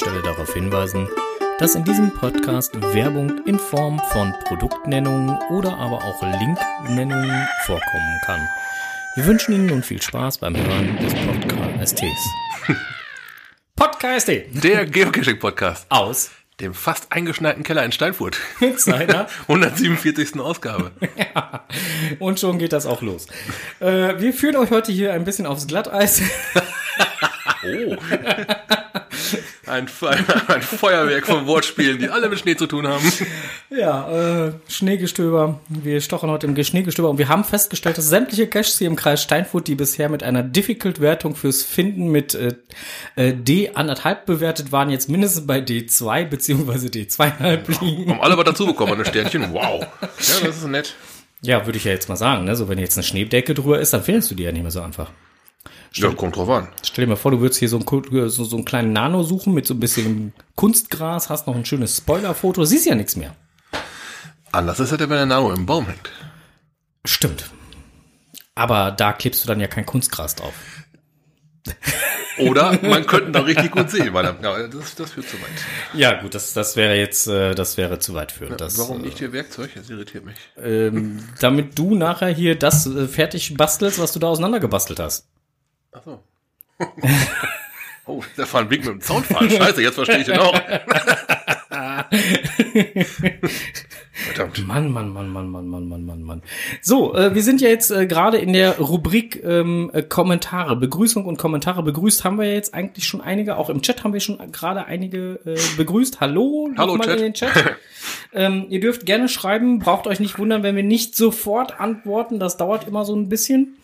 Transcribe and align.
Stelle 0.00 0.22
darauf 0.22 0.54
hinweisen, 0.54 1.10
dass 1.58 1.74
in 1.74 1.84
diesem 1.84 2.10
Podcast 2.10 2.72
Werbung 2.94 3.46
in 3.46 3.58
Form 3.58 4.00
von 4.12 4.32
Produktnennungen 4.46 5.36
oder 5.50 5.76
aber 5.76 6.02
auch 6.02 6.22
Linknennungen 6.22 7.46
vorkommen 7.66 8.20
kann. 8.24 8.48
Wir 9.14 9.26
wünschen 9.26 9.52
Ihnen 9.54 9.66
nun 9.66 9.82
viel 9.82 10.00
Spaß 10.00 10.38
beim 10.38 10.56
Hören 10.56 10.96
des 10.96 11.12
Podcasts. 11.12 12.02
Podcast 13.76 14.28
Der 14.28 14.86
Geocaching-Podcast 14.86 15.84
aus 15.90 16.30
dem 16.60 16.72
fast 16.72 17.12
eingeschneiten 17.12 17.62
Keller 17.62 17.84
in 17.84 17.92
Steinfurt. 17.92 18.38
mit 18.60 18.80
seiner 18.80 19.26
147. 19.48 20.40
Ausgabe. 20.40 20.92
ja, 21.14 21.66
und 22.20 22.40
schon 22.40 22.58
geht 22.58 22.72
das 22.72 22.86
auch 22.86 23.02
los. 23.02 23.26
Äh, 23.80 24.18
wir 24.18 24.32
führen 24.32 24.56
euch 24.56 24.70
heute 24.70 24.92
hier 24.92 25.12
ein 25.12 25.24
bisschen 25.24 25.44
aufs 25.44 25.66
Glatteis. 25.66 26.22
Oh. 27.62 27.96
Ein, 29.66 29.86
Fe- 29.88 30.10
ein 30.48 30.62
Feuerwerk 30.62 31.26
von 31.26 31.46
Wortspielen, 31.46 31.98
die 31.98 32.08
alle 32.08 32.28
mit 32.28 32.38
Schnee 32.40 32.56
zu 32.56 32.66
tun 32.66 32.86
haben. 32.88 33.04
Ja, 33.70 34.46
äh, 34.48 34.52
Schneegestöber. 34.68 35.60
Wir 35.68 36.00
stochern 36.00 36.30
heute 36.30 36.46
im 36.46 36.60
Schneegestöber 36.64 37.08
und 37.10 37.18
wir 37.18 37.28
haben 37.28 37.44
festgestellt, 37.44 37.98
dass 37.98 38.08
sämtliche 38.08 38.46
Caches 38.48 38.78
hier 38.78 38.88
im 38.88 38.96
Kreis 38.96 39.22
Steinfurt, 39.22 39.68
die 39.68 39.74
bisher 39.76 40.08
mit 40.08 40.22
einer 40.22 40.42
Difficult-Wertung 40.42 41.36
fürs 41.36 41.62
Finden 41.62 42.08
mit 42.08 42.34
äh, 42.34 42.54
äh, 43.16 43.32
D 43.32 43.70
anderthalb 43.74 44.26
bewertet 44.26 44.72
waren, 44.72 44.90
jetzt 44.90 45.08
mindestens 45.08 45.46
bei 45.46 45.58
D2 45.58 46.24
beziehungsweise 46.24 46.88
D2,5 46.88 47.84
liegen. 47.84 48.10
Haben 48.10 48.20
alle 48.20 48.36
was 48.36 48.44
dazu 48.44 48.66
bekommen, 48.66 48.98
ein 48.98 49.04
Sternchen. 49.04 49.52
Wow. 49.52 49.86
Ja, 50.02 50.46
das 50.46 50.56
ist 50.58 50.66
nett. 50.66 50.94
Ja, 51.42 51.64
würde 51.66 51.78
ich 51.78 51.84
ja 51.84 51.92
jetzt 51.92 52.08
mal 52.08 52.16
sagen. 52.16 52.44
Ne? 52.44 52.56
So, 52.56 52.68
wenn 52.68 52.78
jetzt 52.78 52.96
eine 52.98 53.04
Schneedecke 53.04 53.54
drüber 53.54 53.78
ist, 53.80 53.92
dann 53.92 54.02
findest 54.02 54.30
du 54.30 54.34
die 54.34 54.42
ja 54.42 54.52
nicht 54.52 54.62
mehr 54.62 54.70
so 54.70 54.80
einfach. 54.82 55.10
Ja, 55.94 56.10
kommt 56.12 56.36
drauf 56.36 56.48
an. 56.48 56.68
Stell 56.84 57.04
dir 57.04 57.10
mal 57.10 57.16
vor, 57.16 57.30
du 57.32 57.40
würdest 57.40 57.58
hier 57.58 57.68
so, 57.68 57.76
ein, 57.78 57.84
Ku- 57.84 58.28
so, 58.28 58.44
so 58.44 58.56
einen 58.56 58.64
kleinen 58.64 58.92
Nano 58.92 59.22
suchen 59.24 59.52
mit 59.54 59.66
so 59.66 59.74
ein 59.74 59.80
bisschen 59.80 60.32
Kunstgras, 60.54 61.30
hast 61.30 61.46
noch 61.46 61.56
ein 61.56 61.64
schönes 61.64 61.96
Spoilerfoto, 61.96 62.64
siehst 62.64 62.86
ja 62.86 62.94
nichts 62.94 63.16
mehr. 63.16 63.34
Anders 64.52 64.78
ist 64.80 64.92
es 64.92 64.98
ja, 65.00 65.00
wenn 65.00 65.10
der 65.16 65.26
Nano 65.26 65.52
im 65.52 65.66
Baum 65.66 65.86
hängt. 65.86 66.10
Stimmt. 67.04 67.50
Aber 68.54 68.90
da 68.92 69.12
klebst 69.12 69.42
du 69.42 69.48
dann 69.48 69.60
ja 69.60 69.66
kein 69.68 69.86
Kunstgras 69.86 70.36
drauf. 70.36 70.54
Oder 72.38 72.78
man 72.82 73.06
könnte 73.06 73.32
da 73.32 73.40
richtig 73.40 73.70
gut 73.70 73.90
sehen, 73.90 74.12
weil 74.14 74.24
ja, 74.24 74.68
das, 74.68 74.94
das 74.94 75.10
führt 75.12 75.28
zu 75.28 75.36
weit. 75.36 75.50
Ja, 75.94 76.20
gut, 76.20 76.34
das, 76.34 76.52
das 76.52 76.76
wäre 76.76 76.96
jetzt, 76.96 77.26
äh, 77.26 77.54
das 77.54 77.76
wäre 77.76 77.98
zu 77.98 78.14
weit 78.14 78.32
führend. 78.32 78.60
Das, 78.60 78.78
Warum 78.78 79.02
nicht 79.02 79.20
ihr 79.20 79.32
Werkzeug? 79.32 79.70
Das 79.74 79.90
irritiert 79.90 80.24
mich. 80.24 80.36
Ähm, 80.62 81.22
damit 81.40 81.78
du 81.78 81.94
nachher 81.94 82.28
hier 82.28 82.54
das 82.58 82.86
äh, 82.86 83.06
fertig 83.08 83.54
bastelst, 83.56 83.98
was 83.98 84.12
du 84.12 84.18
da 84.20 84.28
auseinandergebastelt 84.28 85.00
hast. 85.00 85.26
Ach 85.92 86.02
so. 86.04 86.22
Oh, 88.06 88.24
da 88.36 88.52
war 88.52 88.62
ein 88.62 88.68
Blick 88.68 88.84
mit 88.84 88.94
dem 88.94 89.00
Zaunpfahl. 89.00 89.48
Scheiße, 89.50 89.82
jetzt 89.82 89.94
verstehe 89.94 90.18
ich 90.18 90.26
den 90.26 90.38
auch. 90.38 90.52
Verdammt. 94.12 94.66
Mann, 94.66 94.90
Mann, 94.90 95.10
Mann, 95.12 95.28
Mann, 95.28 95.48
Mann, 95.48 95.68
Mann, 95.68 95.88
Mann, 95.88 96.06
Mann, 96.06 96.22
Mann. 96.22 96.42
So, 96.82 97.14
äh, 97.14 97.34
wir 97.34 97.42
sind 97.44 97.60
ja 97.60 97.68
jetzt 97.68 97.90
äh, 97.92 98.06
gerade 98.06 98.38
in 98.38 98.52
der 98.52 98.78
Rubrik 98.78 99.44
ähm, 99.44 99.90
äh, 99.92 100.02
Kommentare, 100.02 100.74
Begrüßung 100.74 101.24
und 101.24 101.36
Kommentare. 101.36 101.84
Begrüßt 101.84 102.24
haben 102.24 102.38
wir 102.38 102.46
ja 102.46 102.54
jetzt 102.54 102.74
eigentlich 102.74 103.06
schon 103.06 103.20
einige, 103.20 103.56
auch 103.56 103.70
im 103.70 103.80
Chat 103.82 104.02
haben 104.02 104.12
wir 104.12 104.20
schon 104.20 104.38
gerade 104.50 104.86
einige 104.86 105.38
äh, 105.44 105.56
begrüßt. 105.76 106.20
Hallo, 106.20 106.68
Hallo, 106.76 106.96
nochmal 106.96 107.06
Chat. 107.06 107.16
in 107.18 107.22
den 107.22 107.34
Chat. 107.34 107.76
ähm, 108.32 108.66
ihr 108.70 108.80
dürft 108.80 109.06
gerne 109.06 109.28
schreiben, 109.28 109.78
braucht 109.78 110.08
euch 110.08 110.18
nicht 110.18 110.36
wundern, 110.38 110.64
wenn 110.64 110.74
wir 110.74 110.82
nicht 110.82 111.14
sofort 111.14 111.78
antworten. 111.78 112.40
Das 112.40 112.56
dauert 112.56 112.88
immer 112.88 113.04
so 113.04 113.14
ein 113.14 113.28
bisschen. 113.28 113.76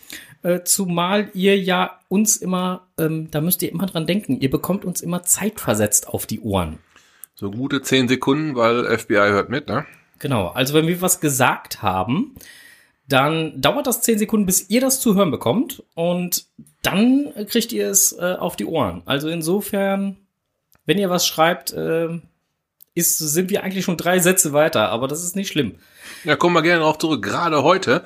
Äh, 0.47 0.63
zumal 0.63 1.29
ihr 1.35 1.59
ja 1.59 1.99
uns 2.07 2.37
immer, 2.37 2.87
ähm, 3.01 3.29
da 3.33 3.41
müsst 3.41 3.65
ihr 3.65 3.73
immer 3.73 3.87
dran 3.87 4.07
denken, 4.07 4.41
ihr 4.41 4.49
bekommt 4.49 4.85
uns 4.85 5.01
immer 5.01 5.25
zeitversetzt 5.25 6.07
auf 6.07 6.25
die 6.25 6.39
Ohren. 6.39 6.79
So 7.35 7.51
gute 7.51 7.83
zehn 7.83 8.07
Sekunden, 8.07 8.55
weil 8.55 8.97
FBI 8.97 9.15
hört 9.15 9.49
mit, 9.49 9.67
ne? 9.67 9.87
Genau, 10.21 10.47
also 10.47 10.73
wenn 10.75 10.87
wir 10.87 11.01
was 11.01 11.19
gesagt 11.19 11.83
haben, 11.83 12.37
dann 13.09 13.61
dauert 13.61 13.89
das 13.89 14.03
10 14.03 14.21
Sekunden, 14.21 14.47
bis 14.47 14.71
ihr 14.71 14.81
das 14.81 15.01
zu 15.01 15.17
hören 15.17 15.33
bekommt 15.33 15.83
und 15.95 16.47
dann 16.83 17.33
kriegt 17.49 17.73
ihr 17.73 17.91
es 17.91 18.13
äh, 18.13 18.37
auf 18.39 18.55
die 18.55 18.67
Ohren. 18.67 19.03
Also 19.05 19.29
insofern, 19.29 20.17
wenn 20.85 20.99
ihr 20.99 21.11
was 21.11 21.27
schreibt, 21.27 21.73
äh, 21.73 22.21
ist, 22.95 23.19
sind 23.19 23.51
wir 23.51 23.65
eigentlich 23.65 23.85
schon 23.85 23.97
drei 23.97 24.21
Sätze 24.21 24.53
weiter, 24.53 24.91
aber 24.91 25.09
das 25.09 25.25
ist 25.25 25.35
nicht 25.35 25.49
schlimm. 25.49 25.75
Ja, 26.23 26.37
kommen 26.37 26.55
wir 26.55 26.63
gerne 26.63 26.81
darauf 26.81 26.99
zurück. 26.99 27.23
Gerade 27.23 27.65
heute, 27.65 28.05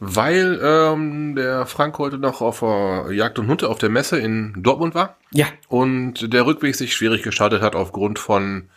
weil 0.00 0.60
ähm, 0.62 1.34
der 1.36 1.66
Frank 1.66 1.98
heute 1.98 2.18
noch 2.18 2.40
auf 2.40 2.60
der 2.60 3.12
Jagd 3.12 3.38
und 3.38 3.46
Hunde 3.48 3.68
auf 3.68 3.78
der 3.78 3.88
Messe 3.90 4.18
in 4.18 4.54
Dortmund 4.62 4.94
war 4.94 5.16
Ja, 5.32 5.46
und 5.68 6.32
der 6.32 6.46
Rückweg 6.46 6.74
sich 6.74 6.94
schwierig 6.94 7.22
gestaltet 7.22 7.62
hat 7.62 7.74
aufgrund 7.74 8.18
von 8.18 8.68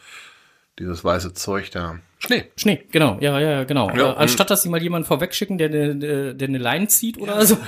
dieses 0.80 1.04
weiße 1.04 1.34
Zeug 1.34 1.72
da. 1.72 2.00
Schnee. 2.20 2.46
Schnee, 2.56 2.84
genau, 2.92 3.18
ja, 3.20 3.40
ja, 3.40 3.52
ja, 3.52 3.64
genau. 3.64 3.90
Ja, 3.92 4.14
äh, 4.14 4.16
anstatt 4.16 4.50
dass 4.50 4.62
sie 4.64 4.70
mal 4.70 4.82
jemanden 4.82 5.08
vorwegschicken, 5.08 5.58
der 5.58 5.70
eine 5.70 5.96
der, 5.96 6.34
der 6.34 6.48
eine 6.48 6.58
Leine 6.58 6.88
zieht 6.88 7.18
oder 7.20 7.46
so. 7.46 7.58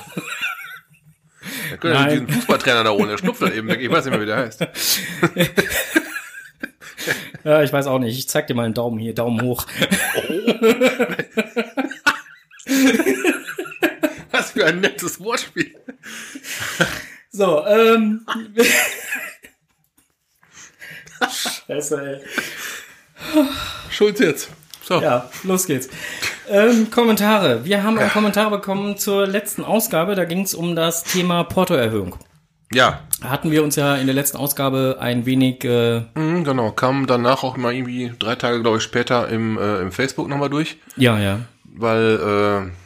Da 1.71 1.77
können 1.77 1.93
wir 1.93 1.99
Nein. 1.99 2.09
diesen 2.09 2.27
Fußballtrainer 2.27 2.83
da 2.83 2.89
holen, 2.91 3.09
der 3.09 3.17
schnupft 3.17 3.41
da 3.41 3.49
eben 3.49 3.67
weg. 3.69 3.79
Ich 3.79 3.89
weiß 3.89 4.05
nicht 4.05 4.11
mehr, 4.11 4.21
wie 4.21 4.25
der 4.25 4.37
heißt. 4.37 4.67
Ja, 7.43 7.63
ich 7.63 7.71
weiß 7.71 7.87
auch 7.87 7.99
nicht. 7.99 8.17
Ich 8.17 8.27
zeig 8.27 8.47
dir 8.47 8.53
mal 8.53 8.65
einen 8.65 8.73
Daumen 8.73 8.99
hier, 8.99 9.15
Daumen 9.15 9.41
hoch. 9.41 9.65
Was 14.39 14.51
für 14.51 14.65
ein 14.65 14.79
nettes 14.79 15.19
Wortspiel. 15.19 15.75
So, 17.31 17.65
ähm. 17.65 18.25
Scheiße, 21.67 22.01
ey. 22.01 22.21
Schulz 23.91 24.19
jetzt. 24.19 24.49
So. 24.83 25.01
Ja, 25.01 25.29
los 25.43 25.65
geht's. 25.67 25.89
Ähm, 26.47 26.89
Kommentare. 26.89 27.65
Wir 27.65 27.83
haben 27.83 27.99
einen 27.99 28.09
Kommentar 28.09 28.49
bekommen 28.49 28.97
zur 28.97 29.27
letzten 29.27 29.63
Ausgabe. 29.63 30.15
Da 30.15 30.23
ging 30.25 30.41
es 30.41 30.53
um 30.53 30.75
das 30.75 31.03
Thema 31.03 31.43
Portoerhöhung. 31.43 32.15
ja. 32.71 33.01
Hatten 33.21 33.51
wir 33.51 33.63
uns 33.65 33.75
ja 33.75 33.97
in 33.97 34.05
der 34.05 34.15
letzten 34.15 34.37
Ausgabe 34.37 34.95
ein 35.01 35.25
wenig. 35.25 35.65
Äh, 35.65 36.05
Mhm, 36.15 36.45
genau. 36.45 36.71
Kam 36.71 37.05
danach 37.05 37.43
auch 37.43 37.57
mal 37.57 37.73
irgendwie 37.73 38.13
drei 38.17 38.35
Tage, 38.35 38.61
glaube 38.61 38.77
ich, 38.77 38.83
später 38.83 39.27
im, 39.27 39.57
äh, 39.57 39.81
im 39.81 39.91
Facebook 39.91 40.29
nochmal 40.29 40.49
durch. 40.49 40.77
ja, 40.95 41.19
ja. 41.19 41.41
weil 41.65 42.71
äh, 42.71 42.78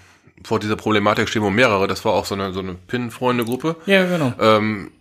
vor 0.44 0.60
dieser 0.60 0.76
Problematik 0.76 1.30
stehen 1.30 1.42
wohl 1.42 1.52
mehrere. 1.52 1.88
Das 1.88 2.04
war 2.06 2.14
auch 2.14 2.26
so 2.26 2.36
eine, 2.36 2.54
so 2.54 2.60
eine 2.60 2.74
Pin-Freunde-Gruppe. 2.74 3.76
Ja, 3.86 4.06
genau. 4.06 4.34
Ähm, 4.40 4.92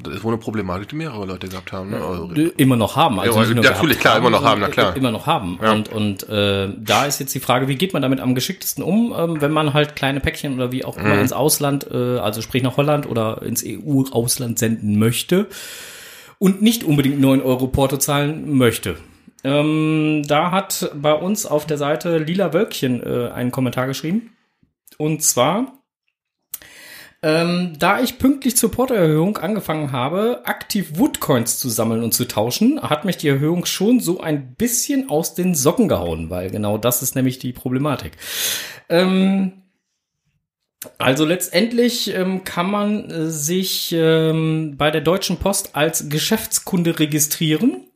das 0.00 0.14
ist 0.14 0.24
wohl 0.24 0.32
eine 0.32 0.40
Problematik, 0.40 0.88
die 0.90 0.94
mehrere 0.96 1.26
Leute 1.26 1.48
gehabt 1.48 1.72
haben. 1.72 1.90
Ne? 1.90 1.96
Also, 1.96 2.28
Immer 2.56 2.76
noch 2.76 2.94
haben. 2.94 3.18
Also 3.18 3.40
Ja, 3.42 3.46
nur 3.52 3.64
natürlich, 3.64 3.98
klar, 3.98 4.16
immer 4.18 4.30
noch 4.30 4.44
haben, 4.44 4.60
na 4.60 4.68
klar. 4.68 4.96
Immer 4.96 5.10
noch 5.10 5.26
haben. 5.26 5.58
Ja. 5.60 5.72
Und, 5.72 5.88
und 5.90 6.28
äh, 6.28 6.68
da 6.78 7.06
ist 7.06 7.18
jetzt 7.18 7.34
die 7.34 7.40
Frage, 7.40 7.66
wie 7.66 7.74
geht 7.74 7.92
man 7.94 8.02
damit 8.02 8.20
am 8.20 8.36
geschicktesten 8.36 8.84
um, 8.84 9.12
ähm, 9.18 9.40
wenn 9.40 9.50
man 9.50 9.74
halt 9.74 9.96
kleine 9.96 10.20
Päckchen 10.20 10.54
oder 10.54 10.70
wie 10.70 10.84
auch 10.84 10.96
immer 10.96 11.14
Mhm. 11.14 11.20
ins 11.22 11.32
Ausland, 11.32 11.88
äh, 11.90 12.18
also 12.18 12.42
sprich 12.42 12.62
nach 12.62 12.76
Holland 12.76 13.06
oder 13.08 13.42
ins 13.42 13.64
EU-Ausland 13.66 14.58
senden 14.60 14.98
möchte 15.00 15.46
und 16.38 16.62
nicht 16.62 16.84
unbedingt 16.84 17.20
9 17.20 17.42
Euro 17.42 17.66
Porto 17.66 17.96
zahlen 17.96 18.56
möchte. 18.56 18.96
Ähm, 19.44 20.22
da 20.26 20.50
hat 20.50 20.90
bei 20.94 21.12
uns 21.12 21.46
auf 21.46 21.66
der 21.66 21.78
Seite 21.78 22.18
Lila 22.18 22.52
Wölkchen 22.52 23.02
äh, 23.02 23.30
einen 23.30 23.52
Kommentar 23.52 23.86
geschrieben. 23.86 24.36
Und 24.96 25.22
zwar, 25.22 25.78
ähm, 27.22 27.74
da 27.78 28.00
ich 28.00 28.18
pünktlich 28.18 28.56
zur 28.56 28.70
Portoerhöhung 28.70 29.38
angefangen 29.38 29.92
habe, 29.92 30.42
aktiv 30.44 30.92
Woodcoins 30.94 31.58
zu 31.58 31.68
sammeln 31.68 32.02
und 32.02 32.14
zu 32.14 32.26
tauschen, 32.26 32.80
hat 32.80 33.04
mich 33.04 33.16
die 33.16 33.28
Erhöhung 33.28 33.64
schon 33.64 34.00
so 34.00 34.20
ein 34.20 34.54
bisschen 34.54 35.10
aus 35.10 35.34
den 35.34 35.54
Socken 35.54 35.88
gehauen, 35.88 36.30
weil 36.30 36.50
genau 36.50 36.78
das 36.78 37.02
ist 37.02 37.16
nämlich 37.16 37.38
die 37.38 37.52
Problematik. 37.52 38.12
Ähm, 38.88 39.64
also 40.98 41.24
letztendlich 41.24 42.14
ähm, 42.14 42.44
kann 42.44 42.70
man 42.70 43.10
äh, 43.10 43.30
sich 43.30 43.92
ähm, 43.92 44.76
bei 44.76 44.92
der 44.92 45.00
Deutschen 45.00 45.38
Post 45.38 45.74
als 45.74 46.08
Geschäftskunde 46.08 47.00
registrieren. 47.00 47.87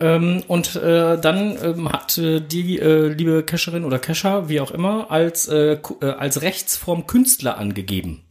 Ähm, 0.00 0.44
und 0.46 0.76
äh, 0.76 1.20
dann 1.20 1.58
ähm, 1.62 1.92
hat 1.92 2.18
äh, 2.18 2.40
die 2.40 2.78
äh, 2.78 3.08
liebe 3.08 3.42
Cacherin 3.42 3.84
oder 3.84 3.98
Cacher, 3.98 4.48
wie 4.48 4.60
auch 4.60 4.70
immer, 4.70 5.10
als, 5.10 5.48
äh, 5.48 5.78
äh, 6.00 6.04
als 6.04 6.42
Rechtsform 6.42 7.06
Künstler 7.06 7.58
angegeben. 7.58 8.24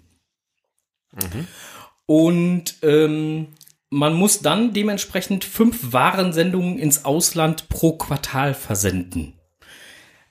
Und 2.06 2.76
ähm, 2.84 3.48
man 3.90 4.14
muss 4.14 4.42
dann 4.42 4.74
dementsprechend 4.74 5.44
fünf 5.44 5.92
Warensendungen 5.94 6.78
ins 6.78 7.06
Ausland 7.06 7.70
pro 7.70 7.98
Quartal 7.98 8.54
versenden. 8.54 9.34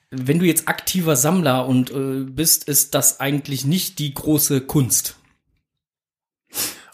Wenn 0.09 0.39
du 0.39 0.45
jetzt 0.45 0.67
aktiver 0.67 1.15
Sammler 1.15 1.67
und 1.67 1.91
äh, 1.91 2.23
bist, 2.23 2.67
ist 2.67 2.95
das 2.95 3.19
eigentlich 3.19 3.65
nicht 3.65 3.99
die 3.99 4.13
große 4.13 4.61
Kunst. 4.61 5.17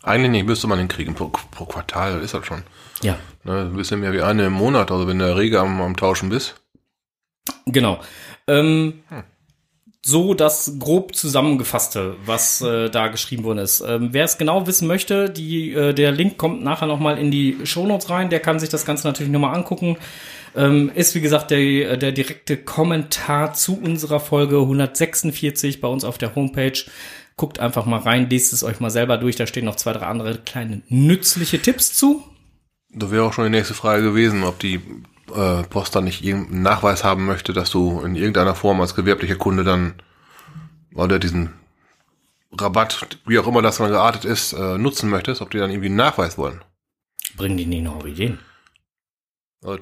eigentlich 0.01 0.31
nicht, 0.31 0.47
müsste 0.47 0.67
man 0.67 0.79
hinkriegen 0.79 1.13
pro, 1.13 1.29
pro 1.29 1.65
Quartal, 1.65 2.21
ist 2.21 2.33
das 2.33 2.45
schon. 2.45 2.63
Ja, 3.03 3.17
Ne, 3.45 3.59
ein 3.59 3.75
bisschen 3.75 3.99
mehr 3.99 4.13
wie 4.13 4.21
eine 4.21 4.45
im 4.45 4.53
Monat, 4.53 4.89
also 4.89 5.07
wenn 5.07 5.19
du 5.19 5.35
rege 5.35 5.59
am, 5.59 5.81
am 5.81 5.97
Tauschen 5.97 6.29
bist. 6.29 6.55
genau. 7.65 7.99
Ähm, 8.47 9.03
so 10.05 10.33
das 10.33 10.77
grob 10.79 11.15
zusammengefasste, 11.15 12.15
was 12.25 12.61
äh, 12.61 12.89
da 12.89 13.07
geschrieben 13.07 13.43
worden 13.43 13.59
ist. 13.59 13.81
Ähm, 13.85 14.09
Wer 14.11 14.25
es 14.25 14.37
genau 14.37 14.67
wissen 14.67 14.87
möchte, 14.87 15.29
die, 15.29 15.73
äh, 15.73 15.93
der 15.93 16.11
Link 16.11 16.37
kommt 16.37 16.63
nachher 16.63 16.87
nochmal 16.87 17.17
in 17.17 17.31
die 17.31 17.57
Shownotes 17.65 18.09
rein. 18.09 18.29
Der 18.29 18.39
kann 18.39 18.59
sich 18.59 18.69
das 18.69 18.85
Ganze 18.85 19.07
natürlich 19.07 19.31
nochmal 19.31 19.55
angucken. 19.55 19.97
Ähm, 20.55 20.91
ist 20.93 21.15
wie 21.15 21.21
gesagt 21.21 21.51
der, 21.51 21.97
der 21.97 22.11
direkte 22.11 22.57
Kommentar 22.57 23.53
zu 23.53 23.77
unserer 23.77 24.19
Folge 24.19 24.59
146 24.59 25.81
bei 25.81 25.87
uns 25.87 26.03
auf 26.03 26.17
der 26.17 26.35
Homepage. 26.35 26.79
Guckt 27.35 27.59
einfach 27.59 27.85
mal 27.85 27.99
rein, 27.99 28.29
lest 28.29 28.53
es 28.53 28.63
euch 28.63 28.79
mal 28.79 28.91
selber 28.91 29.17
durch. 29.17 29.35
Da 29.35 29.47
stehen 29.47 29.65
noch 29.65 29.75
zwei, 29.75 29.93
drei 29.93 30.05
andere 30.05 30.37
kleine 30.37 30.81
nützliche 30.89 31.61
Tipps 31.61 31.93
zu. 31.93 32.23
Da 32.95 33.09
wäre 33.11 33.23
auch 33.23 33.33
schon 33.33 33.45
die 33.45 33.49
nächste 33.49 33.73
Frage 33.73 34.03
gewesen, 34.03 34.43
ob 34.43 34.59
die 34.59 34.75
äh, 35.33 35.63
Post 35.63 35.95
dann 35.95 36.03
nicht 36.03 36.23
irgendeinen 36.23 36.61
Nachweis 36.61 37.03
haben 37.03 37.25
möchte, 37.25 37.51
dass 37.53 37.71
du 37.71 38.01
in 38.01 38.15
irgendeiner 38.15 38.53
Form 38.55 38.79
als 38.81 38.93
gewerblicher 38.95 39.35
Kunde 39.35 39.63
dann 39.63 39.95
oder 40.93 41.17
diesen 41.19 41.53
Rabatt, 42.51 43.17
wie 43.25 43.39
auch 43.39 43.47
immer 43.47 43.63
das 43.63 43.77
dann 43.77 43.89
geartet 43.89 44.25
ist, 44.25 44.53
äh, 44.53 44.77
nutzen 44.77 45.09
möchtest, 45.09 45.41
ob 45.41 45.49
die 45.49 45.57
dann 45.57 45.71
irgendwie 45.71 45.87
einen 45.87 45.95
Nachweis 45.95 46.37
wollen. 46.37 46.63
Bringen 47.35 47.57
die 47.57 47.65
nicht 47.65 47.83
noch 47.83 48.05
Ideen? 48.05 48.37
Äh, 49.65 49.77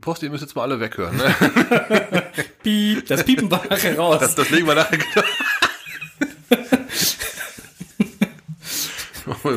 Post, 0.00 0.22
ihr 0.22 0.30
müsst 0.30 0.42
jetzt 0.42 0.56
mal 0.56 0.62
alle 0.62 0.80
weghören. 0.80 1.16
Ne? 1.16 1.34
Piep, 2.62 3.06
das 3.06 3.24
Piepen 3.24 3.50
war 3.50 3.62
nachher 3.68 3.98
raus. 3.98 4.20
Das, 4.20 4.34
das 4.34 4.50
legen 4.50 4.66
wir 4.66 4.74
nachher. 4.74 4.98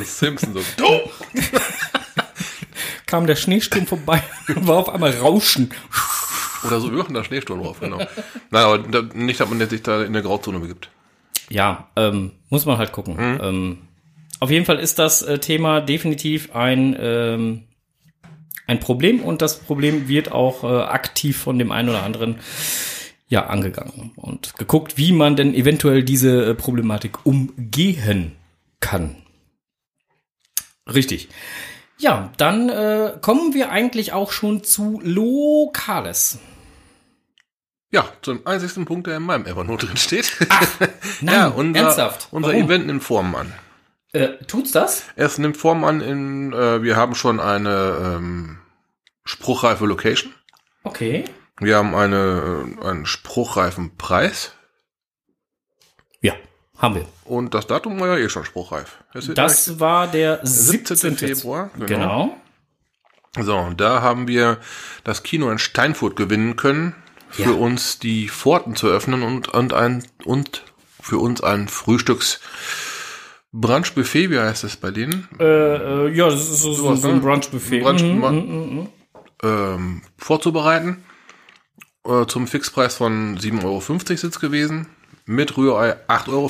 Simpson 0.04 0.54
so. 0.54 0.62
Du! 0.78 0.86
Kam 3.10 3.26
der 3.26 3.36
Schneesturm 3.36 3.88
vorbei, 3.88 4.22
war 4.48 4.78
auf 4.78 4.90
einmal 4.90 5.12
Rauschen. 5.12 5.72
Oder 6.64 6.80
so, 6.80 6.90
da 6.90 7.24
Schneesturm 7.24 7.64
drauf, 7.64 7.80
genau. 7.80 7.98
Nein, 7.98 8.64
aber 8.64 8.78
da, 8.78 9.02
nicht, 9.16 9.40
dass 9.40 9.50
man 9.50 9.68
sich 9.68 9.82
da 9.82 10.04
in 10.04 10.14
der 10.14 10.22
Grauzone 10.22 10.60
begibt. 10.60 10.92
Ja, 11.50 11.90
ähm, 11.96 12.34
muss 12.50 12.68
man 12.68 12.78
halt 12.78 12.92
gucken. 12.92 13.18
Ähm, 13.18 13.78
auf 14.40 14.52
jeden 14.52 14.66
Fall 14.66 14.78
ist 14.78 15.00
das 15.00 15.24
äh, 15.24 15.40
Thema 15.40 15.82
definitiv 15.82 16.56
ein, 16.56 16.96
ähm, 17.00 17.64
ein 18.68 18.80
Problem 18.80 19.22
und 19.22 19.42
das 19.42 19.58
Problem 19.60 20.08
wird 20.08 20.32
auch 20.32 20.64
äh, 20.64 20.84
aktiv 20.84 21.36
von 21.36 21.58
dem 21.58 21.72
einen 21.72 21.90
oder 21.90 22.04
anderen 22.04 22.36
ja 23.28 23.48
angegangen 23.48 24.12
und 24.16 24.56
geguckt, 24.58 24.98
wie 24.98 25.14
man 25.14 25.36
denn 25.36 25.56
eventuell 25.56 26.04
diese 26.04 26.52
äh, 26.52 26.54
Problematik 26.54 27.26
umgehen 27.26 28.34
kann. 28.80 29.16
Richtig. 30.88 31.30
Ja, 32.00 32.32
dann 32.38 32.70
äh, 32.70 33.14
kommen 33.22 33.54
wir 33.54 33.72
eigentlich 33.72 34.14
auch 34.14 34.32
schon 34.32 34.64
zu 34.64 35.02
Lokales. 35.04 36.40
Ja, 37.92 38.06
zum 38.22 38.46
einzigsten 38.48 38.86
Punkt, 38.86 39.08
der 39.08 39.18
in 39.18 39.24
meinem 39.24 39.46
Evernote 39.46 39.88
drin 39.88 39.98
steht. 39.98 40.38
Nein, 41.22 41.36
ja, 41.36 41.48
unser, 41.48 41.80
ernsthaft. 41.80 42.30
unser 42.32 42.52
Warum? 42.52 42.64
Event 42.64 42.88
nimmt 42.88 43.04
Form 43.04 43.36
an. 43.36 43.52
Äh, 44.14 44.30
tut's 44.48 44.72
das? 44.72 45.04
Es 45.16 45.38
nimmt 45.40 45.58
Form 45.58 45.84
an 45.84 46.00
in, 46.00 46.54
äh, 46.54 46.82
wir 46.84 46.96
haben 46.96 47.16
schon 47.16 47.40
eine 47.40 48.16
ähm, 48.18 48.60
spruchreife 49.26 49.86
Location. 49.86 50.34
Okay. 50.84 51.26
Wir 51.60 51.78
haben 51.78 51.94
eine, 51.96 52.78
äh, 52.80 52.86
einen 52.86 53.06
spruchreifen 53.06 53.98
Preis. 53.98 54.54
Ja, 56.22 56.34
haben 56.80 56.96
wir. 56.96 57.06
Und 57.26 57.54
das 57.54 57.68
Datum 57.68 58.00
war 58.00 58.08
ja 58.08 58.18
eh 58.26 58.30
schon 58.30 58.46
spruchreif. 58.46 58.98
Ist 59.14 59.38
Das 59.38 59.80
war 59.80 60.08
der 60.08 60.40
17. 60.44 60.96
17. 60.98 61.36
Februar. 61.36 61.70
Genau. 61.86 62.36
So, 63.40 63.56
und 63.58 63.80
da 63.80 64.02
haben 64.02 64.28
wir 64.28 64.58
das 65.04 65.22
Kino 65.24 65.52
in 65.52 65.60
Steinfurt 65.60 66.16
gewinnen 66.16 66.56
können, 66.56 66.96
für 67.30 67.44
Ja. 67.44 67.50
uns 67.52 68.00
die 68.00 68.28
Pforten 68.28 68.76
zu 68.76 68.88
öffnen 68.88 69.22
und, 69.22 69.50
und 69.50 69.74
ein, 69.74 70.04
und 70.26 70.64
für 71.00 71.20
uns 71.20 71.42
ein 71.44 71.68
Frühstücks 71.68 72.40
Brunchbuffet, 73.52 74.30
wie 74.30 74.40
heißt 74.40 74.64
es 74.64 74.78
bei 74.78 74.92
denen? 74.92 75.28
Äh, 75.40 75.44
äh, 76.08 76.10
ja, 76.16 76.26
das 76.30 76.42
ist 76.50 76.62
so, 76.62 76.72
so, 76.74 76.84
Sowas, 76.84 77.02
so 77.02 77.08
ein 77.10 77.16
ne? 77.16 77.22
Brunch-Buffet. 77.22 77.82
Brunch- 77.84 78.04
Mhm, 78.04 78.20
mhm, 78.20 78.76
mhm. 78.80 78.90
ähm, 79.44 80.02
vorzubereiten. 80.18 81.04
Äh, 82.06 82.26
zum 82.28 82.48
Fixpreis 82.48 82.96
von 82.96 83.38
7,50 83.38 83.64
Euro 83.64 83.82
sind 83.82 84.24
es 84.24 84.40
gewesen. 84.40 84.88
Mit 85.30 85.56
Rührei 85.58 85.96
8,50 86.08 86.30
Euro. 86.32 86.50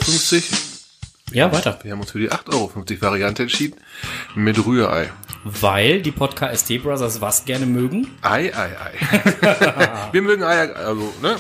Ja, 1.34 1.52
weiter. 1.52 1.78
Wir 1.84 1.92
haben 1.92 2.00
uns 2.00 2.12
für 2.12 2.20
die 2.20 2.32
8,50 2.32 2.54
Euro 2.54 2.72
Variante 3.02 3.42
entschieden. 3.44 3.78
Mit 4.36 4.66
Rührei. 4.66 5.10
Weil 5.44 6.02
die 6.02 6.12
Podcast 6.14 6.66
ST 6.66 6.82
Brothers 6.82 7.20
was 7.20 7.44
gerne 7.44 7.66
mögen. 7.66 8.08
Ei, 8.22 8.54
ei, 8.56 8.70
ei. 8.78 8.94
Wir 10.14 10.22
mögen 10.22 10.44
Eier, 10.44 10.74
also, 10.78 11.14
ne? 11.22 11.36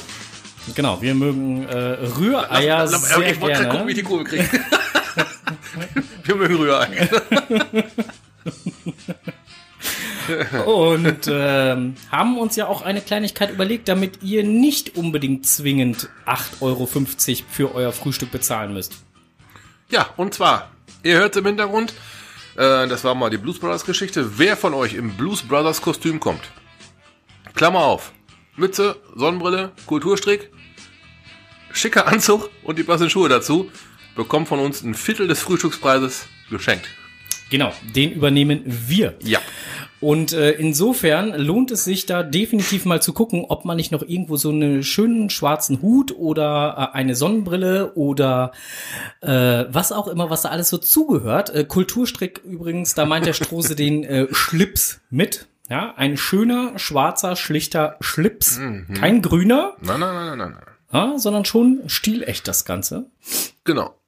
Genau, 0.75 1.01
wir 1.01 1.15
mögen 1.15 1.65
äh, 1.65 1.75
Rühreier 2.17 2.79
Lass- 2.85 3.07
sehr 3.07 3.31
ich 3.31 3.39
wollte 3.39 3.63
gerade 3.63 3.69
gucken, 3.69 3.87
wie 3.87 3.91
ich 3.93 4.03
gerne. 4.03 4.03
die 4.03 4.03
Kurve 4.03 4.23
kriege. 4.25 4.49
Wir 6.25 6.35
mögen 6.35 6.55
Rührei. 6.57 7.09
Und 10.65 11.29
ähm, 11.29 11.95
haben 12.11 12.37
uns 12.37 12.55
ja 12.55 12.67
auch 12.67 12.81
eine 12.81 13.01
Kleinigkeit 13.01 13.51
überlegt, 13.51 13.87
damit 13.87 14.21
ihr 14.21 14.43
nicht 14.43 14.95
unbedingt 14.95 15.47
zwingend 15.47 16.09
8,50 16.25 16.61
Euro 16.61 16.87
für 17.49 17.75
euer 17.75 17.91
Frühstück 17.91 18.31
bezahlen 18.31 18.73
müsst. 18.73 18.93
Ja, 19.89 20.09
und 20.17 20.33
zwar, 20.33 20.71
ihr 21.03 21.17
hört 21.17 21.35
im 21.35 21.45
Hintergrund, 21.45 21.93
äh, 22.55 22.87
das 22.87 23.03
war 23.03 23.15
mal 23.15 23.29
die 23.29 23.37
Blues 23.37 23.59
Brothers 23.59 23.85
Geschichte. 23.85 24.37
Wer 24.37 24.55
von 24.55 24.73
euch 24.73 24.93
im 24.93 25.13
Blues 25.13 25.41
Brothers 25.41 25.81
Kostüm 25.81 26.19
kommt, 26.19 26.41
Klammer 27.55 27.79
auf, 27.79 28.11
Mütze, 28.55 28.97
Sonnenbrille, 29.15 29.71
Kulturstrick, 29.85 30.51
schicker 31.71 32.07
Anzug 32.07 32.49
und 32.63 32.77
die 32.77 32.83
passenden 32.83 33.09
Schuhe 33.09 33.29
dazu, 33.29 33.71
bekommt 34.15 34.47
von 34.47 34.59
uns 34.59 34.83
ein 34.83 34.93
Viertel 34.93 35.27
des 35.27 35.41
Frühstückspreises 35.41 36.27
geschenkt. 36.49 36.87
Genau, 37.49 37.73
den 37.95 38.11
übernehmen 38.11 38.61
wir. 38.65 39.15
Ja. 39.23 39.39
Und 40.01 40.31
äh, 40.31 40.51
insofern 40.51 41.33
lohnt 41.33 41.71
es 41.71 41.83
sich 41.83 42.05
da 42.05 42.23
definitiv 42.23 42.85
mal 42.85 43.01
zu 43.01 43.11
gucken, 43.11 43.45
ob 43.49 43.65
man 43.65 43.75
nicht 43.75 43.91
noch 43.91 44.01
irgendwo 44.01 44.37
so 44.37 44.49
einen 44.49 44.81
schönen 44.83 45.29
schwarzen 45.29 45.81
Hut 45.81 46.15
oder 46.15 46.91
äh, 46.93 46.97
eine 46.97 47.15
Sonnenbrille 47.15 47.93
oder 47.95 48.53
äh, 49.21 49.65
was 49.69 49.91
auch 49.91 50.07
immer, 50.07 50.29
was 50.29 50.43
da 50.43 50.49
alles 50.49 50.69
so 50.69 50.77
zugehört. 50.77 51.53
Äh, 51.53 51.65
Kulturstrick 51.65 52.41
übrigens, 52.45 52.93
da 52.93 53.05
meint 53.05 53.25
der 53.25 53.33
Strose 53.33 53.75
den 53.75 54.03
äh, 54.05 54.27
Schlips 54.31 55.01
mit. 55.09 55.47
Ja, 55.69 55.93
ein 55.97 56.17
schöner, 56.17 56.79
schwarzer, 56.79 57.35
schlichter 57.35 57.97
Schlips. 57.99 58.59
Kein 58.97 59.21
grüner, 59.21 59.73
Nein, 59.81 59.99
nein, 59.99 60.15
nein, 60.15 60.25
nein, 60.25 60.37
nein. 60.37 60.55
nein. 60.91 61.11
ja, 61.11 61.19
sondern 61.19 61.45
schon 61.45 61.81
stilecht 61.85 62.47
das 62.47 62.65
Ganze. 62.65 63.05
Genau. 63.65 63.98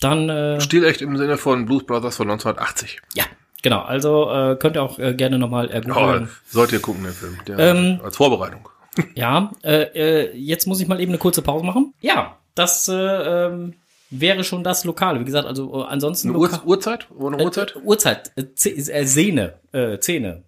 Dann 0.00 0.28
äh, 0.28 0.60
Stilecht 0.60 1.02
im 1.02 1.16
Sinne 1.16 1.36
von 1.38 1.66
Blues 1.66 1.84
Brothers 1.84 2.16
von 2.16 2.30
1980. 2.30 3.00
ja, 3.14 3.24
genau. 3.62 3.80
Also 3.80 4.30
äh, 4.30 4.56
könnt 4.56 4.76
ihr 4.76 4.82
auch 4.82 4.98
äh, 4.98 5.14
gerne 5.14 5.38
nochmal 5.38 5.66
Oh, 5.68 5.72
ergoogeln. 5.72 6.28
sollt 6.48 6.72
ihr 6.72 6.80
gucken, 6.80 7.04
den 7.04 7.12
Film. 7.12 7.38
Der, 7.46 7.58
Ähm, 7.58 8.00
als 8.02 8.16
Vorbereitung. 8.16 8.68
Ja, 9.14 9.52
äh, 9.62 9.82
äh, 10.26 10.36
jetzt 10.36 10.66
muss 10.66 10.80
ich 10.80 10.88
mal 10.88 11.00
eben 11.00 11.12
eine 11.12 11.18
kurze 11.18 11.40
Pause 11.42 11.64
machen. 11.64 11.94
Ja, 12.00 12.36
das 12.56 12.88
äh, 12.88 12.92
ähm, 12.94 13.74
wäre 14.10 14.42
schon 14.42 14.64
das 14.64 14.84
Lokale. 14.84 15.20
Wie 15.20 15.24
gesagt, 15.24 15.46
also 15.46 15.82
äh, 15.82 15.84
ansonsten 15.86 16.30
Eine 16.30 16.38
Uhr, 16.38 16.50
Uhrzeit? 16.64 17.06
Wo 17.10 17.28
eine 17.28 17.42
Uhrzeit? 17.44 17.76
Äh, 17.76 17.78
Uhrzeit, 17.80 18.32
äh, 18.36 18.42
äh, 18.68 19.04
Sehne, 19.04 19.54
äh, 19.72 19.98
Zähne. 19.98 20.42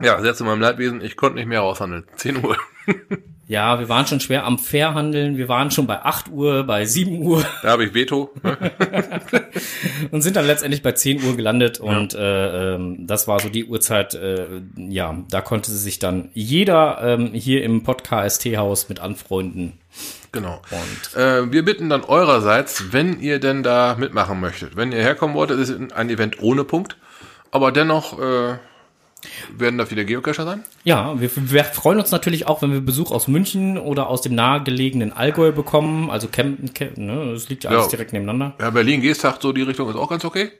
Ja, 0.00 0.20
Sätze 0.20 0.38
zu 0.38 0.44
meinem 0.44 0.60
Leidwesen, 0.60 1.00
ich 1.00 1.16
konnte 1.16 1.36
nicht 1.36 1.46
mehr 1.46 1.60
raushandeln. 1.60 2.04
10 2.16 2.44
Uhr. 2.44 2.56
Ja, 3.52 3.78
wir 3.78 3.90
waren 3.90 4.06
schon 4.06 4.20
schwer 4.20 4.44
am 4.46 4.58
Fairhandeln. 4.58 5.36
Wir 5.36 5.46
waren 5.46 5.70
schon 5.70 5.86
bei 5.86 6.02
8 6.02 6.30
Uhr, 6.30 6.64
bei 6.64 6.86
7 6.86 7.20
Uhr 7.22 7.44
Da 7.62 7.72
habe 7.72 7.84
ich 7.84 7.92
Veto. 7.92 8.30
und 10.10 10.22
sind 10.22 10.36
dann 10.36 10.46
letztendlich 10.46 10.80
bei 10.80 10.92
10 10.92 11.22
Uhr 11.22 11.36
gelandet. 11.36 11.78
Und 11.78 12.14
äh, 12.14 12.74
ähm, 12.74 13.06
das 13.06 13.28
war 13.28 13.40
so 13.40 13.50
die 13.50 13.66
Uhrzeit, 13.66 14.14
äh, 14.14 14.46
ja, 14.76 15.18
da 15.28 15.42
konnte 15.42 15.70
sich 15.70 15.98
dann 15.98 16.30
jeder 16.32 17.00
ähm, 17.02 17.34
hier 17.34 17.62
im 17.62 17.82
Podcast-Haus 17.82 18.88
mit 18.88 19.00
anfreunden. 19.00 19.74
Genau. 20.30 20.62
Und 20.70 21.20
Äh, 21.20 21.52
wir 21.52 21.62
bitten 21.62 21.90
dann 21.90 22.04
eurerseits, 22.04 22.92
wenn 22.92 23.20
ihr 23.20 23.38
denn 23.38 23.62
da 23.62 23.96
mitmachen 23.98 24.40
möchtet. 24.40 24.76
Wenn 24.76 24.92
ihr 24.92 25.02
herkommen 25.02 25.36
wollt, 25.36 25.50
ist 25.50 25.68
es 25.68 25.92
ein 25.92 26.08
Event 26.08 26.40
ohne 26.40 26.64
Punkt. 26.64 26.96
Aber 27.50 27.70
dennoch 27.70 28.18
äh, 28.18 28.56
werden 29.56 29.78
da 29.78 29.86
viele 29.86 30.04
Geocacher 30.04 30.44
sein. 30.44 30.64
Ja, 30.84 31.20
wir, 31.20 31.30
wir 31.34 31.64
freuen 31.64 31.98
uns 31.98 32.10
natürlich 32.10 32.46
auch, 32.46 32.62
wenn 32.62 32.72
wir 32.72 32.80
Besuch 32.80 33.10
aus 33.10 33.28
München 33.28 33.78
oder 33.78 34.08
aus 34.08 34.22
dem 34.22 34.34
nahegelegenen 34.34 35.12
Allgäu 35.12 35.52
bekommen. 35.52 36.10
Also 36.10 36.28
Kempten, 36.28 36.74
Kempten 36.74 37.06
ne? 37.06 37.32
das 37.32 37.48
liegt 37.48 37.64
ja 37.64 37.70
alles 37.70 37.84
Ja. 37.84 37.90
direkt 37.90 38.12
nebeneinander. 38.12 38.54
Ja, 38.60 38.70
Berlin-Geesthacht, 38.70 39.42
so 39.42 39.52
die 39.52 39.62
Richtung 39.62 39.88
ist 39.88 39.96
auch 39.96 40.08
ganz 40.10 40.24
okay. 40.24 40.50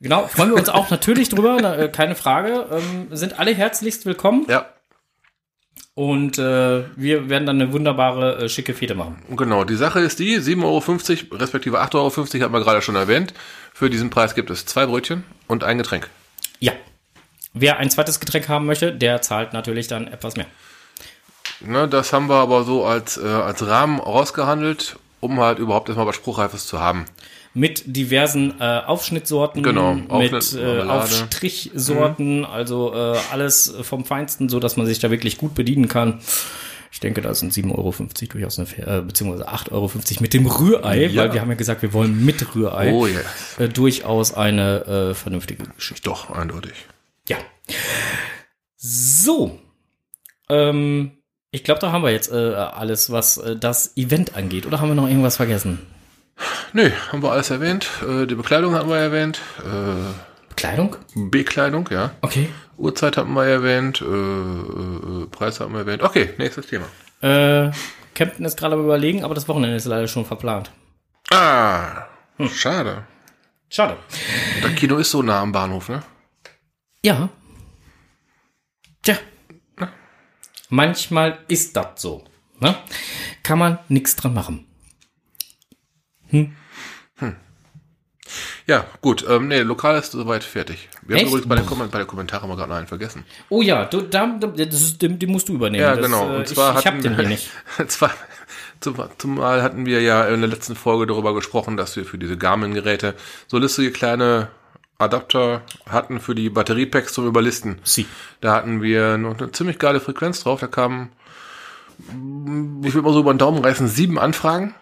Genau, 0.00 0.26
freuen 0.28 0.50
wir 0.50 0.56
uns 0.56 0.70
auch 0.70 0.88
natürlich 0.88 1.28
drüber, 1.28 1.58
na, 1.60 1.76
äh, 1.76 1.88
keine 1.88 2.14
Frage. 2.14 2.66
Ähm, 2.72 3.08
sind 3.10 3.38
alle 3.38 3.54
herzlichst 3.54 4.06
willkommen 4.06 4.46
Ja, 4.48 4.66
und 5.94 6.38
äh, 6.38 6.84
wir 6.96 7.28
werden 7.28 7.44
dann 7.44 7.60
eine 7.60 7.72
wunderbare, 7.72 8.44
äh, 8.44 8.48
schicke 8.48 8.72
Fete 8.74 8.94
machen. 8.94 9.22
genau. 9.36 9.64
Die 9.64 9.74
Sache 9.74 10.00
ist 10.00 10.18
die, 10.18 10.38
7,50 10.38 10.62
Euro, 11.30 11.36
respektive 11.36 11.80
8,50 11.82 11.94
Euro, 12.36 12.44
hat 12.44 12.52
man 12.52 12.62
gerade 12.62 12.80
schon 12.80 12.96
erwähnt. 12.96 13.34
Für 13.74 13.90
diesen 13.90 14.08
Preis 14.08 14.34
gibt 14.34 14.48
es 14.50 14.64
zwei 14.64 14.86
Brötchen 14.86 15.24
und 15.46 15.64
ein 15.64 15.76
Getränk. 15.78 16.08
Ja. 16.60 16.72
Wer 17.52 17.78
ein 17.78 17.90
zweites 17.90 18.20
Getränk 18.20 18.48
haben 18.48 18.66
möchte, 18.66 18.92
der 18.92 19.22
zahlt 19.22 19.52
natürlich 19.52 19.88
dann 19.88 20.06
etwas 20.06 20.36
mehr. 20.36 20.46
Ne, 21.60 21.88
das 21.88 22.12
haben 22.12 22.28
wir 22.28 22.36
aber 22.36 22.64
so 22.64 22.84
als, 22.84 23.18
äh, 23.18 23.26
als 23.26 23.66
Rahmen 23.66 24.00
rausgehandelt. 24.00 24.96
um 25.22 25.38
halt 25.38 25.58
überhaupt 25.58 25.90
erstmal 25.90 26.06
was 26.06 26.16
Spruchreifes 26.16 26.66
zu 26.66 26.80
haben. 26.80 27.04
Mit 27.52 27.82
diversen 27.84 28.54
äh, 28.58 28.78
Aufschnittsorten, 28.86 29.62
Genau, 29.62 29.92
mit 29.92 30.54
äh. 30.54 30.80
Aufstrichsorten, 30.80 32.46
also 32.46 32.94
äh, 32.94 33.18
alles 33.30 33.74
vom 33.82 34.06
Feinsten, 34.06 34.48
so 34.48 34.60
dass 34.60 34.78
man 34.78 34.86
sich 34.86 34.98
da 34.98 35.10
wirklich 35.10 35.36
gut 35.36 35.54
bedienen 35.54 35.88
kann. 35.88 36.20
Ich 36.92 37.00
denke, 37.00 37.20
da 37.20 37.34
sind 37.34 37.52
7,50 37.52 37.70
Euro 37.76 37.94
durchaus 38.32 38.58
eine, 38.58 38.68
äh, 38.98 39.02
beziehungsweise 39.02 39.46
8,50 39.48 39.72
Euro 39.72 39.90
mit 40.20 40.32
dem 40.32 40.46
Rührei, 40.46 41.04
Ja. 41.06 41.22
weil 41.24 41.32
wir 41.34 41.40
haben 41.42 41.50
ja 41.50 41.54
gesagt, 41.56 41.82
wir 41.82 41.92
wollen 41.92 42.24
mit 42.24 42.54
Rührei 42.54 42.92
Oh 42.92 43.06
yes. 43.06 43.24
äh, 43.58 43.68
durchaus 43.68 44.32
eine 44.32 45.10
äh, 45.10 45.14
vernünftige 45.14 45.64
Geschichte. 45.76 46.02
Doch, 46.04 46.30
eindeutig. 46.30 46.72
Ja. 47.30 47.38
So. 48.76 49.58
Ähm, 50.48 51.12
ich 51.52 51.62
glaube, 51.62 51.80
da 51.80 51.92
haben 51.92 52.02
wir 52.02 52.10
jetzt 52.10 52.32
äh, 52.32 52.54
alles, 52.54 53.12
was 53.12 53.36
äh, 53.38 53.56
das 53.56 53.96
Event 53.96 54.36
angeht. 54.36 54.66
Oder 54.66 54.80
haben 54.80 54.88
wir 54.88 54.96
noch 54.96 55.06
irgendwas 55.08 55.36
vergessen? 55.36 55.78
Nö, 56.72 56.90
haben 57.12 57.22
wir 57.22 57.30
alles 57.30 57.50
erwähnt. 57.50 57.88
Äh, 58.02 58.26
die 58.26 58.34
Bekleidung 58.34 58.74
hatten 58.74 58.88
wir 58.88 58.96
erwähnt. 58.96 59.40
Äh, 59.60 60.54
Kleidung? 60.56 60.96
Bekleidung, 61.14 61.88
ja. 61.92 62.10
Okay. 62.20 62.48
Uhrzeit 62.76 63.16
hatten 63.16 63.32
wir 63.32 63.44
erwähnt. 63.44 64.00
Äh, 64.00 64.04
äh, 64.04 65.26
Preis 65.26 65.60
hatten 65.60 65.72
wir 65.72 65.80
erwähnt. 65.80 66.02
Okay, 66.02 66.30
nächstes 66.38 66.66
Thema. 66.66 66.86
Äh, 67.22 67.70
Kempten 68.14 68.44
ist 68.44 68.58
gerade 68.58 68.74
am 68.74 68.82
überlegen, 68.82 69.22
aber 69.22 69.34
das 69.34 69.46
Wochenende 69.46 69.76
ist 69.76 69.84
leider 69.84 70.08
schon 70.08 70.24
verplant. 70.24 70.72
Ah, 71.30 72.06
schade. 72.52 73.04
Schade. 73.68 73.96
Das 74.62 74.74
Kino 74.74 74.96
ist 74.96 75.12
so 75.12 75.22
nah 75.22 75.42
am 75.42 75.52
Bahnhof, 75.52 75.88
ne? 75.88 76.02
Ja. 77.04 77.28
Tja. 79.02 79.16
Manchmal 80.68 81.38
ist 81.48 81.76
das 81.76 82.00
so. 82.02 82.24
Ne? 82.60 82.76
Kann 83.42 83.58
man 83.58 83.78
nichts 83.88 84.14
dran 84.16 84.34
machen. 84.34 84.66
Ja, 88.66 88.84
gut. 89.00 89.24
Ähm, 89.28 89.48
nee, 89.48 89.60
lokal 89.62 89.98
ist 89.98 90.12
soweit 90.12 90.44
fertig. 90.44 90.88
Wir 91.02 91.16
haben 91.16 91.22
Echt? 91.24 91.28
übrigens 91.32 91.48
bei 91.48 91.56
den, 91.56 91.66
Kom 91.66 91.78
bei 91.90 91.98
den 91.98 92.06
Kommentaren 92.06 92.48
mal 92.48 92.54
gerade 92.54 92.68
noch 92.68 92.76
einen 92.76 92.86
vergessen. 92.86 93.24
Oh 93.48 93.62
ja, 93.62 93.86
du, 93.86 94.02
da, 94.02 94.26
da, 94.38 94.46
das 94.46 94.80
ist, 94.80 95.02
den, 95.02 95.18
den 95.18 95.32
musst 95.32 95.48
du 95.48 95.54
übernehmen. 95.54 95.82
Ja, 95.82 95.96
das, 95.96 96.04
genau. 96.06 96.30
Äh, 96.32 96.36
Und 96.36 96.48
zwar 96.48 96.74
ich, 96.74 96.80
ich 96.80 96.86
hab 96.86 96.94
hatten- 96.94 97.02
den 97.02 97.16
hier 97.16 97.26
nicht. 97.28 97.50
Zwar, 97.88 98.12
zum, 98.78 98.96
zumal 99.18 99.62
hatten 99.62 99.86
wir 99.86 100.00
ja 100.02 100.28
in 100.28 100.40
der 100.40 100.48
letzten 100.50 100.76
Folge 100.76 101.06
darüber 101.08 101.34
gesprochen, 101.34 101.76
dass 101.76 101.96
wir 101.96 102.04
für 102.04 102.18
diese 102.18 102.36
Garmin-Geräte 102.38 103.16
so 103.48 103.58
listige 103.58 103.90
kleine 103.90 104.48
Adapter 105.00 105.62
hatten 105.88 106.20
für 106.20 106.34
die 106.34 106.50
Batteriepacks 106.50 107.12
zum 107.12 107.26
Überlisten. 107.26 107.78
Sie. 107.82 108.06
Da 108.40 108.54
hatten 108.54 108.82
wir 108.82 109.16
noch 109.16 109.38
eine 109.38 109.50
ziemlich 109.52 109.78
geile 109.78 110.00
Frequenz 110.00 110.42
drauf. 110.42 110.60
Da 110.60 110.66
kamen, 110.66 111.10
ich 112.84 112.94
würde 112.94 113.02
mal 113.02 113.12
so 113.12 113.20
über 113.20 113.32
den 113.32 113.38
Daumen 113.38 113.64
reißen, 113.64 113.88
sieben 113.88 114.18
Anfragen, 114.18 114.74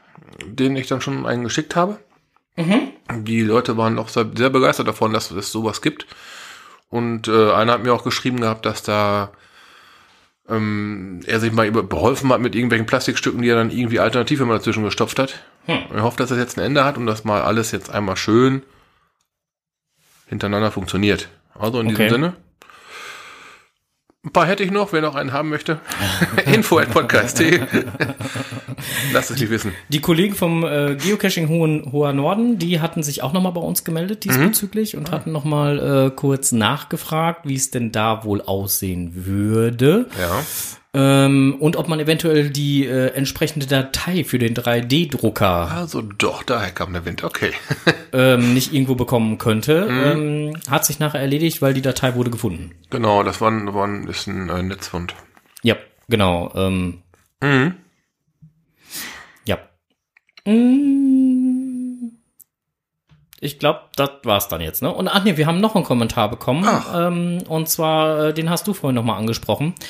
denen 0.44 0.76
ich 0.76 0.88
dann 0.88 1.00
schon 1.00 1.24
einen 1.24 1.44
geschickt 1.44 1.76
habe. 1.76 1.98
Die 3.20 3.42
Leute 3.42 3.76
waren 3.76 3.98
auch 3.98 4.08
sehr, 4.08 4.26
sehr 4.34 4.50
begeistert 4.50 4.88
davon, 4.88 5.12
dass 5.12 5.30
es 5.30 5.52
sowas 5.52 5.82
gibt. 5.82 6.06
Und 6.90 7.28
äh, 7.28 7.52
einer 7.52 7.74
hat 7.74 7.84
mir 7.84 7.94
auch 7.94 8.04
geschrieben 8.04 8.40
gehabt, 8.40 8.66
dass 8.66 8.82
da 8.82 9.30
ähm, 10.48 11.20
er 11.26 11.38
sich 11.38 11.52
mal 11.52 11.70
beholfen 11.70 12.32
hat 12.32 12.40
mit 12.40 12.54
irgendwelchen 12.54 12.86
Plastikstücken, 12.86 13.42
die 13.42 13.48
er 13.48 13.56
dann 13.56 13.70
irgendwie 13.70 14.00
alternativ 14.00 14.40
immer 14.40 14.54
dazwischen 14.54 14.84
gestopft 14.84 15.18
hat. 15.18 15.42
Und 15.90 15.96
ich 15.96 16.02
hoffe, 16.02 16.16
dass 16.16 16.30
das 16.30 16.38
jetzt 16.38 16.58
ein 16.58 16.64
Ende 16.64 16.84
hat 16.84 16.96
und 16.96 17.06
dass 17.06 17.24
mal 17.24 17.42
alles 17.42 17.70
jetzt 17.70 17.90
einmal 17.90 18.16
schön 18.16 18.62
hintereinander 20.28 20.70
funktioniert. 20.70 21.28
Also 21.58 21.80
in 21.80 21.88
Okay. 21.88 22.04
diesem 22.04 22.10
Sinne. 22.22 22.36
Ein 24.24 24.32
paar 24.32 24.46
hätte 24.46 24.62
ich 24.64 24.70
noch, 24.72 24.92
wer 24.92 25.00
noch 25.00 25.14
einen 25.14 25.32
haben 25.32 25.48
möchte. 25.48 25.78
Info 26.52 26.78
at 26.78 26.90
podcast.de. 26.90 27.60
Lasst 29.12 29.30
es 29.30 29.40
mich 29.40 29.48
wissen. 29.48 29.72
Die 29.88 30.00
Kollegen 30.00 30.34
vom 30.34 30.64
äh, 30.64 30.96
Geocaching 30.96 31.48
Hohen, 31.48 31.92
Hoher 31.92 32.12
Norden, 32.12 32.58
die 32.58 32.80
hatten 32.80 33.02
sich 33.02 33.22
auch 33.22 33.32
nochmal 33.32 33.52
bei 33.52 33.60
uns 33.60 33.84
gemeldet 33.84 34.24
diesbezüglich 34.24 34.96
und 34.96 35.10
hatten 35.12 35.32
nochmal 35.32 36.08
äh, 36.08 36.10
kurz 36.14 36.52
nachgefragt, 36.52 37.42
wie 37.48 37.54
es 37.54 37.70
denn 37.70 37.92
da 37.92 38.24
wohl 38.24 38.42
aussehen 38.42 39.12
würde. 39.24 40.06
Ja. 40.18 40.42
Ähm, 40.94 41.56
und 41.60 41.76
ob 41.76 41.86
man 41.88 42.00
eventuell 42.00 42.48
die 42.48 42.86
äh, 42.86 43.08
entsprechende 43.08 43.66
Datei 43.66 44.24
für 44.24 44.38
den 44.38 44.54
3D-Drucker 44.54 45.70
Also 45.70 46.00
doch, 46.00 46.42
daher 46.42 46.70
kam 46.70 46.94
der 46.94 47.04
Wind. 47.04 47.24
Okay. 47.24 47.52
ähm, 48.14 48.54
nicht 48.54 48.72
irgendwo 48.72 48.94
bekommen 48.94 49.36
könnte. 49.36 49.86
Ähm, 49.90 50.56
hat 50.70 50.86
sich 50.86 50.98
nachher 50.98 51.20
erledigt, 51.20 51.60
weil 51.60 51.74
die 51.74 51.82
Datei 51.82 52.14
wurde 52.14 52.30
gefunden. 52.30 52.70
genau, 52.90 53.22
das 53.22 53.40
war, 53.42 53.50
ein- 53.50 53.74
war 53.74 53.86
ein, 53.86 54.08
ist 54.08 54.26
ein 54.28 54.48
äh, 54.48 54.62
Netzfund. 54.62 55.14
Ja, 55.62 55.76
genau. 56.08 56.52
Ähm, 56.54 57.02
Mhm. 57.42 57.74
ja. 59.44 59.58
Mm. 60.46 62.12
Ich 63.40 63.58
glaube, 63.60 63.80
das 63.94 64.10
war's 64.24 64.48
dann 64.48 64.60
jetzt, 64.60 64.82
ne? 64.82 64.92
Und 64.92 65.06
ach 65.06 65.22
nee, 65.22 65.36
wir 65.36 65.46
haben 65.46 65.60
noch 65.60 65.76
einen 65.76 65.84
Kommentar 65.84 66.28
bekommen. 66.28 66.66
Ähm, 66.92 67.38
und 67.48 67.68
zwar, 67.68 68.24
äh, 68.28 68.34
den 68.34 68.50
hast 68.50 68.66
du 68.66 68.74
vorhin 68.74 68.96
nochmal 68.96 69.18
angesprochen. 69.18 69.74
Äh, 69.76 69.82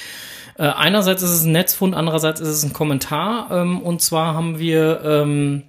einerseits 0.64 1.22
ist 1.22 1.30
es 1.30 1.44
ein 1.44 1.52
Netzfund, 1.52 1.94
andererseits 1.94 2.40
ist 2.40 2.48
es 2.48 2.64
ein 2.64 2.72
Kommentar. 2.72 3.48
Ähm, 3.50 3.80
und 3.80 4.02
zwar 4.02 4.34
haben 4.34 4.58
wir, 4.58 5.00
ähm, 5.04 5.62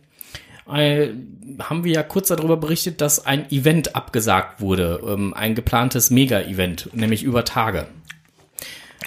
ein, 0.68 1.58
haben 1.62 1.84
wir 1.84 1.94
ja 1.94 2.04
kurz 2.04 2.30
darüber 2.30 2.58
berichtet, 2.58 3.02
dass 3.02 3.26
ein 3.26 3.52
Event 3.52 3.96
abgesagt 3.96 4.62
wurde. 4.62 5.00
Ähm, 5.06 5.34
ein 5.34 5.56
geplantes 5.56 6.10
Mega-Event, 6.10 6.90
nämlich 6.94 7.24
über 7.24 7.46
Tage. 7.46 7.88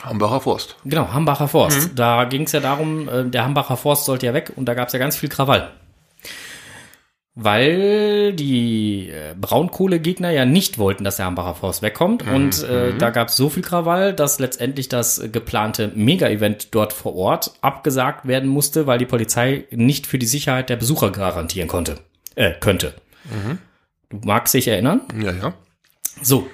Hambacher 0.02 0.40
Forst. 0.40 0.76
Genau, 0.84 1.12
Hambacher 1.12 1.48
Forst. 1.48 1.90
Da 1.94 2.24
ging 2.24 2.42
es 2.42 2.52
ja 2.52 2.60
darum, 2.60 3.08
äh, 3.08 3.24
der 3.24 3.44
Hambacher 3.44 3.76
Forst 3.76 4.04
sollte 4.04 4.26
ja 4.26 4.34
weg 4.34 4.52
und 4.56 4.66
da 4.66 4.74
gab 4.74 4.88
es 4.88 4.92
ja 4.92 4.98
ganz 4.98 5.16
viel 5.16 5.28
Krawall. 5.28 5.70
Weil 7.34 8.34
die 8.34 9.08
äh, 9.08 9.34
Braunkohlegegner 9.40 10.30
ja 10.30 10.44
nicht 10.44 10.76
wollten, 10.76 11.02
dass 11.02 11.16
der 11.16 11.24
Hambacher 11.26 11.54
Forst 11.54 11.80
wegkommt. 11.80 12.26
Und 12.26 12.62
äh, 12.62 12.94
da 12.98 13.08
gab 13.08 13.28
es 13.28 13.36
so 13.36 13.48
viel 13.48 13.62
Krawall, 13.62 14.12
dass 14.12 14.38
letztendlich 14.38 14.90
das 14.90 15.22
geplante 15.32 15.92
Mega-Event 15.94 16.74
dort 16.74 16.92
vor 16.92 17.14
Ort 17.14 17.52
abgesagt 17.62 18.26
werden 18.26 18.50
musste, 18.50 18.86
weil 18.86 18.98
die 18.98 19.06
Polizei 19.06 19.64
nicht 19.70 20.06
für 20.06 20.18
die 20.18 20.26
Sicherheit 20.26 20.68
der 20.68 20.76
Besucher 20.76 21.10
garantieren 21.10 21.68
konnte. 21.68 22.00
Äh, 22.34 22.52
könnte. 22.60 22.94
Du 24.10 24.18
magst 24.24 24.52
dich 24.52 24.68
erinnern? 24.68 25.00
Ja, 25.18 25.32
ja. 25.32 25.54
So. 26.20 26.48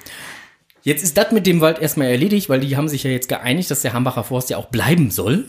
Jetzt 0.82 1.02
ist 1.02 1.16
das 1.16 1.32
mit 1.32 1.46
dem 1.46 1.60
Wald 1.60 1.80
erstmal 1.80 2.08
erledigt, 2.08 2.48
weil 2.48 2.60
die 2.60 2.76
haben 2.76 2.88
sich 2.88 3.02
ja 3.02 3.10
jetzt 3.10 3.28
geeinigt, 3.28 3.70
dass 3.70 3.82
der 3.82 3.94
Hambacher 3.94 4.22
Forst 4.22 4.48
ja 4.48 4.56
auch 4.56 4.66
bleiben 4.66 5.10
soll. 5.10 5.46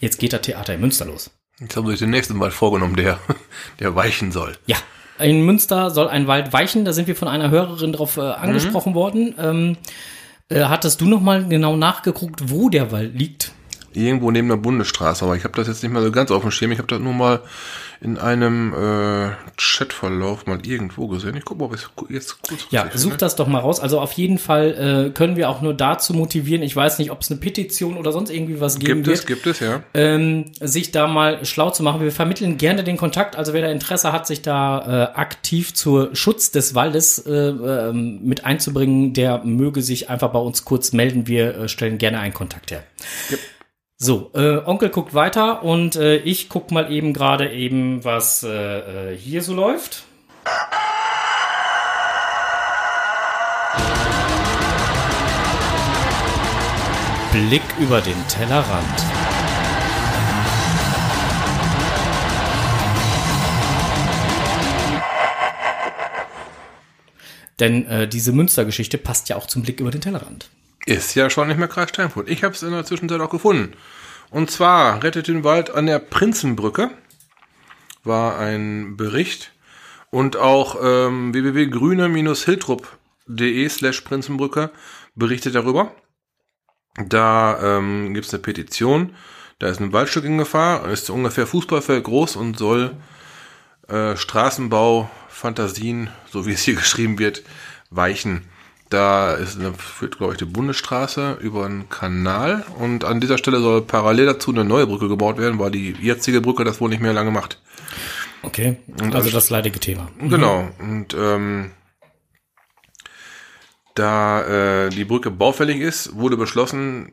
Jetzt 0.00 0.18
geht 0.18 0.34
das 0.34 0.42
Theater 0.42 0.74
in 0.74 0.80
Münster 0.80 1.06
los. 1.06 1.30
Jetzt 1.60 1.76
haben 1.76 1.86
sie 1.86 1.92
sich 1.92 2.00
den 2.00 2.10
nächsten 2.10 2.38
Wald 2.38 2.52
vorgenommen, 2.52 2.96
der, 2.96 3.18
der 3.80 3.94
weichen 3.94 4.32
soll. 4.32 4.56
Ja. 4.66 4.76
In 5.18 5.44
Münster 5.44 5.90
soll 5.90 6.08
ein 6.08 6.28
Wald 6.28 6.52
weichen, 6.52 6.84
da 6.84 6.92
sind 6.92 7.08
wir 7.08 7.16
von 7.16 7.26
einer 7.26 7.50
Hörerin 7.50 7.92
drauf 7.92 8.18
äh, 8.18 8.20
angesprochen 8.20 8.94
worden. 8.94 9.34
Ähm, 9.36 9.76
äh, 10.48 10.64
hattest 10.64 11.00
du 11.00 11.06
noch 11.06 11.20
mal 11.20 11.48
genau 11.48 11.76
nachgeguckt, 11.76 12.50
wo 12.50 12.68
der 12.68 12.92
Wald 12.92 13.14
liegt? 13.18 13.52
Irgendwo 13.98 14.30
neben 14.30 14.48
der 14.48 14.56
Bundesstraße, 14.56 15.24
aber 15.24 15.36
ich 15.36 15.44
habe 15.44 15.54
das 15.56 15.68
jetzt 15.68 15.82
nicht 15.82 15.92
mehr 15.92 16.02
so 16.02 16.10
ganz 16.10 16.30
auf 16.30 16.42
dem 16.42 16.50
Schirm. 16.50 16.72
Ich 16.72 16.78
habe 16.78 16.88
das 16.88 17.00
nur 17.00 17.12
mal 17.12 17.40
in 18.00 18.16
einem 18.16 18.72
äh, 18.72 19.30
Chatverlauf 19.56 20.46
mal 20.46 20.64
irgendwo 20.64 21.08
gesehen. 21.08 21.36
Ich 21.36 21.44
gucke 21.44 21.60
mal, 21.60 21.66
ob 21.66 21.74
ich 21.74 21.82
es 21.82 21.90
jetzt 22.08 22.42
kurz 22.42 22.66
Ja, 22.70 22.88
such 22.94 23.16
das 23.16 23.34
doch 23.34 23.48
mal 23.48 23.58
raus. 23.58 23.80
Also 23.80 24.00
auf 24.00 24.12
jeden 24.12 24.38
Fall 24.38 25.08
äh, 25.08 25.10
können 25.10 25.34
wir 25.34 25.50
auch 25.50 25.62
nur 25.62 25.74
dazu 25.74 26.14
motivieren. 26.14 26.62
Ich 26.62 26.76
weiß 26.76 27.00
nicht, 27.00 27.10
ob 27.10 27.22
es 27.22 27.30
eine 27.30 27.40
Petition 27.40 27.96
oder 27.96 28.12
sonst 28.12 28.30
irgendwie 28.30 28.60
was 28.60 28.78
geben 28.78 29.02
Gibt 29.02 29.06
wird. 29.08 29.18
es, 29.18 29.26
gibt 29.26 29.46
es, 29.48 29.60
ja. 29.60 29.82
ähm, 29.94 30.44
sich 30.60 30.92
da 30.92 31.08
mal 31.08 31.44
schlau 31.44 31.70
zu 31.70 31.82
machen. 31.82 32.00
Wir 32.00 32.12
vermitteln 32.12 32.56
gerne 32.56 32.84
den 32.84 32.96
Kontakt. 32.96 33.34
Also 33.34 33.52
wer 33.52 33.62
da 33.62 33.68
Interesse 33.68 34.12
hat, 34.12 34.28
sich 34.28 34.42
da 34.42 35.10
äh, 35.14 35.18
aktiv 35.18 35.74
zur 35.74 36.14
Schutz 36.14 36.52
des 36.52 36.76
Waldes 36.76 37.18
äh, 37.26 37.32
ähm, 37.32 38.20
mit 38.22 38.44
einzubringen, 38.44 39.12
der 39.12 39.42
möge 39.44 39.82
sich 39.82 40.08
einfach 40.08 40.30
bei 40.30 40.38
uns 40.38 40.64
kurz 40.64 40.92
melden. 40.92 41.26
Wir 41.26 41.56
äh, 41.56 41.68
stellen 41.68 41.98
gerne 41.98 42.20
einen 42.20 42.34
Kontakt 42.34 42.70
her. 42.70 42.84
So, 44.00 44.30
äh, 44.32 44.58
Onkel 44.64 44.90
guckt 44.90 45.12
weiter 45.12 45.64
und 45.64 45.96
äh, 45.96 46.18
ich 46.18 46.48
guck 46.48 46.70
mal 46.70 46.92
eben 46.92 47.12
gerade 47.12 47.50
eben, 47.50 48.04
was 48.04 48.44
äh, 48.44 49.10
äh, 49.12 49.16
hier 49.16 49.42
so 49.42 49.52
läuft. 49.52 50.04
Blick 57.32 57.62
über 57.80 58.00
den 58.00 58.14
Tellerrand. 58.28 58.86
Denn 67.58 67.84
äh, 67.88 68.06
diese 68.06 68.30
Münstergeschichte 68.30 68.96
passt 68.96 69.28
ja 69.28 69.34
auch 69.34 69.48
zum 69.48 69.62
Blick 69.62 69.80
über 69.80 69.90
den 69.90 70.00
Tellerrand. 70.00 70.50
Ist 70.86 71.14
ja 71.14 71.30
schon 71.30 71.48
nicht 71.48 71.58
mehr 71.58 71.68
Kreis 71.68 71.90
Steinfurt. 71.90 72.28
Ich 72.28 72.44
habe 72.44 72.54
es 72.54 72.62
in 72.62 72.70
der 72.70 72.84
Zwischenzeit 72.84 73.20
auch 73.20 73.30
gefunden. 73.30 73.74
Und 74.30 74.50
zwar 74.50 75.02
rettet 75.02 75.28
den 75.28 75.44
Wald 75.44 75.70
an 75.70 75.86
der 75.86 75.98
Prinzenbrücke 75.98 76.90
war 78.04 78.38
ein 78.38 78.96
Bericht 78.96 79.52
und 80.10 80.36
auch 80.36 80.76
ähm, 80.82 81.34
www.grüne-hiltrup.de 81.34 83.68
slash 83.68 84.00
Prinzenbrücke 84.00 84.70
berichtet 85.14 85.54
darüber. 85.54 85.94
Da 87.06 87.78
ähm, 87.78 88.14
gibt 88.14 88.26
es 88.26 88.34
eine 88.34 88.42
Petition, 88.42 89.14
Da 89.60 89.68
ist 89.68 89.80
ein 89.80 89.92
Waldstück 89.92 90.24
in 90.24 90.38
Gefahr, 90.38 90.88
ist 90.88 91.10
ungefähr 91.10 91.46
Fußballfeld 91.46 92.02
groß 92.04 92.36
und 92.36 92.58
soll 92.58 92.96
äh, 93.88 94.16
Straßenbau, 94.16 95.10
Fantasien, 95.28 96.10
so 96.30 96.46
wie 96.46 96.52
es 96.52 96.62
hier 96.62 96.74
geschrieben 96.76 97.18
wird, 97.18 97.42
weichen. 97.90 98.44
Da 98.88 99.34
ist 99.34 99.58
eine, 99.58 99.74
führt, 99.74 100.16
glaube 100.16 100.32
ich, 100.32 100.38
die 100.38 100.46
Bundesstraße 100.46 101.38
über 101.40 101.66
einen 101.66 101.88
Kanal 101.90 102.64
und 102.78 103.04
an 103.04 103.20
dieser 103.20 103.36
Stelle 103.36 103.60
soll 103.60 103.82
parallel 103.82 104.26
dazu 104.26 104.50
eine 104.50 104.64
neue 104.64 104.86
Brücke 104.86 105.08
gebaut 105.08 105.36
werden, 105.36 105.58
weil 105.58 105.70
die 105.70 105.94
jetzige 106.00 106.40
Brücke 106.40 106.64
das 106.64 106.80
wohl 106.80 106.88
nicht 106.88 107.02
mehr 107.02 107.12
lange 107.12 107.30
macht. 107.30 107.60
Okay, 108.42 108.76
also 109.12 109.30
das 109.30 109.50
leidige 109.50 109.78
Thema. 109.78 110.08
Genau. 110.20 110.68
Und 110.78 111.14
ähm, 111.14 111.72
da 113.94 114.86
äh, 114.86 114.90
die 114.90 115.04
Brücke 115.04 115.30
baufällig 115.30 115.80
ist, 115.80 116.14
wurde 116.16 116.36
beschlossen, 116.36 117.12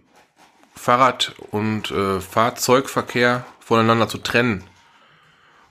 Fahrrad- 0.76 1.34
und 1.52 1.90
äh, 1.92 2.22
Fahrzeugverkehr 2.22 3.46
voneinander 3.60 4.08
zu 4.08 4.20
trennen. 4.20 4.64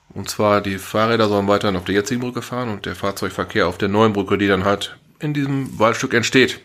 Und 0.09 0.29
zwar 0.29 0.61
die 0.61 0.77
Fahrräder 0.77 1.29
sollen 1.29 1.47
weiterhin 1.47 1.77
auf 1.77 1.85
der 1.85 1.95
jetzigen 1.95 2.21
Brücke 2.21 2.41
fahren 2.41 2.69
und 2.69 2.85
der 2.85 2.95
Fahrzeugverkehr 2.95 3.67
auf 3.67 3.77
der 3.77 3.89
neuen 3.89 4.13
Brücke, 4.13 4.37
die 4.37 4.47
dann 4.47 4.65
halt 4.65 4.97
in 5.19 5.33
diesem 5.33 5.77
Waldstück 5.79 6.13
entsteht. 6.13 6.59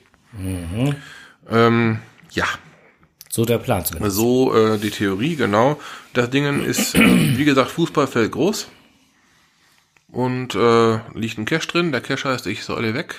Ähm, 1.48 1.98
ja, 2.30 2.44
So 3.28 3.44
der 3.44 3.58
Plan 3.58 3.84
zumindest. 3.84 4.16
so 4.16 4.54
äh, 4.54 4.78
die 4.78 4.90
Theorie, 4.90 5.36
genau. 5.36 5.80
Das 6.12 6.30
Ding 6.30 6.62
ist, 6.64 6.94
äh, 6.94 7.36
wie 7.38 7.44
gesagt, 7.44 7.70
Fußballfeld 7.70 8.32
groß. 8.32 8.68
Und 10.08 10.54
äh, 10.54 10.98
liegt 11.14 11.38
ein 11.38 11.44
Cache 11.44 11.68
drin. 11.68 11.92
Der 11.92 12.00
Cache 12.00 12.28
heißt, 12.28 12.46
ich 12.46 12.64
soll 12.64 12.94
weg. 12.94 13.14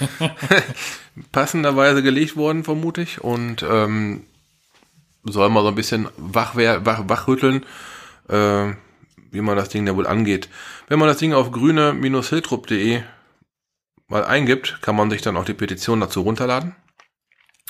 Passenderweise 1.32 2.02
gelegt 2.02 2.36
worden, 2.36 2.64
vermute 2.64 3.02
ich. 3.02 3.20
Und 3.20 3.62
ähm, 3.68 4.24
soll 5.24 5.48
mal 5.50 5.62
so 5.62 5.68
ein 5.68 5.74
bisschen 5.74 6.08
wach, 6.16 6.54
wach, 6.56 7.04
wachrütteln, 7.08 7.64
äh, 8.28 8.72
wie 9.30 9.40
man 9.40 9.56
das 9.56 9.68
Ding 9.68 9.86
da 9.86 9.94
wohl 9.96 10.06
angeht. 10.06 10.48
Wenn 10.88 10.98
man 10.98 11.08
das 11.08 11.18
Ding 11.18 11.32
auf 11.32 11.52
grüne-hiltrup.de 11.52 13.02
mal 14.12 14.24
eingibt, 14.24 14.80
kann 14.82 14.94
man 14.94 15.10
sich 15.10 15.22
dann 15.22 15.36
auch 15.36 15.44
die 15.44 15.54
Petition 15.54 16.00
dazu 16.00 16.20
runterladen. 16.22 16.76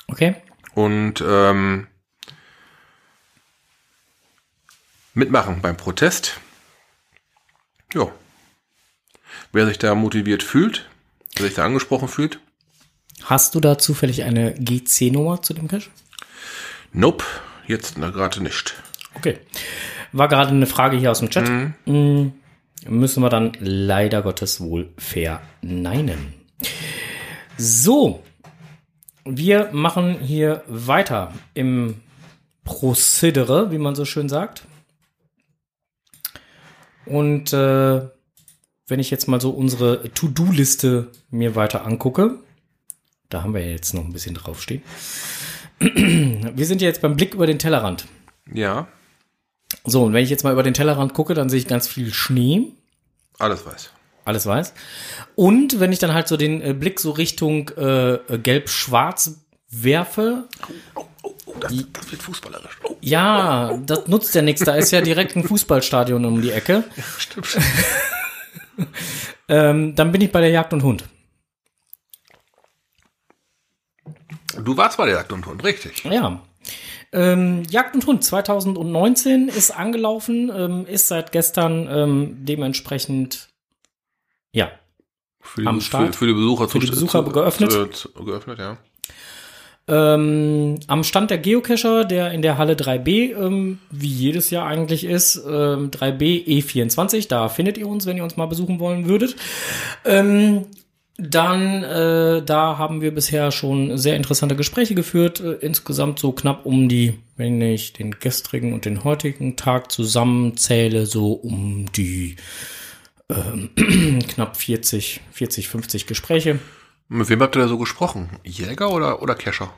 Okay. 0.07 0.35
und 0.75 1.23
ähm, 1.25 1.87
mitmachen 5.13 5.61
beim 5.61 5.77
Protest. 5.77 6.39
Ja. 7.93 8.11
Wer 9.51 9.65
sich 9.65 9.79
da 9.79 9.95
motiviert 9.95 10.43
fühlt, 10.43 10.89
wer 11.35 11.45
sich 11.45 11.55
da 11.55 11.65
angesprochen 11.65 12.07
fühlt, 12.07 12.39
Hast 13.23 13.55
du 13.55 13.61
da 13.61 13.77
zufällig 13.77 14.23
eine 14.23 14.53
GC-Nummer 14.55 15.41
zu 15.41 15.53
dem 15.53 15.67
Cache? 15.69 15.89
nope, 16.91 17.23
jetzt 17.67 17.95
gerade 17.95 18.43
nicht. 18.43 18.75
Okay. 19.15 19.39
War 20.11 20.27
gerade 20.27 20.49
eine 20.51 20.65
Frage 20.65 20.97
hier 20.97 21.11
aus 21.11 21.19
dem 21.19 21.29
Chat. 21.29 21.49
Mm, 21.85 22.27
Müssen 22.87 23.23
wir 23.23 23.29
dann 23.29 23.53
leider 23.59 24.21
Gottes 24.21 24.61
wohl 24.61 24.89
verneinen. 24.97 26.33
So. 27.57 28.23
Wir 29.25 29.69
machen 29.71 30.19
hier 30.19 30.63
weiter 30.67 31.33
im 31.53 32.01
Prozedere, 32.65 33.71
wie 33.71 33.77
man 33.77 33.95
so 33.95 34.03
schön 34.03 34.27
sagt. 34.27 34.65
Und 37.05 37.53
äh, 37.53 38.01
wenn 38.87 38.99
ich 38.99 39.11
jetzt 39.11 39.27
mal 39.27 39.39
so 39.39 39.51
unsere 39.51 40.09
To-Do-Liste 40.13 41.09
mir 41.29 41.55
weiter 41.55 41.85
angucke, 41.85 42.39
da 43.29 43.43
haben 43.43 43.53
wir 43.53 43.69
jetzt 43.69 43.93
noch 43.93 44.03
ein 44.03 44.13
bisschen 44.13 44.35
draufstehen. 44.35 44.83
Wir 45.79 46.65
sind 46.65 46.81
ja 46.81 46.87
jetzt 46.87 47.01
beim 47.01 47.15
Blick 47.15 47.33
über 47.33 47.47
den 47.47 47.59
Tellerrand. 47.59 48.07
Ja, 48.53 48.87
So, 49.85 50.03
und 50.03 50.13
wenn 50.13 50.23
ich 50.23 50.29
jetzt 50.29 50.43
mal 50.43 50.53
über 50.53 50.63
den 50.63 50.73
Tellerrand 50.73 51.13
gucke, 51.13 51.33
dann 51.33 51.49
sehe 51.49 51.59
ich 51.59 51.67
ganz 51.67 51.87
viel 51.87 52.13
Schnee, 52.13 52.71
alles 53.39 53.65
weiß. 53.65 53.89
alles 54.25 54.45
weiß. 54.45 54.73
Und 55.35 55.79
wenn 55.79 55.91
ich 55.91 55.99
dann 55.99 56.13
halt 56.13 56.27
so 56.27 56.37
den 56.37 56.61
äh, 56.61 56.73
Blick 56.73 56.99
so 56.99 57.11
Richtung 57.11 57.69
äh, 57.77 58.13
äh, 58.13 58.37
gelb-schwarz 58.37 59.41
werfe, 59.69 60.47
Oh, 60.95 61.05
oh, 61.23 61.33
oh, 61.45 61.55
das, 61.59 61.73
das 61.91 62.11
wird 62.11 62.21
fußballerisch. 62.23 62.77
Oh, 62.83 62.95
ja, 63.01 63.77
das 63.85 64.07
nutzt 64.07 64.33
ja 64.35 64.41
nichts. 64.41 64.63
Da 64.63 64.75
ist 64.75 64.91
ja 64.91 65.01
direkt 65.01 65.35
ein 65.35 65.43
Fußballstadion 65.43 66.23
um 66.25 66.41
die 66.41 66.51
Ecke. 66.51 66.83
stimmt. 67.17 67.57
Ähm, 69.49 69.93
dann 69.95 70.11
bin 70.13 70.21
ich 70.21 70.31
bei 70.31 70.39
der 70.39 70.49
Jagd 70.49 70.71
und 70.73 70.81
Hund. 70.83 71.03
Du 74.57 74.77
warst 74.77 74.97
bei 74.97 75.05
der 75.05 75.15
Jagd 75.15 75.31
und 75.33 75.45
Hund, 75.45 75.63
richtig. 75.63 76.03
Ja. 76.05 76.41
Ähm, 77.11 77.63
Jagd 77.69 77.95
und 77.95 78.07
Hund 78.07 78.23
2019 78.23 79.47
ist 79.47 79.71
angelaufen, 79.71 80.51
ähm, 80.55 80.85
ist 80.87 81.07
seit 81.07 81.31
gestern 81.31 81.87
ähm, 81.89 82.37
dementsprechend, 82.39 83.49
ja, 84.51 84.71
Für 85.39 85.61
die, 85.61 85.67
Am 85.67 85.81
Start. 85.81 86.15
Für, 86.15 86.19
für 86.19 86.27
die 86.27 86.33
Besucher, 86.33 86.69
Für 86.69 86.79
die 86.79 86.87
Besucher 86.87 87.23
geöffnet. 87.23 87.71
Zu, 87.71 87.85
zu, 87.87 88.23
geöffnet, 88.23 88.59
ja. 88.59 88.77
Ähm, 89.85 90.79
am 90.87 91.03
Stand 91.03 91.29
der 91.29 91.39
Geocacher, 91.39 92.05
der 92.05 92.31
in 92.31 92.41
der 92.41 92.57
Halle 92.57 92.75
3b, 92.75 93.35
ähm, 93.35 93.79
wie 93.91 94.07
jedes 94.07 94.49
Jahr 94.49 94.65
eigentlich 94.65 95.03
ist, 95.03 95.35
ähm, 95.45 95.91
3b 95.91 96.45
E24, 96.45 97.27
da 97.27 97.49
findet 97.49 97.77
ihr 97.77 97.87
uns, 97.87 98.05
wenn 98.05 98.15
ihr 98.15 98.23
uns 98.23 98.37
mal 98.37 98.45
besuchen 98.45 98.79
wollen 98.79 99.07
würdet. 99.07 99.35
Dann, 101.17 101.83
äh, 101.83 102.41
da 102.43 102.79
haben 102.79 103.01
wir 103.01 103.13
bisher 103.13 103.51
schon 103.51 103.97
sehr 103.99 104.15
interessante 104.15 104.55
Gespräche 104.55 104.95
geführt, 104.95 105.39
äh, 105.41 105.53
insgesamt 105.53 106.17
so 106.17 106.31
knapp 106.31 106.65
um 106.65 106.89
die, 106.89 107.19
wenn 107.37 107.61
ich 107.61 107.93
den 107.93 108.19
gestrigen 108.19 108.73
und 108.73 108.85
den 108.85 109.03
heutigen 109.03 109.55
Tag 109.55 109.91
zusammenzähle, 109.91 111.05
so 111.05 111.33
um 111.33 111.85
die 111.95 112.37
ähm, 113.29 113.69
knapp 114.27 114.57
40, 114.57 115.21
40, 115.31 115.67
50 115.67 116.07
Gespräche. 116.07 116.59
Mit 117.09 117.29
wem 117.29 117.41
habt 117.43 117.55
ihr 117.55 117.61
da 117.61 117.67
so 117.67 117.77
gesprochen? 117.77 118.29
Jäger 118.43 118.91
oder, 118.91 119.21
oder 119.21 119.35
Kescher? 119.35 119.71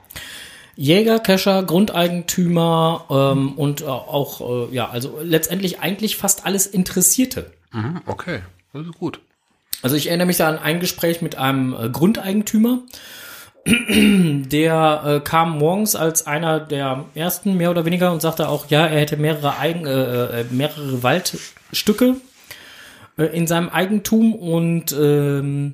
Jäger, 0.78 1.19
Cacher, 1.19 1.63
Grundeigentümer 1.63 3.06
ähm, 3.10 3.54
und 3.54 3.82
äh, 3.82 3.86
auch, 3.86 4.69
äh, 4.69 4.74
ja, 4.76 4.89
also 4.89 5.19
letztendlich 5.21 5.80
eigentlich 5.80 6.15
fast 6.15 6.45
alles 6.45 6.65
Interessierte. 6.65 7.52
Mhm, 7.74 8.02
okay, 8.06 8.39
das 8.71 8.86
ist 8.86 8.93
gut. 8.93 9.19
Also 9.81 9.95
ich 9.95 10.07
erinnere 10.07 10.27
mich 10.27 10.38
da 10.38 10.49
an 10.49 10.57
ein 10.57 10.79
Gespräch 10.79 11.21
mit 11.21 11.35
einem 11.38 11.73
äh, 11.73 11.89
Grundeigentümer, 11.89 12.79
der 13.65 15.03
äh, 15.05 15.19
kam 15.21 15.57
morgens 15.57 15.95
als 15.95 16.27
einer 16.27 16.59
der 16.59 17.05
ersten 17.15 17.57
mehr 17.57 17.71
oder 17.71 17.85
weniger 17.85 18.11
und 18.11 18.21
sagte 18.21 18.47
auch, 18.47 18.69
ja, 18.69 18.85
er 18.85 18.99
hätte 18.99 19.17
mehrere, 19.17 19.57
Eigen, 19.57 19.88
äh, 19.88 20.41
äh, 20.41 20.45
mehrere 20.51 21.01
Waldstücke 21.01 22.17
äh, 23.17 23.25
in 23.25 23.47
seinem 23.47 23.69
Eigentum 23.69 24.35
und 24.35 24.91
ähm, 24.93 25.73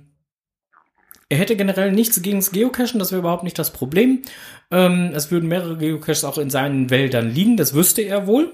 er 1.27 1.37
hätte 1.37 1.55
generell 1.55 1.91
nichts 1.91 2.21
gegen 2.21 2.39
das 2.39 2.51
Geocachen, 2.51 2.99
das 2.99 3.11
wäre 3.11 3.19
überhaupt 3.19 3.43
nicht 3.43 3.59
das 3.59 3.71
Problem. 3.71 4.21
Ähm, 4.69 5.11
es 5.13 5.31
würden 5.31 5.49
mehrere 5.49 5.77
Geocaches 5.77 6.23
auch 6.23 6.37
in 6.37 6.49
seinen 6.49 6.89
Wäldern 6.89 7.29
liegen, 7.29 7.57
das 7.57 7.73
wüsste 7.73 8.01
er 8.01 8.25
wohl. 8.27 8.51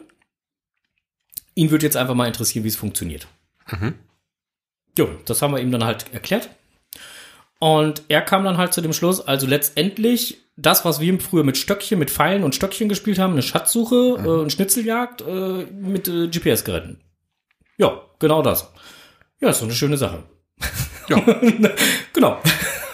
Ihn 1.53 1.71
würde 1.71 1.86
jetzt 1.86 1.97
einfach 1.97 2.13
mal 2.13 2.27
interessieren, 2.27 2.63
wie 2.63 2.69
es 2.69 2.75
funktioniert. 2.75 3.27
Jo, 4.97 5.10
das 5.25 5.41
haben 5.41 5.53
wir 5.53 5.62
ihm 5.62 5.71
dann 5.71 5.83
halt 5.83 6.12
erklärt. 6.13 6.49
Und 7.60 8.03
er 8.07 8.21
kam 8.21 8.43
dann 8.43 8.57
halt 8.57 8.73
zu 8.73 8.81
dem 8.81 8.93
Schluss, 8.93 9.21
also 9.21 9.47
letztendlich 9.47 10.39
das, 10.57 10.86
was 10.86 10.99
wir 10.99 11.19
früher 11.19 11.43
mit 11.43 11.57
Stöckchen, 11.57 11.99
mit 11.99 12.10
Pfeilen 12.10 12.43
und 12.43 12.55
Stöckchen 12.55 12.89
gespielt 12.89 13.19
haben, 13.19 13.33
eine 13.33 13.43
Schatzsuche, 13.43 14.17
äh, 14.17 14.41
eine 14.41 14.49
Schnitzeljagd 14.49 15.21
äh, 15.21 15.65
mit 15.71 16.07
äh, 16.07 16.27
GPS-Geräten. 16.27 16.99
Ja, 17.77 18.01
genau 18.19 18.41
das. 18.41 18.71
Ja, 19.39 19.49
ist 19.49 19.60
so 19.60 19.65
eine 19.65 19.73
schöne 19.73 19.97
Sache. 19.97 20.23
Ja. 21.10 21.23
genau. 22.13 22.41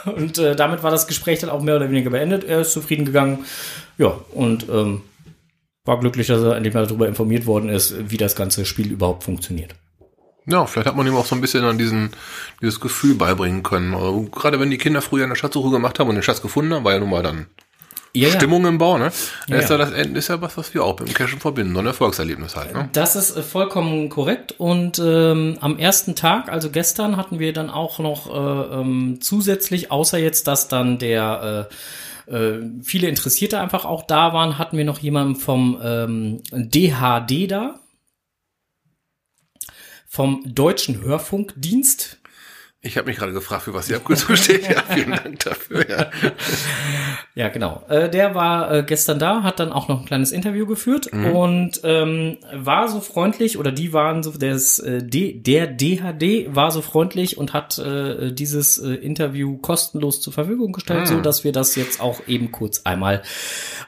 Und 0.05 0.37
äh, 0.37 0.55
damit 0.55 0.83
war 0.83 0.91
das 0.91 1.07
Gespräch 1.07 1.39
dann 1.39 1.49
auch 1.49 1.61
mehr 1.61 1.77
oder 1.77 1.89
weniger 1.89 2.09
beendet. 2.09 2.43
Er 2.43 2.61
ist 2.61 2.73
zufrieden 2.73 3.05
gegangen. 3.05 3.45
Ja, 3.97 4.19
und 4.31 4.67
ähm, 4.69 5.01
war 5.85 5.99
glücklich, 5.99 6.27
dass 6.27 6.41
er 6.41 6.57
endlich 6.57 6.73
mal 6.73 6.85
darüber 6.85 7.07
informiert 7.07 7.45
worden 7.45 7.69
ist, 7.69 8.11
wie 8.11 8.17
das 8.17 8.35
ganze 8.35 8.65
Spiel 8.65 8.91
überhaupt 8.91 9.23
funktioniert. 9.23 9.75
Ja, 10.45 10.65
vielleicht 10.65 10.87
hat 10.87 10.95
man 10.95 11.07
ihm 11.07 11.15
auch 11.15 11.25
so 11.25 11.35
ein 11.35 11.41
bisschen 11.41 11.63
an 11.63 11.77
diesen, 11.77 12.11
dieses 12.61 12.79
Gefühl 12.79 13.15
beibringen 13.15 13.63
können. 13.63 13.93
Also, 13.93 14.23
gerade 14.23 14.59
wenn 14.59 14.69
die 14.69 14.77
Kinder 14.77 15.01
früher 15.01 15.23
eine 15.23 15.35
Schatzsuche 15.35 15.71
gemacht 15.71 15.99
haben 15.99 16.09
und 16.09 16.15
den 16.15 16.23
Schatz 16.23 16.41
gefunden 16.41 16.73
haben, 16.73 16.83
war 16.83 16.93
ja 16.93 16.99
nun 16.99 17.09
mal 17.09 17.23
dann 17.23 17.47
Ja, 18.13 18.27
ja. 18.27 18.35
Stimmung 18.35 18.65
im 18.65 18.77
Bau, 18.77 18.97
ne? 18.97 19.11
Ja, 19.47 19.57
ist 19.57 19.69
ja. 19.69 19.77
ja 19.77 19.85
das 19.85 19.91
ist 19.91 20.27
ja 20.27 20.41
was, 20.41 20.57
was 20.57 20.73
wir 20.73 20.83
auch 20.83 20.99
mit 20.99 21.09
dem 21.09 21.13
Cashen 21.13 21.39
verbinden, 21.39 21.73
so 21.73 21.79
ein 21.79 21.87
Erfolgserlebnis 21.87 22.55
halt, 22.55 22.73
ne? 22.73 22.89
Das 22.91 23.15
ist 23.15 23.35
äh, 23.35 23.41
vollkommen 23.41 24.09
korrekt. 24.09 24.55
Und 24.57 24.99
ähm, 24.99 25.57
am 25.61 25.79
ersten 25.79 26.15
Tag, 26.15 26.49
also 26.49 26.69
gestern, 26.69 27.17
hatten 27.17 27.39
wir 27.39 27.53
dann 27.53 27.69
auch 27.69 27.99
noch 27.99 28.27
äh, 28.29 28.79
ähm, 28.81 29.19
zusätzlich, 29.21 29.91
außer 29.91 30.17
jetzt, 30.17 30.47
dass 30.47 30.67
dann 30.67 30.99
der 30.99 31.69
äh, 31.69 31.73
äh, 32.35 32.61
viele 32.83 33.07
Interessierte 33.07 33.59
einfach 33.59 33.85
auch 33.85 34.03
da 34.03 34.33
waren, 34.33 34.57
hatten 34.57 34.77
wir 34.77 34.85
noch 34.85 34.99
jemanden 34.99 35.35
vom 35.35 35.79
ähm, 35.83 36.41
DHD 36.51 37.49
da, 37.51 37.75
vom 40.13 40.43
Deutschen 40.45 41.01
Hörfunkdienst. 41.01 42.19
Ich 42.81 42.97
habe 42.97 43.07
mich 43.07 43.17
gerade 43.17 43.33
gefragt, 43.33 43.63
für 43.63 43.73
was 43.73 43.87
die 43.87 43.95
Abkürzung 43.95 44.35
steht. 44.35 44.69
Ja, 44.69 44.83
vielen 44.87 45.09
Dank 45.23 45.39
dafür. 45.39 45.89
Ja, 45.89 46.11
Ja, 47.35 47.49
genau. 47.49 47.81
Äh, 47.89 48.11
der 48.11 48.35
war 48.35 48.71
äh, 48.71 48.83
gestern 48.83 49.17
da, 49.17 49.41
hat 49.41 49.59
dann 49.59 49.71
auch 49.71 49.87
noch 49.87 50.01
ein 50.01 50.05
kleines 50.05 50.31
Interview 50.31 50.67
geführt 50.67 51.07
und 51.11 51.81
ähm, 51.83 52.37
war 52.53 52.87
so 52.87 52.99
freundlich 52.99 53.57
oder 53.57 53.71
die 53.71 53.91
waren 53.91 54.21
so, 54.21 54.29
des, 54.31 54.77
äh, 54.77 55.01
D, 55.01 55.33
der 55.33 55.65
DHD 55.65 56.53
war 56.53 56.69
so 56.69 56.83
freundlich 56.83 57.39
und 57.39 57.53
hat 57.53 57.79
äh, 57.79 58.31
dieses 58.31 58.77
äh, 58.77 58.93
Interview 58.93 59.57
kostenlos 59.57 60.21
zur 60.21 60.31
Verfügung 60.31 60.73
gestellt, 60.73 61.07
so 61.07 61.21
dass 61.21 61.43
wir 61.43 61.53
das 61.53 61.75
jetzt 61.75 62.01
auch 62.01 62.21
eben 62.27 62.51
kurz 62.51 62.81
einmal 62.83 63.23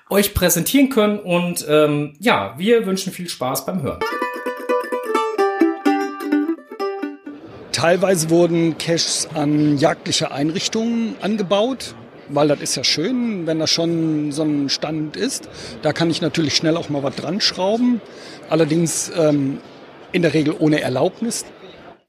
euch 0.10 0.34
präsentieren 0.34 0.90
können 0.90 1.20
und 1.20 1.68
ähm, 1.70 2.16
ja, 2.20 2.56
wir 2.58 2.88
wünschen 2.88 3.14
viel 3.14 3.30
Spaß 3.30 3.68
beim 3.68 3.84
Hören. 3.84 4.00
Teilweise 7.76 8.30
wurden 8.30 8.78
Caches 8.78 9.28
an 9.34 9.78
jagdliche 9.78 10.32
Einrichtungen 10.32 11.18
angebaut, 11.20 11.94
weil 12.30 12.48
das 12.48 12.62
ist 12.62 12.76
ja 12.78 12.86
schön, 12.86 13.48
wenn 13.48 13.60
da 13.60 13.68
schon 13.68 14.32
so 14.32 14.44
ein 14.44 14.70
Stand 14.70 15.18
ist. 15.18 15.50
Da 15.82 15.92
kann 15.92 16.10
ich 16.10 16.22
natürlich 16.22 16.56
schnell 16.56 16.78
auch 16.78 16.88
mal 16.88 17.04
was 17.04 17.18
dran 17.18 17.42
schrauben. 17.42 18.00
Allerdings 18.50 19.12
ähm, 19.18 19.58
in 20.14 20.22
der 20.22 20.34
Regel 20.34 20.56
ohne 20.58 20.80
Erlaubnis. 20.80 21.44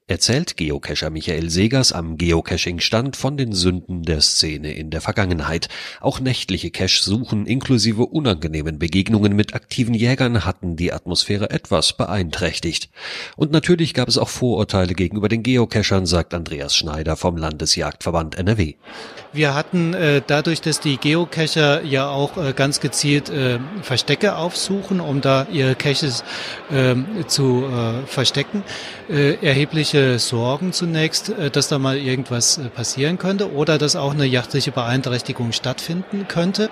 Erzählt 0.09 0.57
Geocacher 0.57 1.11
Michael 1.11 1.51
Segers 1.51 1.91
am 1.91 2.17
Geocaching-Stand 2.17 3.17
von 3.17 3.37
den 3.37 3.53
Sünden 3.53 4.05
der 4.05 4.21
Szene 4.21 4.73
in 4.73 4.91
der 4.91 5.01
Vergangenheit. 5.01 5.69
Auch 6.01 6.21
nächtliche 6.21 6.71
Cache-Suchen 6.71 7.45
inklusive 7.45 8.07
unangenehmen 8.07 8.79
Begegnungen 8.79 9.35
mit 9.35 9.55
aktiven 9.55 9.95
Jägern 9.95 10.45
hatten 10.45 10.77
die 10.77 10.93
Atmosphäre 10.93 11.51
etwas 11.51 11.95
beeinträchtigt. 11.95 12.89
Und 13.35 13.51
natürlich 13.51 13.95
gab 13.95 14.07
es 14.07 14.17
auch 14.17 14.29
Vorurteile 14.29 14.95
gegenüber 14.95 15.29
den 15.29 15.43
Geocachern, 15.43 16.07
sagt 16.07 16.35
Andreas 16.35 16.77
Schneider 16.77 17.17
vom 17.17 17.37
Landesjagdverband 17.37 18.39
NRW. 18.39 18.75
Wir 19.33 19.55
hatten 19.55 19.93
äh, 19.93 20.23
dadurch, 20.25 20.61
dass 20.61 20.79
die 20.79 20.99
Geocacher 20.99 21.83
ja 21.83 22.09
auch 22.09 22.37
äh, 22.37 22.53
ganz 22.53 22.79
gezielt 22.79 23.29
äh, 23.29 23.59
Verstecke 23.83 24.37
aufsuchen, 24.37 25.01
um 25.01 25.21
da 25.21 25.49
ihre 25.51 25.75
Caches 25.75 26.23
ähm, 26.73 27.07
zu 27.27 27.65
äh, 27.65 28.07
verstecken, 28.07 28.63
äh, 29.11 29.35
erhebliche 29.97 30.19
Sorgen 30.19 30.73
zunächst, 30.73 31.31
äh, 31.31 31.51
dass 31.51 31.69
da 31.69 31.79
mal 31.79 31.97
irgendwas 31.97 32.59
äh, 32.59 32.69
passieren 32.69 33.19
könnte 33.19 33.53
oder 33.53 33.79
dass 33.79 33.97
auch 33.97 34.13
eine 34.13 34.27
jagdliche 34.27 34.73
Beeinträchtigung 34.73 35.53
stattfinden 35.53 36.29
könnte. 36.29 36.71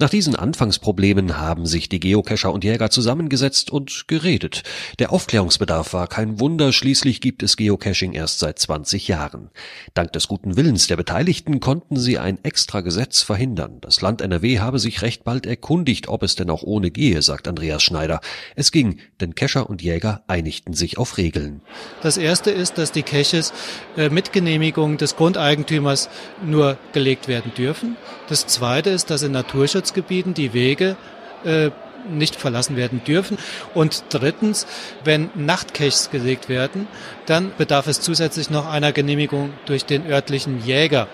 Nach 0.00 0.10
diesen 0.10 0.34
Anfangsproblemen 0.34 1.38
haben 1.38 1.66
sich 1.66 1.88
die 1.88 2.00
Geocacher 2.00 2.52
und 2.52 2.64
Jäger 2.64 2.90
zusammengesetzt 2.90 3.70
und 3.70 4.08
geredet. 4.08 4.64
Der 4.98 5.12
Aufklärungsbedarf 5.12 5.92
war 5.92 6.08
kein 6.08 6.40
Wunder, 6.40 6.72
schließlich 6.72 7.20
gibt 7.20 7.44
es 7.44 7.56
Geocaching 7.56 8.12
erst 8.12 8.40
seit 8.40 8.58
20 8.58 9.06
Jahren. 9.06 9.50
Dank 9.94 10.12
des 10.12 10.26
guten 10.26 10.56
Willens 10.56 10.88
der 10.88 10.96
Beteiligten 10.96 11.60
konnten 11.60 11.96
sie 11.96 12.18
ein 12.18 12.42
extra 12.42 12.80
Gesetz 12.80 13.22
verhindern. 13.22 13.78
Das 13.82 14.00
Land 14.00 14.20
NRW 14.20 14.58
habe 14.58 14.80
sich 14.80 15.00
recht 15.00 15.22
bald 15.22 15.46
erkundigt, 15.46 16.08
ob 16.08 16.24
es 16.24 16.34
denn 16.34 16.50
auch 16.50 16.64
ohne 16.64 16.90
gehe, 16.90 17.22
sagt 17.22 17.46
Andreas 17.46 17.84
Schneider. 17.84 18.20
Es 18.56 18.72
ging, 18.72 18.98
denn 19.20 19.36
Cacher 19.36 19.70
und 19.70 19.80
Jäger 19.80 20.24
einigten 20.26 20.74
sich 20.74 20.98
auf 20.98 21.18
Regeln. 21.18 21.60
Das 22.02 22.16
erste 22.16 22.50
ist, 22.50 22.78
dass 22.78 22.90
die 22.90 23.04
Caches 23.04 23.52
äh, 23.96 24.08
mit 24.08 24.32
Genehmigung 24.32 24.96
des 24.96 25.14
Grundeigentümers 25.14 26.08
nur 26.44 26.78
gelegt 26.92 27.28
werden 27.28 27.52
dürfen. 27.56 27.96
Das 28.28 28.48
zweite 28.48 28.90
ist, 28.90 29.10
dass 29.10 29.22
in 29.22 29.32
Naturschutzgebieten 29.84 30.34
die 30.34 30.52
Wege 30.52 30.96
äh, 31.44 31.70
nicht 32.08 32.36
verlassen 32.36 32.76
werden 32.76 33.02
dürfen. 33.04 33.38
Und 33.74 34.04
drittens, 34.10 34.66
wenn 35.04 35.30
Nachtcaches 35.34 36.10
gelegt 36.10 36.48
werden, 36.48 36.86
dann 37.26 37.52
bedarf 37.56 37.86
es 37.86 38.00
zusätzlich 38.00 38.50
noch 38.50 38.70
einer 38.70 38.92
Genehmigung 38.92 39.52
durch 39.66 39.84
den 39.86 40.06
örtlichen 40.06 40.64
Jäger. 40.64 41.08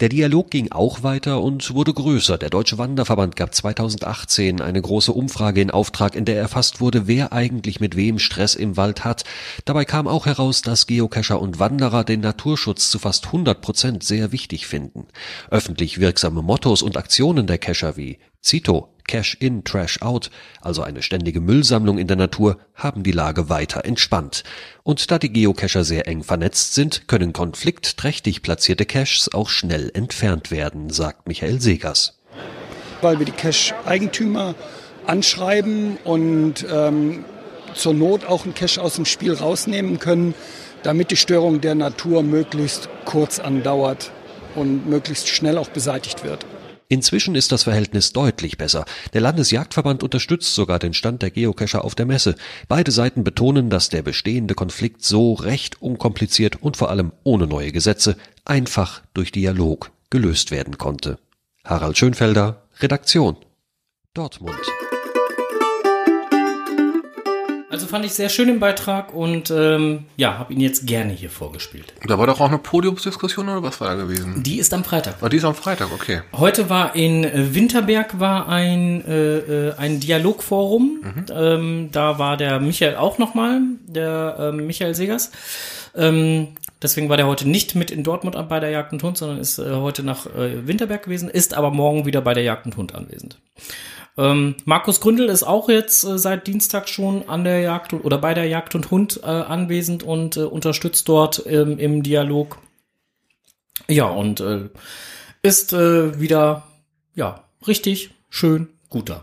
Der 0.00 0.10
Dialog 0.10 0.50
ging 0.50 0.72
auch 0.72 1.02
weiter 1.02 1.40
und 1.40 1.72
wurde 1.72 1.94
größer. 1.94 2.36
Der 2.36 2.50
Deutsche 2.50 2.76
Wanderverband 2.76 3.34
gab 3.34 3.54
2018 3.54 4.60
eine 4.60 4.82
große 4.82 5.10
Umfrage 5.10 5.62
in 5.62 5.70
Auftrag, 5.70 6.14
in 6.14 6.26
der 6.26 6.36
erfasst 6.36 6.82
wurde, 6.82 7.06
wer 7.06 7.32
eigentlich 7.32 7.80
mit 7.80 7.96
wem 7.96 8.18
Stress 8.18 8.56
im 8.56 8.76
Wald 8.76 9.04
hat. 9.04 9.24
Dabei 9.64 9.86
kam 9.86 10.06
auch 10.06 10.26
heraus, 10.26 10.60
dass 10.60 10.86
Geocacher 10.86 11.40
und 11.40 11.60
Wanderer 11.60 12.04
den 12.04 12.20
Naturschutz 12.20 12.90
zu 12.90 12.98
fast 12.98 13.24
100 13.24 13.62
Prozent 13.62 14.02
sehr 14.02 14.32
wichtig 14.32 14.66
finden. 14.66 15.06
Öffentlich 15.50 15.98
wirksame 15.98 16.42
Mottos 16.42 16.82
und 16.82 16.98
Aktionen 16.98 17.46
der 17.46 17.56
Cacher 17.56 17.96
wie 17.96 18.18
Cito, 18.44 18.95
Cash 19.06 19.36
in, 19.40 19.64
Trash 19.64 20.02
out, 20.02 20.30
also 20.60 20.82
eine 20.82 21.02
ständige 21.02 21.40
Müllsammlung 21.40 21.98
in 21.98 22.06
der 22.06 22.16
Natur, 22.16 22.58
haben 22.74 23.02
die 23.02 23.12
Lage 23.12 23.48
weiter 23.48 23.84
entspannt. 23.84 24.44
Und 24.82 25.10
da 25.10 25.18
die 25.18 25.32
Geocacher 25.32 25.84
sehr 25.84 26.06
eng 26.08 26.22
vernetzt 26.22 26.74
sind, 26.74 27.08
können 27.08 27.32
konfliktträchtig 27.32 28.42
platzierte 28.42 28.86
Caches 28.86 29.30
auch 29.32 29.48
schnell 29.48 29.90
entfernt 29.94 30.50
werden, 30.50 30.90
sagt 30.90 31.26
Michael 31.28 31.60
Segers. 31.60 32.18
weil 33.02 33.18
wir 33.18 33.26
die 33.26 33.32
Cache-Eigentümer 33.32 34.54
anschreiben 35.06 35.98
und 36.04 36.66
ähm, 36.70 37.24
zur 37.74 37.94
Not 37.94 38.24
auch 38.24 38.44
einen 38.44 38.54
Cache 38.54 38.80
aus 38.80 38.94
dem 38.94 39.04
Spiel 39.04 39.34
rausnehmen 39.34 39.98
können, 39.98 40.34
damit 40.82 41.10
die 41.10 41.16
Störung 41.16 41.60
der 41.60 41.74
Natur 41.74 42.22
möglichst 42.22 42.88
kurz 43.04 43.38
andauert 43.38 44.10
und 44.54 44.88
möglichst 44.88 45.28
schnell 45.28 45.58
auch 45.58 45.68
beseitigt 45.68 46.24
wird. 46.24 46.46
Inzwischen 46.88 47.34
ist 47.34 47.50
das 47.50 47.64
Verhältnis 47.64 48.12
deutlich 48.12 48.58
besser. 48.58 48.84
Der 49.12 49.20
Landesjagdverband 49.20 50.02
unterstützt 50.02 50.54
sogar 50.54 50.78
den 50.78 50.94
Stand 50.94 51.22
der 51.22 51.30
Geocacher 51.30 51.84
auf 51.84 51.94
der 51.94 52.06
Messe. 52.06 52.36
Beide 52.68 52.92
Seiten 52.92 53.24
betonen, 53.24 53.70
dass 53.70 53.88
der 53.88 54.02
bestehende 54.02 54.54
Konflikt 54.54 55.04
so 55.04 55.34
recht 55.34 55.82
unkompliziert 55.82 56.62
und 56.62 56.76
vor 56.76 56.90
allem 56.90 57.12
ohne 57.24 57.46
neue 57.46 57.72
Gesetze 57.72 58.16
einfach 58.44 59.02
durch 59.14 59.32
Dialog 59.32 59.90
gelöst 60.10 60.52
werden 60.52 60.78
konnte. 60.78 61.18
Harald 61.64 61.98
Schönfelder, 61.98 62.62
Redaktion. 62.80 63.36
Dortmund. 64.14 64.56
Also 67.68 67.86
fand 67.86 68.04
ich 68.04 68.12
sehr 68.12 68.28
schön 68.28 68.48
im 68.48 68.60
Beitrag 68.60 69.12
und 69.12 69.50
ähm, 69.50 70.04
ja, 70.16 70.38
habe 70.38 70.52
ihn 70.52 70.60
jetzt 70.60 70.86
gerne 70.86 71.12
hier 71.12 71.30
vorgespielt. 71.30 71.92
Da 72.06 72.16
war 72.16 72.28
doch 72.28 72.40
auch 72.40 72.48
eine 72.48 72.58
Podiumsdiskussion 72.58 73.48
oder 73.48 73.62
was 73.62 73.80
war 73.80 73.88
da 73.88 73.94
gewesen? 73.96 74.42
Die 74.44 74.58
ist 74.58 74.72
am 74.72 74.84
Freitag. 74.84 75.16
Ah, 75.20 75.28
die 75.28 75.38
ist 75.38 75.44
am 75.44 75.56
Freitag, 75.56 75.88
okay. 75.92 76.22
Heute 76.32 76.70
war 76.70 76.94
in 76.94 77.24
äh, 77.24 77.54
Winterberg 77.54 78.20
war 78.20 78.48
ein, 78.48 79.04
äh, 79.04 79.38
äh, 79.38 79.74
ein 79.78 79.98
Dialogforum. 79.98 81.00
Ähm, 81.34 81.88
da 81.90 82.20
war 82.20 82.36
der 82.36 82.60
Michael 82.60 82.96
auch 82.96 83.18
nochmal, 83.18 83.60
der 83.86 84.36
ähm, 84.38 84.66
Michael 84.66 84.94
Segers. 84.94 85.32
Ähm, 85.96 86.48
deswegen 86.80 87.08
war 87.08 87.16
der 87.16 87.26
heute 87.26 87.48
nicht 87.48 87.74
mit 87.74 87.90
in 87.90 88.04
Dortmund 88.04 88.36
bei 88.48 88.60
der 88.60 88.70
Jagd 88.70 88.92
und 88.92 89.02
Hund, 89.02 89.18
sondern 89.18 89.38
ist 89.38 89.58
äh, 89.58 89.72
heute 89.72 90.04
nach 90.04 90.26
äh, 90.26 90.68
Winterberg 90.68 91.02
gewesen, 91.02 91.28
ist 91.28 91.54
aber 91.54 91.72
morgen 91.72 92.06
wieder 92.06 92.20
bei 92.20 92.32
der 92.32 92.44
Jagd 92.44 92.66
und 92.66 92.76
Hund 92.76 92.94
anwesend. 92.94 93.38
Ähm, 94.18 94.54
Markus 94.64 95.00
Gründel 95.00 95.28
ist 95.28 95.42
auch 95.42 95.68
jetzt 95.68 96.04
äh, 96.04 96.18
seit 96.18 96.46
Dienstag 96.46 96.88
schon 96.88 97.28
an 97.28 97.44
der 97.44 97.60
Jagd 97.60 97.92
oder 97.92 98.18
bei 98.18 98.32
der 98.32 98.46
Jagd 98.46 98.74
und 98.74 98.90
Hund 98.90 99.20
äh, 99.22 99.26
anwesend 99.26 100.02
und 100.02 100.36
äh, 100.36 100.40
unterstützt 100.40 101.08
dort 101.08 101.44
ähm, 101.46 101.78
im 101.78 102.02
Dialog. 102.02 102.58
Ja, 103.88 104.06
und 104.06 104.40
äh, 104.40 104.70
ist 105.42 105.72
äh, 105.72 106.18
wieder, 106.18 106.66
ja, 107.14 107.44
richtig 107.66 108.10
schön 108.30 108.68
guter. 108.88 109.22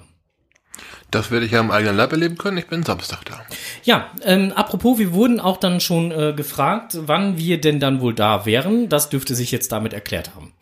Das 1.10 1.32
werde 1.32 1.46
ich 1.46 1.52
ja 1.52 1.60
im 1.60 1.72
eigenen 1.72 1.98
Leib 1.98 2.12
erleben 2.12 2.38
können. 2.38 2.58
Ich 2.58 2.68
bin 2.68 2.84
Samstag 2.84 3.24
da. 3.26 3.42
Ja, 3.84 4.12
ähm, 4.24 4.52
apropos, 4.54 4.98
wir 4.98 5.14
wurden 5.14 5.40
auch 5.40 5.58
dann 5.58 5.80
schon 5.80 6.12
äh, 6.12 6.34
gefragt, 6.34 6.98
wann 7.02 7.38
wir 7.38 7.62
denn 7.62 7.80
dann 7.80 8.02
wohl 8.02 8.16
da 8.16 8.46
wären. 8.46 8.90
Das 8.90 9.10
dürfte 9.10 9.36
sich 9.36 9.52
jetzt 9.52 9.72
damit 9.72 9.94
erklärt 9.94 10.34
haben. 10.36 10.54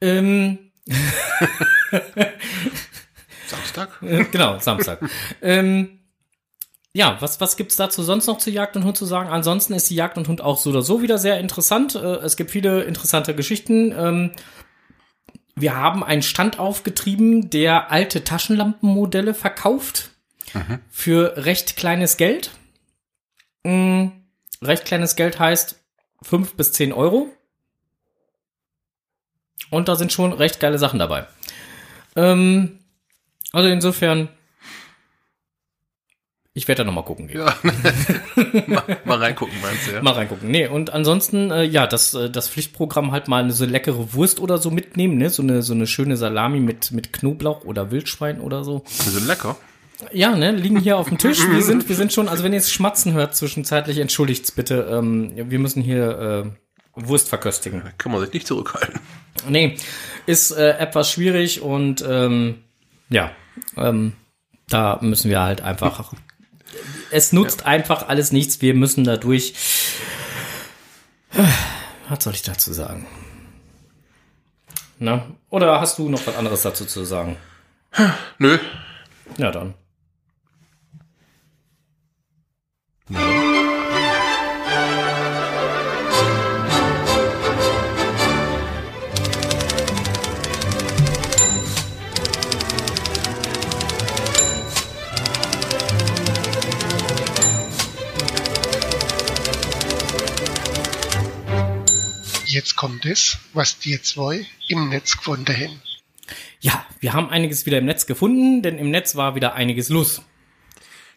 Ähm, 0.00 0.58
Samstag? 3.50 4.02
Äh, 4.02 4.24
genau, 4.24 4.58
Samstag. 4.58 5.00
ähm, 5.42 6.00
ja, 6.92 7.16
was, 7.20 7.40
was 7.40 7.56
gibt's 7.56 7.76
dazu 7.76 8.02
sonst 8.02 8.26
noch 8.26 8.38
zu 8.38 8.50
Jagd 8.50 8.76
und 8.76 8.84
Hund 8.84 8.96
zu 8.96 9.06
sagen? 9.06 9.28
Ansonsten 9.28 9.74
ist 9.74 9.88
die 9.90 9.94
Jagd 9.94 10.18
und 10.18 10.28
Hund 10.28 10.40
auch 10.40 10.58
so 10.58 10.70
oder 10.70 10.82
so 10.82 11.02
wieder 11.02 11.18
sehr 11.18 11.38
interessant. 11.38 11.94
Äh, 11.94 12.16
es 12.16 12.36
gibt 12.36 12.50
viele 12.50 12.82
interessante 12.82 13.34
Geschichten. 13.34 13.92
Ähm, 13.92 14.32
wir 15.54 15.76
haben 15.76 16.02
einen 16.02 16.22
Stand 16.22 16.58
aufgetrieben, 16.58 17.50
der 17.50 17.90
alte 17.90 18.24
Taschenlampenmodelle 18.24 19.34
verkauft 19.34 20.10
für 20.90 21.34
recht 21.36 21.76
kleines 21.76 22.16
Geld. 22.16 22.50
Mm, 23.62 24.08
recht 24.62 24.84
kleines 24.84 25.16
Geld 25.16 25.38
heißt 25.38 25.78
fünf 26.22 26.54
bis 26.54 26.72
zehn 26.72 26.92
Euro. 26.92 27.28
Und 29.70 29.88
da 29.88 29.94
sind 29.94 30.12
schon 30.12 30.32
recht 30.32 30.60
geile 30.60 30.78
Sachen 30.78 30.98
dabei. 30.98 31.26
Ähm, 32.16 32.79
also 33.52 33.68
insofern, 33.68 34.28
ich 36.52 36.66
werde 36.66 36.80
da 36.80 36.84
noch 36.84 36.94
mal 36.94 37.02
gucken 37.02 37.28
gehen. 37.28 37.40
Ja. 37.40 37.54
mal, 38.66 38.82
mal 39.04 39.18
reingucken, 39.18 39.54
meinst 39.62 39.86
du, 39.86 39.92
ja? 39.92 40.02
Mal 40.02 40.12
reingucken. 40.12 40.50
Nee, 40.50 40.66
und 40.66 40.92
ansonsten, 40.92 41.50
äh, 41.50 41.62
ja, 41.62 41.86
das, 41.86 42.14
äh, 42.14 42.28
das 42.28 42.48
Pflichtprogramm 42.48 43.12
halt 43.12 43.28
mal 43.28 43.42
eine 43.42 43.52
so 43.52 43.64
leckere 43.64 44.14
Wurst 44.14 44.40
oder 44.40 44.58
so 44.58 44.70
mitnehmen, 44.70 45.16
ne? 45.16 45.30
So 45.30 45.42
eine, 45.42 45.62
so 45.62 45.74
eine 45.74 45.86
schöne 45.86 46.16
Salami 46.16 46.60
mit, 46.60 46.90
mit 46.92 47.12
Knoblauch 47.12 47.64
oder 47.64 47.90
Wildschwein 47.90 48.40
oder 48.40 48.64
so. 48.64 48.84
Die 49.04 49.10
sind 49.10 49.26
lecker. 49.26 49.56
Ja, 50.12 50.34
ne, 50.34 50.52
liegen 50.52 50.80
hier 50.80 50.96
auf 50.96 51.08
dem 51.08 51.18
Tisch. 51.18 51.38
Wir 51.48 51.62
sind, 51.62 51.88
wir 51.88 51.96
sind 51.96 52.12
schon, 52.12 52.28
also 52.28 52.42
wenn 52.42 52.52
ihr 52.52 52.58
jetzt 52.58 52.72
Schmatzen 52.72 53.12
hört 53.12 53.36
zwischenzeitlich, 53.36 53.98
entschuldigt's 53.98 54.50
bitte. 54.50 54.88
Ähm, 54.90 55.32
wir 55.34 55.58
müssen 55.58 55.82
hier 55.82 56.54
äh, 56.96 57.06
Wurst 57.08 57.28
verköstigen. 57.28 57.82
Kann 57.98 58.12
man 58.12 58.20
sich 58.20 58.32
nicht 58.32 58.46
zurückhalten. 58.46 59.00
Nee, 59.48 59.76
ist 60.26 60.50
äh, 60.50 60.78
etwas 60.78 61.10
schwierig 61.10 61.60
und 61.60 62.04
ähm, 62.06 62.56
ja, 63.10 63.32
ähm, 63.76 64.14
da 64.68 64.98
müssen 65.02 65.30
wir 65.30 65.40
halt 65.40 65.60
einfach. 65.60 66.12
Es 67.10 67.32
nutzt 67.32 67.66
einfach 67.66 68.08
alles 68.08 68.32
nichts. 68.32 68.62
Wir 68.62 68.74
müssen 68.74 69.04
dadurch. 69.04 69.54
Was 72.08 72.24
soll 72.24 72.34
ich 72.34 72.42
dazu 72.42 72.72
sagen? 72.72 73.06
Na? 74.98 75.26
Oder 75.48 75.80
hast 75.80 75.98
du 75.98 76.08
noch 76.08 76.26
was 76.26 76.36
anderes 76.36 76.62
dazu 76.62 76.84
zu 76.84 77.04
sagen? 77.04 77.36
Nö. 78.38 78.58
Ja, 79.38 79.50
dann. 79.50 79.74
Jetzt 102.60 102.76
kommt 102.76 103.06
es, 103.06 103.38
was 103.54 103.78
die 103.78 104.02
zwei 104.02 104.44
im 104.68 104.90
Netz 104.90 105.16
gefunden 105.16 105.56
haben. 105.56 105.80
Ja, 106.60 106.84
wir 106.98 107.14
haben 107.14 107.30
einiges 107.30 107.64
wieder 107.64 107.78
im 107.78 107.86
Netz 107.86 108.04
gefunden, 108.04 108.60
denn 108.60 108.76
im 108.76 108.90
Netz 108.90 109.16
war 109.16 109.34
wieder 109.34 109.54
einiges 109.54 109.88
los. 109.88 110.20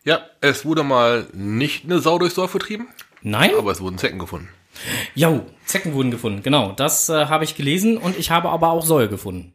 Ja, 0.06 0.26
es 0.40 0.64
wurde 0.64 0.84
mal 0.84 1.28
nicht 1.34 1.84
eine 1.84 2.00
Sau 2.00 2.18
durchs 2.18 2.36
Dorf 2.36 2.54
getrieben, 2.54 2.88
Nein? 3.24 3.52
aber 3.58 3.74
es 3.74 3.82
wurden 3.82 3.98
Zecken 3.98 4.20
gefunden. 4.20 4.48
Jo, 5.16 5.46
Zecken 5.66 5.92
wurden 5.92 6.12
gefunden, 6.12 6.44
genau. 6.44 6.72
Das 6.72 7.10
äh, 7.10 7.26
habe 7.26 7.44
ich 7.44 7.56
gelesen 7.56 7.98
und 7.98 8.18
ich 8.18 8.32
habe 8.32 8.48
aber 8.48 8.70
auch 8.70 8.86
Säue 8.86 9.10
gefunden. 9.10 9.54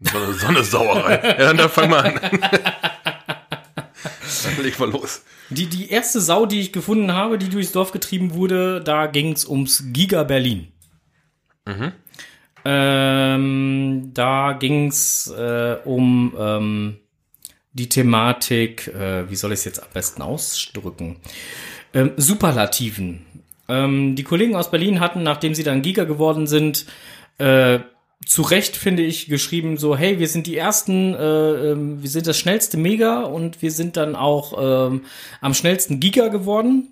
So 0.00 0.16
eine, 0.16 0.32
so 0.32 0.46
eine 0.46 0.64
Sauerei. 0.64 1.36
ja, 1.38 1.52
dann 1.52 1.68
fang 1.68 1.90
mal 1.90 2.06
an. 2.06 2.20
dann 4.44 4.62
leg 4.62 4.78
mal 4.78 4.90
los. 4.90 5.24
Die, 5.50 5.66
die 5.66 5.90
erste 5.90 6.22
Sau, 6.22 6.46
die 6.46 6.60
ich 6.60 6.72
gefunden 6.72 7.12
habe, 7.12 7.36
die 7.36 7.50
durchs 7.50 7.72
Dorf 7.72 7.92
getrieben 7.92 8.32
wurde, 8.32 8.80
da 8.80 9.08
ging 9.08 9.32
es 9.32 9.44
ums 9.44 9.84
Giga 9.92 10.22
Berlin. 10.22 10.71
Ähm, 12.64 14.10
da 14.14 14.52
ging 14.52 14.88
es 14.88 15.32
äh, 15.36 15.76
um 15.84 16.34
ähm, 16.38 16.96
die 17.72 17.88
Thematik, 17.88 18.88
äh, 18.88 19.28
wie 19.28 19.36
soll 19.36 19.52
ich 19.52 19.60
es 19.60 19.64
jetzt 19.64 19.82
am 19.82 19.88
besten 19.92 20.22
ausdrücken? 20.22 21.16
Ähm, 21.94 22.12
Superlativen. 22.16 23.26
Ähm, 23.68 24.14
die 24.16 24.24
Kollegen 24.24 24.54
aus 24.54 24.70
Berlin 24.70 25.00
hatten, 25.00 25.22
nachdem 25.22 25.54
sie 25.54 25.64
dann 25.64 25.82
Giga 25.82 26.04
geworden 26.04 26.46
sind, 26.46 26.86
äh, 27.38 27.80
zu 28.24 28.42
Recht, 28.42 28.76
finde 28.76 29.02
ich, 29.02 29.26
geschrieben, 29.26 29.76
so, 29.76 29.96
hey, 29.96 30.18
wir 30.18 30.28
sind 30.28 30.46
die 30.46 30.56
ersten, 30.56 31.14
äh, 31.14 31.72
ähm, 31.72 32.02
wir 32.02 32.08
sind 32.08 32.26
das 32.26 32.38
schnellste 32.38 32.76
Mega 32.76 33.22
und 33.22 33.62
wir 33.62 33.72
sind 33.72 33.96
dann 33.96 34.14
auch 34.14 34.90
ähm, 34.90 35.02
am 35.40 35.54
schnellsten 35.54 35.98
Giga 35.98 36.28
geworden. 36.28 36.91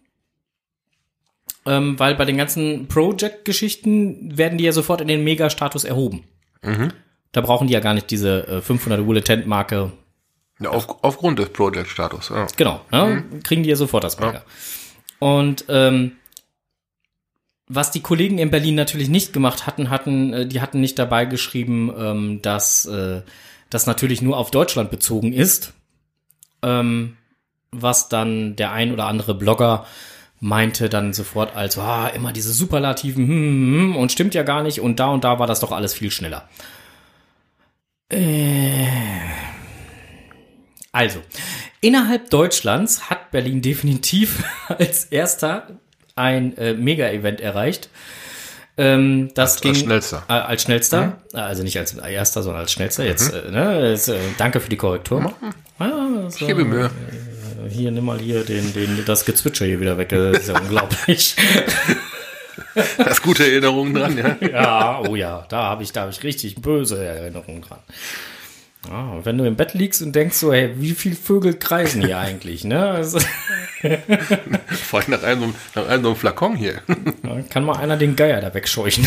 Ähm, 1.66 1.98
weil 1.98 2.14
bei 2.14 2.24
den 2.24 2.38
ganzen 2.38 2.88
Project-Geschichten 2.88 4.36
werden 4.38 4.56
die 4.56 4.64
ja 4.64 4.72
sofort 4.72 5.00
in 5.00 5.08
den 5.08 5.22
Mega-Status 5.22 5.84
erhoben. 5.84 6.24
Da 7.32 7.40
brauchen 7.42 7.66
die 7.66 7.74
ja 7.74 7.80
gar 7.80 7.94
nicht 7.94 8.10
diese 8.10 8.46
äh, 8.48 8.60
500 8.60 9.04
Bulletin-Marke. 9.04 9.92
Ja, 10.58 10.70
auf, 10.70 11.02
aufgrund 11.02 11.38
des 11.38 11.50
Project-Status. 11.50 12.30
Ja. 12.30 12.46
Genau, 12.56 12.80
ne? 12.90 13.24
kriegen 13.42 13.62
die 13.62 13.70
ja 13.70 13.76
sofort 13.76 14.04
das 14.04 14.18
Mega. 14.18 14.42
Und 15.18 15.64
ähm, 15.68 16.12
was 17.68 17.92
die 17.92 18.00
Kollegen 18.00 18.38
in 18.38 18.50
Berlin 18.50 18.74
natürlich 18.74 19.08
nicht 19.08 19.32
gemacht 19.32 19.66
hatten, 19.66 19.90
hatten, 19.90 20.32
äh, 20.32 20.46
die 20.46 20.60
hatten 20.60 20.80
nicht 20.80 20.98
dabei 20.98 21.24
geschrieben, 21.24 21.92
ähm, 21.96 22.42
dass 22.42 22.84
äh, 22.86 23.22
das 23.70 23.86
natürlich 23.86 24.22
nur 24.22 24.36
auf 24.36 24.50
Deutschland 24.50 24.90
bezogen 24.90 25.32
ist. 25.32 25.72
Ähm, 26.62 27.16
was 27.70 28.08
dann 28.08 28.56
der 28.56 28.72
ein 28.72 28.92
oder 28.92 29.06
andere 29.06 29.34
Blogger 29.34 29.86
meinte 30.40 30.88
dann 30.88 31.12
sofort 31.12 31.54
als, 31.54 31.76
ah, 31.78 32.08
immer 32.08 32.32
diese 32.32 32.52
Superlativen, 32.52 33.26
hm, 33.26 33.34
hm, 33.34 33.80
hm, 33.92 33.96
und 33.96 34.10
stimmt 34.10 34.34
ja 34.34 34.42
gar 34.42 34.62
nicht, 34.62 34.80
und 34.80 34.98
da 34.98 35.08
und 35.08 35.22
da 35.24 35.38
war 35.38 35.46
das 35.46 35.60
doch 35.60 35.70
alles 35.72 35.92
viel 35.94 36.10
schneller. 36.10 36.48
Äh, 38.08 38.86
also, 40.92 41.20
innerhalb 41.80 42.30
Deutschlands 42.30 43.08
hat 43.10 43.30
Berlin 43.30 43.62
definitiv 43.62 44.42
als 44.68 45.04
erster 45.04 45.68
ein 46.16 46.56
äh, 46.58 46.74
Mega-Event 46.74 47.40
erreicht. 47.40 47.88
Ähm, 48.76 49.30
das 49.34 49.52
Als- 49.54 49.60
ging 49.60 49.70
als 49.72 49.80
schnellster. 49.80 50.24
Äh, 50.28 50.32
als 50.32 50.62
schnellster, 50.62 51.18
also 51.34 51.62
nicht 51.62 51.78
als 51.78 51.92
erster, 51.94 52.42
sondern 52.42 52.62
als 52.62 52.72
schnellster. 52.72 53.04
Jetzt, 53.04 53.32
äh, 53.32 53.50
ne, 53.50 53.90
jetzt, 53.90 54.08
äh, 54.08 54.18
danke 54.38 54.58
für 54.60 54.70
die 54.70 54.76
Korrektur. 54.76 55.32
Ah, 55.78 56.28
Ich 56.28 56.38
gebe 56.46 56.64
Mühe. 56.64 56.90
Hier, 57.70 57.90
nimm 57.90 58.04
mal 58.04 58.18
hier 58.18 58.44
den, 58.44 58.72
den, 58.72 59.04
das 59.04 59.24
Gezwitscher 59.24 59.64
hier 59.64 59.80
wieder 59.80 59.96
weg. 59.98 60.10
Das 60.10 60.38
ist 60.38 60.48
ja 60.48 60.58
unglaublich. 60.58 61.36
Da 62.74 63.04
ist 63.04 63.22
gute 63.22 63.44
Erinnerungen 63.44 63.94
dran, 63.94 64.16
ja. 64.16 64.36
ja, 64.48 65.00
oh 65.00 65.16
ja, 65.16 65.44
da 65.48 65.64
habe 65.64 65.82
ich, 65.82 65.92
da 65.92 66.02
habe 66.02 66.10
ich 66.12 66.22
richtig 66.22 66.56
böse 66.56 67.02
Erinnerungen 67.02 67.62
dran. 67.62 67.78
Ah, 68.88 69.12
und 69.12 69.26
wenn 69.26 69.36
du 69.38 69.44
im 69.44 69.56
Bett 69.56 69.74
liegst 69.74 70.02
und 70.02 70.14
denkst 70.14 70.36
so, 70.36 70.52
hey, 70.52 70.74
wie 70.76 70.92
viele 70.92 71.16
Vögel 71.16 71.54
kreisen 71.54 72.04
hier 72.04 72.18
eigentlich, 72.18 72.64
ne? 72.64 72.90
Also, 72.90 73.18
Vor 74.68 75.00
allem 75.00 75.10
nach 75.10 75.22
einem, 75.22 75.54
nach 75.74 75.88
einem 75.88 76.02
so 76.02 76.08
einem 76.10 76.16
Flakon 76.16 76.56
hier. 76.56 76.80
kann 77.50 77.64
mal 77.64 77.76
einer 77.76 77.96
den 77.96 78.16
Geier 78.16 78.40
da 78.40 78.54
wegscheuchen. 78.54 79.06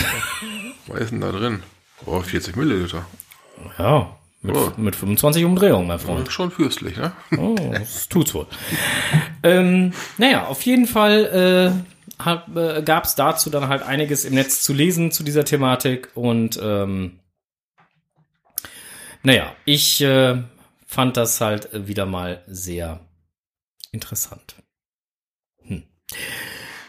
Was 0.88 1.02
ist 1.02 1.12
denn 1.12 1.22
da 1.22 1.32
drin? 1.32 1.64
Oh, 2.06 2.20
40 2.20 2.56
Milliliter. 2.56 3.06
Ja, 3.78 4.16
mit, 4.44 4.56
Oh. 4.56 4.72
mit 4.78 4.96
25 4.96 5.44
Umdrehungen, 5.46 5.88
mein 5.88 6.00
Freund. 6.00 6.32
Schon 6.32 6.52
fürstlich, 6.52 6.98
ne? 6.98 7.12
Oh, 7.38 7.56
das 7.72 8.08
tut's 8.10 8.34
wohl. 8.34 8.46
ähm, 9.42 9.94
naja, 10.18 10.46
auf 10.48 10.62
jeden 10.64 10.86
Fall 10.86 11.84
äh, 12.20 12.24
hab, 12.24 12.56
äh, 12.56 12.84
gab 12.84 13.06
es 13.06 13.16
dazu 13.16 13.50
dann 13.50 13.68
halt 13.70 13.82
einiges 13.84 14.26
im 14.26 14.36
Netz 14.36 14.62
zu 14.62 14.74
lesen 14.74 15.12
zu 15.12 15.24
dieser 15.24 15.46
Thematik 15.46 16.10
und 16.16 16.60
ähm, 16.62 17.20
naja, 19.24 19.56
ich 19.66 20.02
äh, 20.02 20.44
fand 20.86 21.16
das 21.18 21.40
halt 21.42 21.70
wieder 21.74 22.06
mal 22.06 22.44
sehr 22.48 23.00
interessant. 23.92 24.56
Hm. 25.66 25.84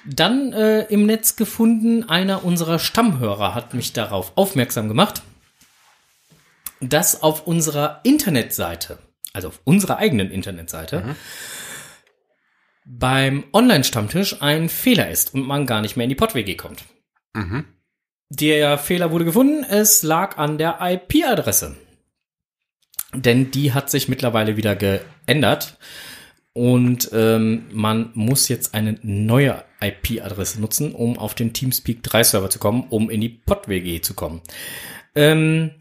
Dann 0.04 0.52
äh, 0.52 0.80
im 0.86 1.06
Netz 1.06 1.36
gefunden, 1.36 2.08
einer 2.08 2.44
unserer 2.44 2.78
Stammhörer 2.80 3.54
hat 3.54 3.72
mich 3.72 3.92
darauf 3.92 4.32
aufmerksam 4.36 4.88
gemacht, 4.88 5.22
dass 6.88 7.22
auf 7.22 7.46
unserer 7.46 8.00
Internetseite, 8.04 8.98
also 9.32 9.48
auf 9.48 9.60
unserer 9.64 9.98
eigenen 9.98 10.30
Internetseite, 10.30 11.16
beim 12.84 13.44
Online-Stammtisch 13.52 14.42
ein 14.42 14.68
Fehler 14.68 15.10
ist 15.10 15.34
und 15.34 15.46
man 15.46 15.66
gar 15.66 15.80
nicht 15.80 15.96
mehr 15.96 16.04
in 16.04 16.10
die 16.10 16.14
Pod-WG 16.14 16.54
kommt. 16.54 16.84
Mhm. 17.34 17.64
Der 18.30 18.78
Fehler 18.78 19.10
wurde 19.10 19.24
gefunden, 19.24 19.64
es 19.68 20.02
lag 20.02 20.38
an 20.38 20.58
der 20.58 20.78
IP-Adresse. 20.80 21.76
Denn 23.14 23.50
die 23.50 23.72
hat 23.72 23.90
sich 23.90 24.08
mittlerweile 24.08 24.56
wieder 24.56 24.76
geändert. 24.76 25.78
Und 26.52 27.10
ähm, 27.12 27.66
man 27.72 28.10
muss 28.14 28.48
jetzt 28.48 28.74
eine 28.74 28.98
neue 29.02 29.64
IP-Adresse 29.80 30.60
nutzen, 30.60 30.94
um 30.94 31.18
auf 31.18 31.34
den 31.34 31.52
Teamspeak 31.52 32.02
3 32.02 32.22
Server 32.22 32.50
zu 32.50 32.58
kommen, 32.58 32.86
um 32.90 33.10
in 33.10 33.20
die 33.20 33.28
Pod-WG 33.28 34.00
zu 34.00 34.14
kommen. 34.14 34.40
Ähm, 35.16 35.72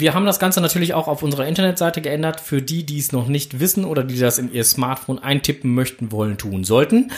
wir 0.00 0.14
haben 0.14 0.26
das 0.26 0.38
Ganze 0.38 0.60
natürlich 0.60 0.94
auch 0.94 1.08
auf 1.08 1.22
unserer 1.22 1.46
Internetseite 1.46 2.00
geändert. 2.00 2.40
Für 2.40 2.62
die, 2.62 2.84
die 2.84 2.98
es 2.98 3.12
noch 3.12 3.28
nicht 3.28 3.60
wissen 3.60 3.84
oder 3.84 4.02
die 4.02 4.18
das 4.18 4.38
in 4.38 4.50
ihr 4.52 4.64
Smartphone 4.64 5.18
eintippen 5.18 5.74
möchten, 5.74 6.10
wollen, 6.12 6.38
tun 6.38 6.64
sollten. 6.64 7.12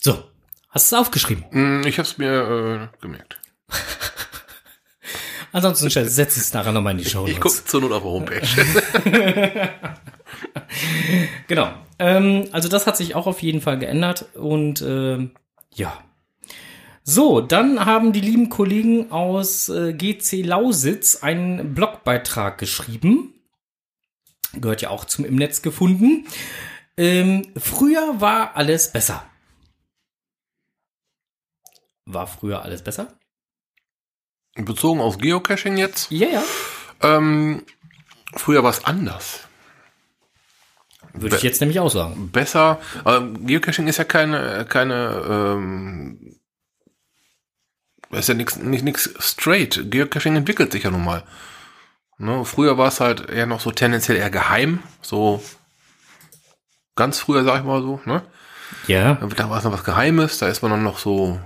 So, 0.00 0.24
hast 0.70 0.90
du 0.92 0.96
es 0.96 1.00
aufgeschrieben? 1.00 1.44
Mm, 1.50 1.86
Ich 1.86 1.98
hab's 1.98 2.16
mir 2.18 2.90
äh, 2.92 2.98
gemerkt. 3.02 3.40
Ansonsten 5.52 5.88
setze 5.90 6.20
ich 6.38 6.46
es 6.46 6.52
nachher 6.52 6.72
nochmal 6.72 6.92
in 6.92 6.98
die 6.98 7.04
Show. 7.04 7.26
Ich 7.26 7.40
gucke 7.40 7.64
zur 7.64 7.80
Not 7.80 7.92
auf 7.92 8.02
der 8.02 8.10
Homepage. 8.10 8.42
Genau. 11.48 11.72
Ähm, 11.98 12.48
also 12.52 12.68
das 12.68 12.86
hat 12.86 12.96
sich 12.96 13.14
auch 13.14 13.26
auf 13.26 13.40
jeden 13.40 13.60
Fall 13.60 13.78
geändert 13.78 14.26
und 14.34 14.82
ähm, 14.82 15.30
ja. 15.72 15.96
So, 17.04 17.40
dann 17.40 17.86
haben 17.86 18.12
die 18.12 18.20
lieben 18.20 18.48
Kollegen 18.50 19.10
aus 19.12 19.68
äh, 19.68 19.92
GC 19.94 20.44
Lausitz 20.44 21.22
einen 21.22 21.72
Blogbeitrag 21.74 22.58
geschrieben. 22.58 23.32
Gehört 24.60 24.82
ja 24.82 24.90
auch 24.90 25.04
zum 25.04 25.24
im 25.24 25.36
Netz 25.36 25.62
gefunden. 25.62 26.26
Ähm, 26.96 27.46
früher 27.56 28.20
war 28.20 28.56
alles 28.56 28.92
besser. 28.92 29.24
War 32.06 32.26
früher 32.26 32.62
alles 32.62 32.82
besser? 32.82 33.18
Bezogen 34.54 35.00
auf 35.00 35.18
Geocaching 35.18 35.76
jetzt. 35.76 36.10
Ja, 36.10 36.28
ja. 36.28 36.42
Ähm, 37.02 37.64
früher 38.34 38.62
war 38.62 38.70
es 38.70 38.84
anders. 38.84 39.40
Würde 41.12 41.36
ich 41.36 41.42
jetzt 41.42 41.60
nämlich 41.60 41.80
auch 41.80 41.90
sagen. 41.90 42.30
Besser. 42.30 42.80
Ähm, 43.04 43.46
Geocaching 43.46 43.88
ist 43.88 43.98
ja 43.98 44.04
keine, 44.04 44.64
keine, 44.66 45.22
ähm, 45.28 46.38
ist 48.10 48.28
ja 48.28 48.34
nichts 48.34 48.56
nicht, 48.56 48.84
nix 48.84 49.12
straight. 49.18 49.90
Geocaching 49.90 50.36
entwickelt 50.36 50.72
sich 50.72 50.84
ja 50.84 50.90
nun 50.90 51.04
mal. 51.04 51.24
Ne? 52.18 52.44
Früher 52.44 52.78
war 52.78 52.88
es 52.88 53.00
halt 53.00 53.28
eher 53.28 53.46
noch 53.46 53.60
so 53.60 53.70
tendenziell 53.70 54.16
eher 54.16 54.30
geheim. 54.30 54.82
So 55.02 55.42
ganz 56.94 57.20
früher, 57.20 57.44
sag 57.44 57.60
ich 57.60 57.64
mal 57.64 57.82
so. 57.82 58.00
Ne? 58.04 58.22
Ja. 58.86 59.14
Da 59.14 59.50
war 59.50 59.58
es 59.58 59.64
noch 59.64 59.72
was 59.72 59.84
Geheimes. 59.84 60.38
Da 60.38 60.48
ist 60.48 60.62
man 60.62 60.70
dann 60.70 60.82
noch 60.82 60.98
so 60.98 61.40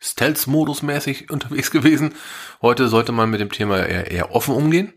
Stealth-Modus 0.00 0.82
mäßig 0.82 1.30
unterwegs 1.30 1.70
gewesen. 1.70 2.14
Heute 2.60 2.88
sollte 2.88 3.12
man 3.12 3.30
mit 3.30 3.40
dem 3.40 3.50
Thema 3.50 3.78
eher, 3.78 4.10
eher 4.10 4.34
offen 4.34 4.54
umgehen. 4.54 4.92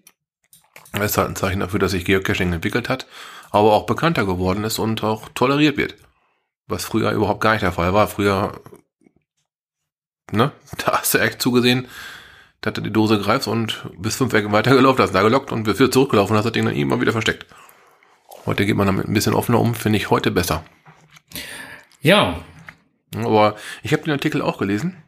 Das 0.91 1.12
ist 1.12 1.17
halt 1.17 1.29
ein 1.29 1.36
Zeichen 1.36 1.60
dafür, 1.60 1.79
dass 1.79 1.91
sich 1.91 2.05
Geocaching 2.05 2.53
entwickelt 2.53 2.88
hat, 2.89 3.05
aber 3.51 3.73
auch 3.73 3.86
bekannter 3.86 4.25
geworden 4.25 4.63
ist 4.63 4.79
und 4.79 5.03
auch 5.03 5.29
toleriert 5.29 5.77
wird. 5.77 5.95
Was 6.67 6.86
früher 6.86 7.12
überhaupt 7.12 7.41
gar 7.41 7.51
nicht 7.51 7.63
der 7.63 7.73
Fall 7.73 7.93
war. 7.93 8.08
Früher, 8.08 8.62
ne, 10.31 10.51
da 10.77 10.99
hast 10.99 11.13
du 11.13 11.19
echt 11.19 11.41
zugesehen, 11.41 11.88
dass 12.61 12.73
du 12.73 12.81
die 12.81 12.91
Dose 12.91 13.19
greifst 13.19 13.47
und 13.47 13.89
bis 13.97 14.15
fünf 14.15 14.33
Ecken 14.33 14.51
weitergelaufen 14.51 15.03
hast, 15.03 15.13
da 15.13 15.21
gelockt 15.21 15.51
und 15.51 15.63
bis 15.63 15.77
vier 15.77 15.91
zurückgelaufen 15.91 16.35
hast, 16.35 16.45
das 16.45 16.53
Ding 16.53 16.65
dann 16.65 16.75
immer 16.75 16.99
wieder 16.99 17.11
versteckt. 17.11 17.45
Heute 18.45 18.65
geht 18.65 18.75
man 18.75 18.87
damit 18.87 19.07
ein 19.07 19.13
bisschen 19.13 19.33
offener 19.33 19.59
um, 19.59 19.75
finde 19.75 19.97
ich 19.97 20.09
heute 20.09 20.31
besser. 20.31 20.63
Ja. 22.01 22.41
Aber 23.15 23.55
ich 23.81 23.93
habe 23.93 24.03
den 24.03 24.11
Artikel 24.11 24.41
auch 24.41 24.57
gelesen. 24.57 25.03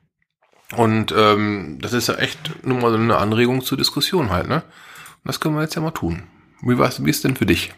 Und 0.76 1.14
ähm, 1.16 1.78
das 1.82 1.94
ist 1.94 2.08
ja 2.08 2.16
echt 2.16 2.66
nur 2.66 2.80
mal 2.80 2.92
so 2.92 2.98
eine 2.98 3.18
Anregung 3.18 3.62
zur 3.62 3.78
Diskussion 3.78 4.32
halt, 4.32 4.48
ne? 4.48 4.64
Und 4.64 5.26
das 5.26 5.40
können 5.40 5.56
wir 5.56 5.62
jetzt 5.62 5.76
ja 5.76 5.82
mal 5.82 5.92
tun. 5.92 6.24
Wie 6.62 6.78
war's, 6.78 7.06
wie 7.06 7.10
ist 7.10 7.24
denn 7.24 7.38
für 7.38 7.46
dich? 7.46 7.74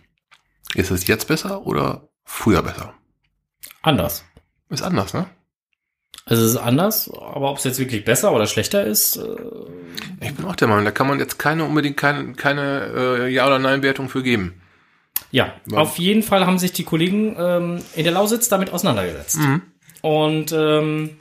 Ist 0.74 0.92
es 0.92 1.08
jetzt 1.08 1.28
besser 1.28 1.66
oder 1.66 2.10
früher 2.24 2.64
besser? 2.64 2.94
Anders. 3.82 4.26
Ist 4.70 4.82
anders, 4.82 5.14
ne? 5.14 5.28
Also 6.26 6.44
es 6.44 6.52
ist 6.52 6.58
anders, 6.58 7.10
aber 7.12 7.50
ob 7.50 7.58
es 7.58 7.64
jetzt 7.64 7.80
wirklich 7.80 8.06
besser 8.06 8.32
oder 8.34 8.46
schlechter 8.46 8.84
ist, 8.84 9.16
äh, 9.18 9.26
Ich 10.22 10.34
bin 10.36 10.46
auch 10.46 10.56
der 10.56 10.68
Meinung, 10.68 10.86
da 10.86 10.92
kann 10.92 11.08
man 11.08 11.18
jetzt 11.20 11.40
keine 11.40 11.64
unbedingt 11.66 11.98
keine, 11.98 12.34
keine 12.34 12.92
äh, 12.96 13.34
Ja- 13.34 13.48
oder 13.48 13.58
Nein-Wertung 13.58 14.10
für 14.10 14.22
geben. 14.22 14.62
ja, 15.32 15.54
Ja. 15.66 15.78
auf 15.80 15.98
jeden 15.98 16.22
Fall 16.24 16.46
haben 16.46 16.60
sich 16.60 16.72
die 16.72 16.84
Kollegen 16.84 17.36
ähm, 17.40 17.82
in 17.96 18.04
der 18.04 18.14
Lausitz 18.14 18.48
damit 18.50 18.72
auseinandergesetzt. 18.72 19.40
Und 20.02 20.52
ähm, 20.52 21.18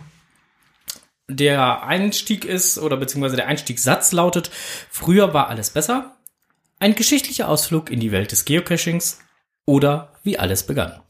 der 1.29 1.83
Einstieg 1.85 2.44
ist, 2.44 2.79
oder 2.79 2.96
beziehungsweise 2.96 3.37
der 3.37 3.46
Einstiegssatz 3.48 4.12
lautet, 4.12 4.51
früher 4.90 5.35
war 5.35 5.48
alles 5.48 5.70
besser. 5.70 6.16
Ein 6.81 6.94
geschichtlicher 6.94 7.48
Ausflug 7.48 7.90
in 7.90 8.01
die 8.01 8.12
Welt 8.12 8.31
des 8.33 8.44
Geocachings 8.44 9.20
oder 9.64 10.12
wie 10.22 10.38
alles 10.38 10.64
begann. 10.66 11.01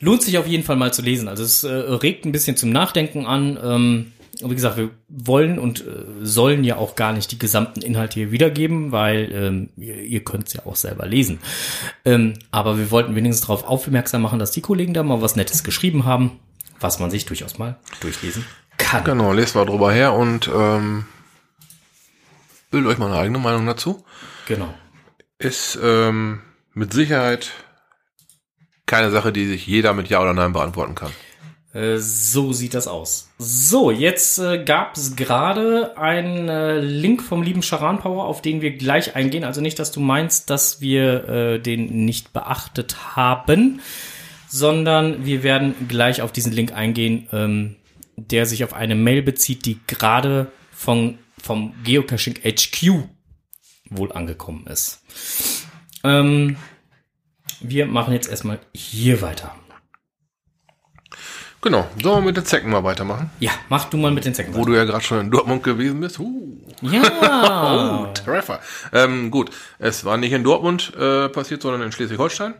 Lohnt 0.00 0.22
sich 0.22 0.38
auf 0.38 0.46
jeden 0.46 0.64
Fall 0.64 0.76
mal 0.76 0.92
zu 0.92 1.02
lesen. 1.02 1.28
Also 1.28 1.42
es 1.42 1.64
äh, 1.64 1.68
regt 1.72 2.24
ein 2.24 2.32
bisschen 2.32 2.56
zum 2.56 2.70
Nachdenken 2.70 3.26
an. 3.26 3.58
Ähm, 3.62 4.12
wie 4.40 4.54
gesagt, 4.54 4.76
wir 4.76 4.90
wollen 5.08 5.58
und 5.58 5.80
äh, 5.80 6.04
sollen 6.22 6.62
ja 6.62 6.76
auch 6.76 6.94
gar 6.94 7.12
nicht 7.12 7.32
die 7.32 7.38
gesamten 7.38 7.80
Inhalte 7.82 8.14
hier 8.14 8.30
wiedergeben, 8.30 8.92
weil 8.92 9.30
ähm, 9.32 9.70
ihr, 9.76 10.00
ihr 10.02 10.24
könnt 10.24 10.46
es 10.46 10.54
ja 10.54 10.66
auch 10.66 10.76
selber 10.76 11.06
lesen. 11.06 11.40
Ähm, 12.04 12.34
aber 12.52 12.78
wir 12.78 12.90
wollten 12.92 13.16
wenigstens 13.16 13.46
darauf 13.46 13.64
aufmerksam 13.64 14.22
machen, 14.22 14.38
dass 14.38 14.52
die 14.52 14.60
Kollegen 14.60 14.94
da 14.94 15.02
mal 15.02 15.20
was 15.20 15.34
Nettes 15.34 15.64
geschrieben 15.64 16.04
haben, 16.04 16.38
was 16.78 17.00
man 17.00 17.10
sich 17.10 17.26
durchaus 17.26 17.58
mal 17.58 17.76
durchlesen 18.00 18.44
kann. 18.76 19.02
Genau, 19.02 19.32
lest 19.32 19.56
mal 19.56 19.66
drüber 19.66 19.92
her 19.92 20.14
und 20.14 20.48
ähm, 20.54 21.06
bildet 22.70 22.92
euch 22.92 22.98
mal 22.98 23.06
eine 23.06 23.18
eigene 23.18 23.38
Meinung 23.38 23.66
dazu. 23.66 24.04
Genau. 24.46 24.72
Ist 25.38 25.78
ähm, 25.82 26.40
mit 26.74 26.92
Sicherheit 26.92 27.50
keine 28.88 29.10
Sache, 29.10 29.32
die 29.32 29.46
sich 29.46 29.66
jeder 29.66 29.92
mit 29.92 30.08
Ja 30.08 30.20
oder 30.20 30.34
Nein 30.34 30.52
beantworten 30.52 30.96
kann. 30.96 31.12
Äh, 31.72 31.98
So 31.98 32.52
sieht 32.52 32.74
das 32.74 32.88
aus. 32.88 33.30
So, 33.38 33.90
jetzt 33.90 34.38
äh, 34.38 34.64
gab 34.64 34.96
es 34.96 35.14
gerade 35.14 35.96
einen 35.96 36.48
äh, 36.48 36.80
Link 36.80 37.22
vom 37.22 37.42
lieben 37.42 37.62
Charan 37.62 38.00
Power, 38.00 38.24
auf 38.24 38.42
den 38.42 38.60
wir 38.62 38.72
gleich 38.72 39.14
eingehen. 39.14 39.44
Also 39.44 39.60
nicht, 39.60 39.78
dass 39.78 39.92
du 39.92 40.00
meinst, 40.00 40.50
dass 40.50 40.80
wir 40.80 41.28
äh, 41.28 41.58
den 41.60 42.04
nicht 42.04 42.32
beachtet 42.32 43.14
haben, 43.14 43.80
sondern 44.48 45.26
wir 45.26 45.42
werden 45.42 45.74
gleich 45.88 46.22
auf 46.22 46.32
diesen 46.32 46.52
Link 46.52 46.72
eingehen, 46.72 47.28
ähm, 47.32 47.76
der 48.16 48.46
sich 48.46 48.64
auf 48.64 48.72
eine 48.72 48.94
Mail 48.94 49.22
bezieht, 49.22 49.66
die 49.66 49.78
gerade 49.86 50.50
von, 50.72 51.18
vom 51.40 51.74
Geocaching 51.84 52.36
HQ 52.42 53.04
wohl 53.90 54.12
angekommen 54.12 54.66
ist. 54.66 55.02
Ähm, 56.02 56.56
wir 57.60 57.86
machen 57.86 58.12
jetzt 58.14 58.28
erstmal 58.28 58.58
hier 58.74 59.22
weiter. 59.22 59.54
Genau, 61.60 61.88
sollen 62.00 62.22
wir 62.22 62.26
mit 62.26 62.36
den 62.36 62.44
Zecken 62.44 62.70
mal 62.70 62.84
weitermachen? 62.84 63.30
Ja, 63.40 63.50
mach 63.68 63.86
du 63.86 63.96
mal 63.96 64.12
mit 64.12 64.24
den 64.24 64.32
Zecken. 64.32 64.54
Wo 64.54 64.64
du 64.64 64.74
ja 64.74 64.84
gerade 64.84 65.02
schon 65.02 65.18
in 65.20 65.30
Dortmund 65.30 65.64
gewesen 65.64 66.00
bist. 66.00 66.20
Uh, 66.20 66.56
Ja. 66.82 68.04
oh, 68.10 68.12
Treffer. 68.12 68.60
Ähm, 68.92 69.32
gut, 69.32 69.50
es 69.80 70.04
war 70.04 70.16
nicht 70.16 70.32
in 70.32 70.44
Dortmund 70.44 70.92
äh, 70.96 71.28
passiert, 71.28 71.62
sondern 71.62 71.82
in 71.82 71.90
Schleswig-Holstein. 71.90 72.54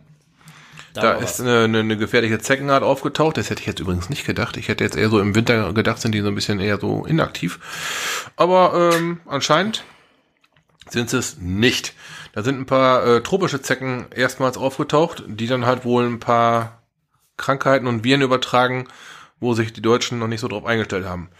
Da 0.94 1.14
war 1.14 1.22
ist 1.22 1.40
eine, 1.40 1.78
eine 1.78 1.96
gefährliche 1.96 2.40
Zeckenart 2.40 2.82
aufgetaucht. 2.82 3.37
Das 3.37 3.50
hätte 3.50 3.61
ich 3.61 3.66
jetzt 3.66 3.78
übrigens 3.78 4.08
nicht 4.08 4.26
gedacht. 4.26 4.56
Ich 4.56 4.66
hätte 4.66 4.82
jetzt 4.82 4.96
eher 4.96 5.11
so 5.11 5.20
im 5.20 5.34
Winter 5.34 5.72
gedacht, 5.72 6.00
sind 6.00 6.12
die 6.12 6.20
so 6.20 6.28
ein 6.28 6.34
bisschen 6.34 6.58
eher 6.58 6.80
so 6.80 7.04
inaktiv. 7.04 7.61
Aber 8.37 8.92
ähm, 8.94 9.20
anscheinend 9.26 9.84
sind 10.88 11.11
sie 11.11 11.18
es 11.18 11.37
nicht. 11.38 11.94
Da 12.38 12.44
sind 12.44 12.61
ein 12.61 12.66
paar 12.66 13.05
äh, 13.05 13.20
tropische 13.20 13.61
Zecken 13.62 14.07
erstmals 14.14 14.57
aufgetaucht, 14.57 15.24
die 15.27 15.48
dann 15.48 15.66
halt 15.66 15.85
wohl 15.85 16.05
ein 16.07 16.20
paar 16.20 16.85
Krankheiten 17.37 17.88
und 17.88 18.05
Viren 18.05 18.22
übertragen, 18.22 18.87
wo 19.40 19.55
sich 19.55 19.72
die 19.72 19.83
Deutschen 19.83 20.20
noch 20.20 20.29
nicht 20.29 20.38
so 20.38 20.46
drauf 20.46 20.64
eingestellt 20.64 21.05
haben. 21.05 21.31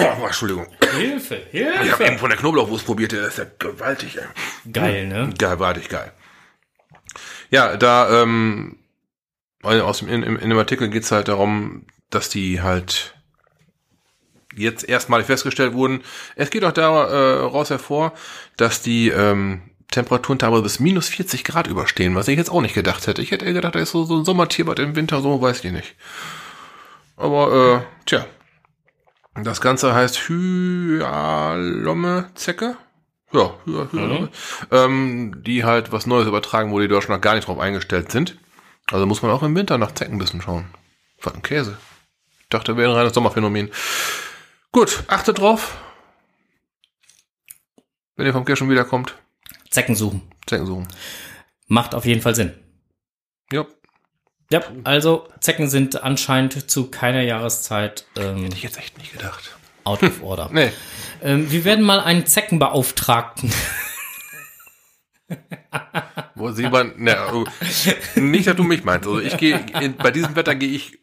oh, 0.00 0.22
Entschuldigung. 0.26 0.66
Hilfe, 0.98 1.36
Ich 1.50 1.64
habe 1.64 1.78
Hilfe. 1.78 2.04
eben 2.04 2.18
von 2.18 2.28
der 2.28 2.38
Knoblauchwurst 2.38 2.84
probiert, 2.84 3.14
das 3.14 3.28
ist 3.28 3.38
ja 3.38 3.46
gewaltig, 3.58 4.18
ey. 4.18 4.70
Geil, 4.70 5.06
ne? 5.06 5.30
Gewaltig 5.38 5.88
geil. 5.88 6.12
Ja, 7.48 7.78
da, 7.78 8.20
ähm, 8.20 8.76
aus 9.62 10.00
dem, 10.00 10.08
in, 10.08 10.22
in, 10.22 10.36
in 10.36 10.50
dem 10.50 10.58
Artikel 10.58 10.90
geht's 10.90 11.10
halt 11.10 11.28
darum, 11.28 11.86
dass 12.10 12.28
die 12.28 12.60
halt 12.60 13.14
jetzt 14.54 14.86
erstmalig 14.86 15.24
festgestellt 15.24 15.72
wurden. 15.72 16.02
Es 16.34 16.50
geht 16.50 16.66
auch 16.66 16.72
daraus 16.72 17.70
hervor, 17.70 18.12
dass 18.58 18.82
die 18.82 19.08
ähm, 19.08 19.70
Temperaturen 19.90 20.38
teilweise 20.38 20.62
bis 20.62 20.80
minus 20.80 21.08
40 21.08 21.44
Grad 21.44 21.68
überstehen, 21.68 22.14
was 22.14 22.28
ich 22.28 22.36
jetzt 22.36 22.50
auch 22.50 22.60
nicht 22.60 22.74
gedacht 22.74 23.06
hätte. 23.06 23.22
Ich 23.22 23.30
hätte 23.30 23.44
eher 23.44 23.52
gedacht, 23.52 23.74
da 23.74 23.78
ist 23.78 23.92
so, 23.92 24.04
so 24.04 24.18
ein 24.18 24.24
Sommertierbad 24.24 24.78
im 24.78 24.96
Winter, 24.96 25.22
so 25.22 25.40
weiß 25.40 25.64
ich 25.64 25.72
nicht. 25.72 25.94
Aber, 27.16 27.52
äh, 27.52 27.80
tja. 28.04 28.26
Das 29.34 29.60
Ganze 29.60 29.94
heißt 29.94 30.28
Hyalomme-Zecke. 30.28 32.76
Ja, 33.32 33.54
Hy 33.66 33.86
Hyalomme. 33.92 34.30
Ähm, 34.70 35.42
die 35.44 35.64
halt 35.64 35.92
was 35.92 36.06
Neues 36.06 36.26
übertragen, 36.26 36.72
wo 36.72 36.80
die 36.80 36.88
Deutschen 36.88 37.12
noch 37.12 37.20
gar 37.20 37.34
nicht 37.34 37.46
drauf 37.46 37.58
eingestellt 37.58 38.10
sind. 38.10 38.38
Also 38.90 39.04
muss 39.06 39.22
man 39.22 39.30
auch 39.30 39.42
im 39.42 39.54
Winter 39.54 39.78
nach 39.78 39.92
Zeckenbissen 39.92 40.40
schauen. 40.40 40.66
Was 41.22 41.34
ein 41.34 41.42
Käse. 41.42 41.76
Ich 42.40 42.48
dachte, 42.48 42.76
wäre 42.76 42.92
ein 42.92 42.96
reines 42.96 43.14
Sommerphänomen. 43.14 43.70
Gut, 44.72 45.04
achtet 45.08 45.38
drauf. 45.38 45.76
Wenn 48.16 48.26
ihr 48.26 48.32
vom 48.32 48.46
schon 48.56 48.70
wiederkommt, 48.70 49.14
Zecken 49.76 49.94
suchen. 49.94 50.22
Zecken 50.46 50.64
suchen. 50.64 50.88
Macht 51.68 51.94
auf 51.94 52.06
jeden 52.06 52.22
Fall 52.22 52.34
Sinn. 52.34 52.54
Ja, 53.52 53.66
Ja, 54.50 54.62
also 54.84 55.28
Zecken 55.40 55.68
sind 55.68 56.02
anscheinend 56.02 56.70
zu 56.70 56.86
keiner 56.90 57.20
Jahreszeit 57.20 58.06
ähm, 58.16 58.44
hätte 58.44 58.56
ich 58.56 58.62
jetzt 58.62 58.78
echt 58.78 58.96
nicht 58.96 59.12
gedacht. 59.12 59.54
out 59.84 60.02
of 60.02 60.22
order. 60.22 60.48
Nee, 60.52 60.72
ähm, 61.22 61.50
wir 61.50 61.66
werden 61.66 61.84
mal 61.84 62.00
einen 62.00 62.24
Zeckenbeauftragten. 62.24 63.52
wo 66.34 66.52
sie 66.52 66.70
man, 66.70 66.94
ne, 66.96 67.18
oh, 67.34 67.44
nicht, 68.18 68.46
dass 68.46 68.56
du 68.56 68.64
mich 68.64 68.82
meinst. 68.82 69.06
Also 69.06 69.20
ich 69.20 69.36
gehe, 69.36 69.58
bei 69.98 70.10
diesem 70.10 70.36
Wetter 70.36 70.54
gehe 70.54 70.70
ich 70.70 70.98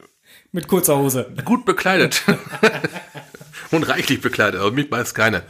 Mit 0.51 0.67
kurzer 0.67 0.97
Hose. 0.97 1.31
gut 1.45 1.63
bekleidet. 1.65 2.23
Und 3.71 3.83
reichlich 3.83 4.19
bekleidet, 4.21 4.59
aber 4.61 4.71
mich 4.71 4.89
weiß 4.89 5.13
keine. 5.13 5.43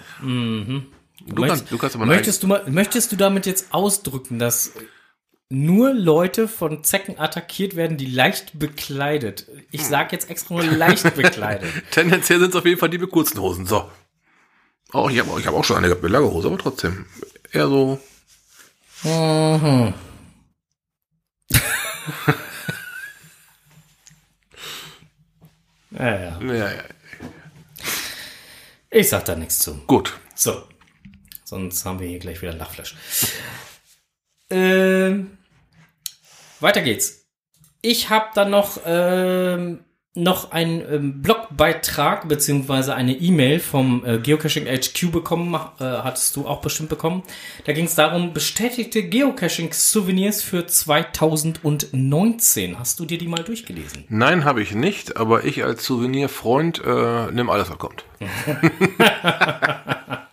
Du, 1.25 1.77
kannst 1.77 1.95
aber 1.95 2.05
möchtest, 2.05 2.43
du 2.43 2.47
mal, 2.47 2.63
möchtest 2.69 3.11
du 3.11 3.15
damit 3.15 3.45
jetzt 3.45 3.73
ausdrücken, 3.73 4.39
dass 4.39 4.73
nur 5.49 5.93
Leute 5.93 6.47
von 6.47 6.83
Zecken 6.83 7.19
attackiert 7.19 7.75
werden, 7.75 7.97
die 7.97 8.07
leicht 8.07 8.57
bekleidet. 8.57 9.47
Ich 9.71 9.85
sag 9.85 10.11
jetzt 10.11 10.29
extra 10.29 10.55
nur 10.55 10.63
leicht 10.65 11.15
bekleidet. 11.15 11.69
Tendenziell 11.91 12.39
sind 12.39 12.49
es 12.49 12.55
auf 12.55 12.65
jeden 12.65 12.79
Fall 12.79 12.89
die 12.89 12.97
mit 12.97 13.11
kurzen 13.11 13.39
Hosen. 13.39 13.65
So. 13.65 13.89
Oh, 14.93 15.09
ich 15.09 15.19
habe 15.19 15.39
ich 15.39 15.47
hab 15.47 15.53
auch 15.53 15.63
schon 15.63 15.77
eine 15.77 15.87
gehabt 15.87 16.03
mit 16.03 16.11
langer 16.11 16.31
Hose, 16.31 16.47
aber 16.47 16.57
trotzdem. 16.57 17.05
Eher 17.51 17.67
so. 17.67 17.99
Mhm. 19.03 19.93
ja, 25.91 26.19
ja. 26.19 26.41
Ja, 26.41 26.53
ja. 26.53 26.83
Ich 28.89 29.09
sag 29.09 29.25
da 29.25 29.35
nichts 29.35 29.59
zu. 29.59 29.75
Gut. 29.87 30.19
So. 30.35 30.63
Sonst 31.53 31.85
haben 31.85 31.99
wir 31.99 32.07
hier 32.07 32.17
gleich 32.17 32.41
wieder 32.41 32.53
ein 32.53 32.57
Lachflash. 32.57 32.95
ähm, 34.49 35.37
weiter 36.59 36.81
geht's. 36.81 37.27
Ich 37.83 38.09
habe 38.09 38.29
dann 38.33 38.49
noch, 38.49 38.79
ähm, 38.87 39.81
noch 40.15 40.51
einen 40.51 40.81
ähm, 40.91 41.21
Blogbeitrag 41.21 42.27
beziehungsweise 42.27 42.95
eine 42.95 43.13
E-Mail 43.13 43.59
vom 43.59 44.03
äh, 44.03 44.17
Geocaching 44.17 44.65
HQ 44.65 45.11
bekommen, 45.11 45.53
äh, 45.53 45.83
hattest 45.83 46.35
du 46.35 46.47
auch 46.47 46.61
bestimmt 46.61 46.89
bekommen. 46.89 47.21
Da 47.65 47.73
ging 47.73 47.85
es 47.85 47.93
darum, 47.93 48.33
bestätigte 48.33 49.03
Geocaching-Souvenirs 49.03 50.41
für 50.41 50.65
2019. 50.65 52.79
Hast 52.79 52.99
du 52.99 53.05
dir 53.05 53.19
die 53.19 53.27
mal 53.27 53.43
durchgelesen? 53.43 54.05
Nein, 54.09 54.43
habe 54.43 54.63
ich 54.63 54.73
nicht, 54.73 55.17
aber 55.17 55.43
ich 55.43 55.63
als 55.63 55.85
Souvenirfreund 55.85 56.81
äh, 56.83 57.31
nimm 57.31 57.51
alles, 57.51 57.69
was 57.69 57.77
kommt. 57.77 58.05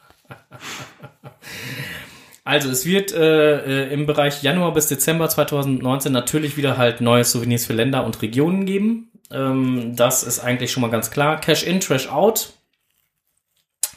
Also 2.50 2.68
es 2.68 2.84
wird 2.84 3.12
äh, 3.12 3.84
äh, 3.84 3.92
im 3.92 4.06
Bereich 4.06 4.42
Januar 4.42 4.74
bis 4.74 4.88
Dezember 4.88 5.28
2019 5.28 6.10
natürlich 6.12 6.56
wieder 6.56 6.76
halt 6.76 7.00
neue 7.00 7.22
Souvenirs 7.22 7.64
für 7.64 7.74
Länder 7.74 8.04
und 8.04 8.20
Regionen 8.22 8.66
geben. 8.66 9.12
Ähm, 9.30 9.94
das 9.94 10.24
ist 10.24 10.40
eigentlich 10.40 10.72
schon 10.72 10.80
mal 10.80 10.90
ganz 10.90 11.12
klar. 11.12 11.40
Cash 11.40 11.62
in, 11.62 11.78
Trash 11.78 12.08
out 12.08 12.54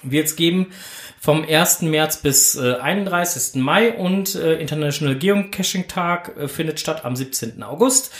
wird 0.03 0.27
es 0.27 0.35
geben 0.35 0.67
vom 1.19 1.43
1. 1.43 1.81
März 1.81 2.17
bis 2.17 2.53
äh, 2.53 2.75
31. 2.75 3.59
Mai 3.59 3.91
und 3.97 4.35
äh, 4.35 4.59
International 4.59 5.17
Geocaching 5.17 5.87
Tag 5.87 6.37
äh, 6.37 6.47
findet 6.47 6.79
statt 6.79 7.05
am 7.05 7.15
17. 7.15 7.63
August. 7.63 8.13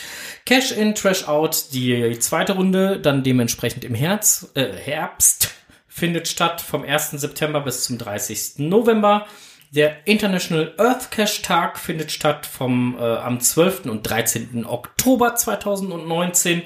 Cash 0.46 0.72
in, 0.72 0.96
Trash 0.96 1.28
out, 1.28 1.66
die 1.74 2.18
zweite 2.18 2.54
Runde, 2.54 2.98
dann 2.98 3.22
dementsprechend 3.22 3.84
im 3.84 3.94
Herz, 3.94 4.50
äh, 4.54 4.72
Herbst 4.72 5.54
findet 5.86 6.26
statt 6.26 6.60
vom 6.60 6.82
1. 6.82 7.12
September 7.12 7.60
bis 7.60 7.84
zum 7.84 7.98
30. 7.98 8.54
November. 8.58 9.28
Der 9.74 10.06
International 10.06 10.72
Earth 10.78 11.10
Cache 11.10 11.42
Tag 11.42 11.80
findet 11.80 12.12
statt 12.12 12.46
vom 12.46 12.96
äh, 12.96 13.02
am 13.02 13.40
12. 13.40 13.86
und 13.86 14.04
13. 14.04 14.64
Oktober 14.64 15.34
2019. 15.34 16.62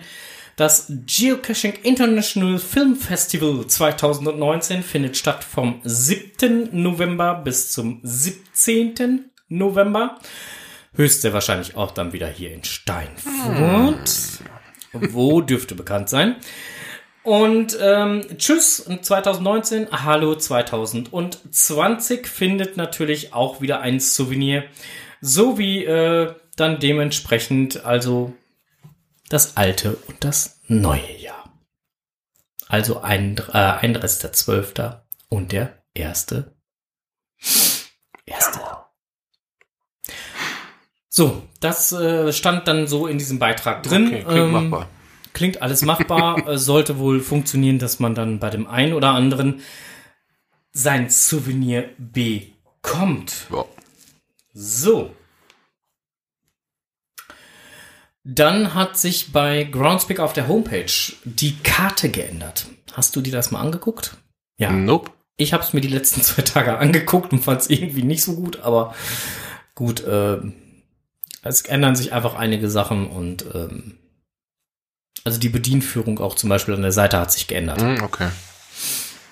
Das 0.56 0.92
Geocaching 1.06 1.72
International 1.84 2.58
Film 2.58 2.96
Festival 2.96 3.66
2019 3.66 4.82
findet 4.82 5.16
statt 5.16 5.42
vom 5.42 5.80
7. 5.84 6.68
November 6.72 7.36
bis 7.36 7.72
zum 7.72 8.00
17. 8.02 9.30
November. 9.48 10.18
Höchste 10.94 11.32
wahrscheinlich 11.32 11.76
auch 11.76 11.92
dann 11.92 12.12
wieder 12.12 12.28
hier 12.28 12.52
in 12.52 12.64
Steinfurt. 12.64 14.10
Wo 14.92 15.40
dürfte 15.40 15.74
bekannt 15.74 16.10
sein. 16.10 16.36
Und 17.28 17.76
ähm, 17.78 18.24
tschüss 18.38 18.88
2019, 19.02 19.88
hallo 19.92 20.34
2020 20.34 22.26
findet 22.26 22.78
natürlich 22.78 23.34
auch 23.34 23.60
wieder 23.60 23.82
ein 23.82 24.00
Souvenir, 24.00 24.64
so 25.20 25.58
wie 25.58 25.84
äh, 25.84 26.34
dann 26.56 26.80
dementsprechend 26.80 27.84
also 27.84 28.32
das 29.28 29.58
alte 29.58 29.96
und 30.06 30.24
das 30.24 30.62
neue 30.68 31.18
Jahr. 31.18 31.52
Also 32.66 33.02
ein, 33.02 33.36
äh, 33.52 33.58
ein 33.58 33.94
Rest 33.94 34.22
der 34.22 34.32
Zwölfter 34.32 35.06
und 35.28 35.52
der 35.52 35.82
erste. 35.92 36.56
Erste. 38.24 38.60
So, 41.10 41.42
das 41.60 41.92
äh, 41.92 42.32
stand 42.32 42.66
dann 42.68 42.86
so 42.86 43.06
in 43.06 43.18
diesem 43.18 43.38
Beitrag 43.38 43.82
drin. 43.82 44.06
Okay, 44.06 44.22
klingt 44.22 44.34
Ähm, 44.34 44.70
machbar. 44.70 44.88
Klingt 45.38 45.62
alles 45.62 45.82
machbar, 45.82 46.48
äh, 46.48 46.58
sollte 46.58 46.98
wohl 46.98 47.20
funktionieren, 47.20 47.78
dass 47.78 48.00
man 48.00 48.16
dann 48.16 48.40
bei 48.40 48.50
dem 48.50 48.66
einen 48.66 48.92
oder 48.92 49.10
anderen 49.10 49.60
sein 50.72 51.10
Souvenir 51.10 51.90
bekommt. 51.96 53.46
Ja. 53.52 53.64
So. 54.52 55.14
Dann 58.24 58.74
hat 58.74 58.98
sich 58.98 59.30
bei 59.30 59.62
Groundspeak 59.62 60.18
auf 60.18 60.32
der 60.32 60.48
Homepage 60.48 60.90
die 61.22 61.56
Karte 61.58 62.08
geändert. 62.08 62.66
Hast 62.94 63.14
du 63.14 63.20
dir 63.20 63.32
das 63.32 63.52
mal 63.52 63.60
angeguckt? 63.60 64.16
Ja. 64.56 64.72
Nope. 64.72 65.12
Ich 65.36 65.52
habe 65.52 65.62
es 65.62 65.72
mir 65.72 65.80
die 65.80 65.86
letzten 65.86 66.20
zwei 66.24 66.42
Tage 66.42 66.78
angeguckt 66.78 67.32
und 67.32 67.44
fand 67.44 67.60
es 67.60 67.70
irgendwie 67.70 68.02
nicht 68.02 68.24
so 68.24 68.34
gut, 68.34 68.58
aber 68.58 68.92
gut, 69.76 70.02
äh, 70.02 70.38
es 71.44 71.62
ändern 71.62 71.94
sich 71.94 72.12
einfach 72.12 72.34
einige 72.34 72.68
Sachen 72.68 73.06
und 73.06 73.44
ähm, 73.54 73.98
also 75.28 75.38
die 75.38 75.50
Bedienführung 75.50 76.20
auch 76.20 76.34
zum 76.34 76.48
Beispiel 76.48 76.72
an 76.72 76.80
der 76.80 76.92
Seite 76.92 77.20
hat 77.20 77.30
sich 77.30 77.46
geändert. 77.46 77.82
Hm, 77.82 78.02
okay. 78.02 78.30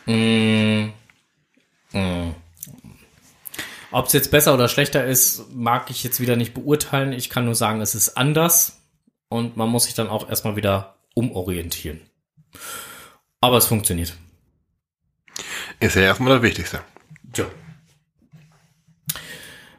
Mm. 0.04 0.92
Mm. 1.96 2.34
Ob 3.90 4.06
es 4.06 4.12
jetzt 4.12 4.30
besser 4.30 4.52
oder 4.52 4.68
schlechter 4.68 5.06
ist, 5.06 5.50
mag 5.54 5.90
ich 5.90 6.04
jetzt 6.04 6.20
wieder 6.20 6.36
nicht 6.36 6.52
beurteilen. 6.52 7.14
Ich 7.14 7.30
kann 7.30 7.46
nur 7.46 7.54
sagen, 7.54 7.80
es 7.80 7.94
ist 7.94 8.18
anders 8.18 8.82
und 9.30 9.56
man 9.56 9.70
muss 9.70 9.84
sich 9.84 9.94
dann 9.94 10.08
auch 10.08 10.28
erstmal 10.28 10.54
wieder 10.54 10.96
umorientieren. 11.14 12.02
Aber 13.40 13.56
es 13.56 13.64
funktioniert. 13.64 14.14
Ist 15.80 15.96
ja 15.96 16.02
erstmal 16.02 16.34
das 16.34 16.42
Wichtigste. 16.42 16.80
Ja. 17.34 17.46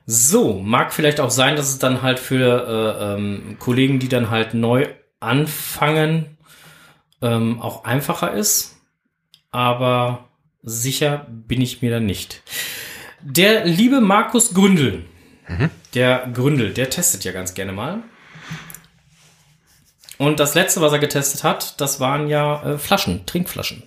So, 0.07 0.53
mag 0.53 0.93
vielleicht 0.93 1.19
auch 1.19 1.29
sein, 1.29 1.55
dass 1.55 1.69
es 1.69 1.77
dann 1.77 2.01
halt 2.01 2.17
für 2.17 2.97
äh, 2.99 3.13
ähm, 3.13 3.57
Kollegen, 3.59 3.99
die 3.99 4.09
dann 4.09 4.31
halt 4.31 4.55
neu 4.55 4.87
anfangen, 5.19 6.37
ähm, 7.21 7.61
auch 7.61 7.83
einfacher 7.83 8.33
ist. 8.33 8.77
Aber 9.51 10.27
sicher 10.61 11.25
bin 11.29 11.61
ich 11.61 11.81
mir 11.81 11.91
da 11.91 11.99
nicht. 11.99 12.43
Der 13.21 13.65
liebe 13.65 14.01
Markus 14.01 14.53
Gründel, 14.53 15.05
der 15.93 16.29
Gründel, 16.33 16.73
der 16.73 16.89
testet 16.89 17.23
ja 17.23 17.31
ganz 17.31 17.53
gerne 17.53 17.71
mal. 17.71 18.03
Und 20.17 20.39
das 20.39 20.55
letzte, 20.55 20.81
was 20.81 20.91
er 20.91 20.99
getestet 20.99 21.43
hat, 21.43 21.79
das 21.79 21.99
waren 21.99 22.27
ja 22.27 22.63
äh, 22.63 22.77
Flaschen, 22.77 23.25
Trinkflaschen. 23.25 23.83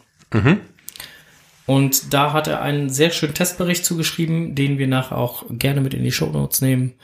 Und 1.66 2.12
da 2.12 2.32
hat 2.32 2.48
er 2.48 2.62
einen 2.62 2.90
sehr 2.90 3.10
schönen 3.10 3.34
Testbericht 3.34 3.84
zugeschrieben, 3.84 4.54
den 4.54 4.78
wir 4.78 4.88
nachher 4.88 5.18
auch 5.18 5.44
gerne 5.50 5.80
mit 5.80 5.94
in 5.94 6.02
die 6.02 6.12
Shownotes 6.12 6.62
nehmen. 6.62 6.94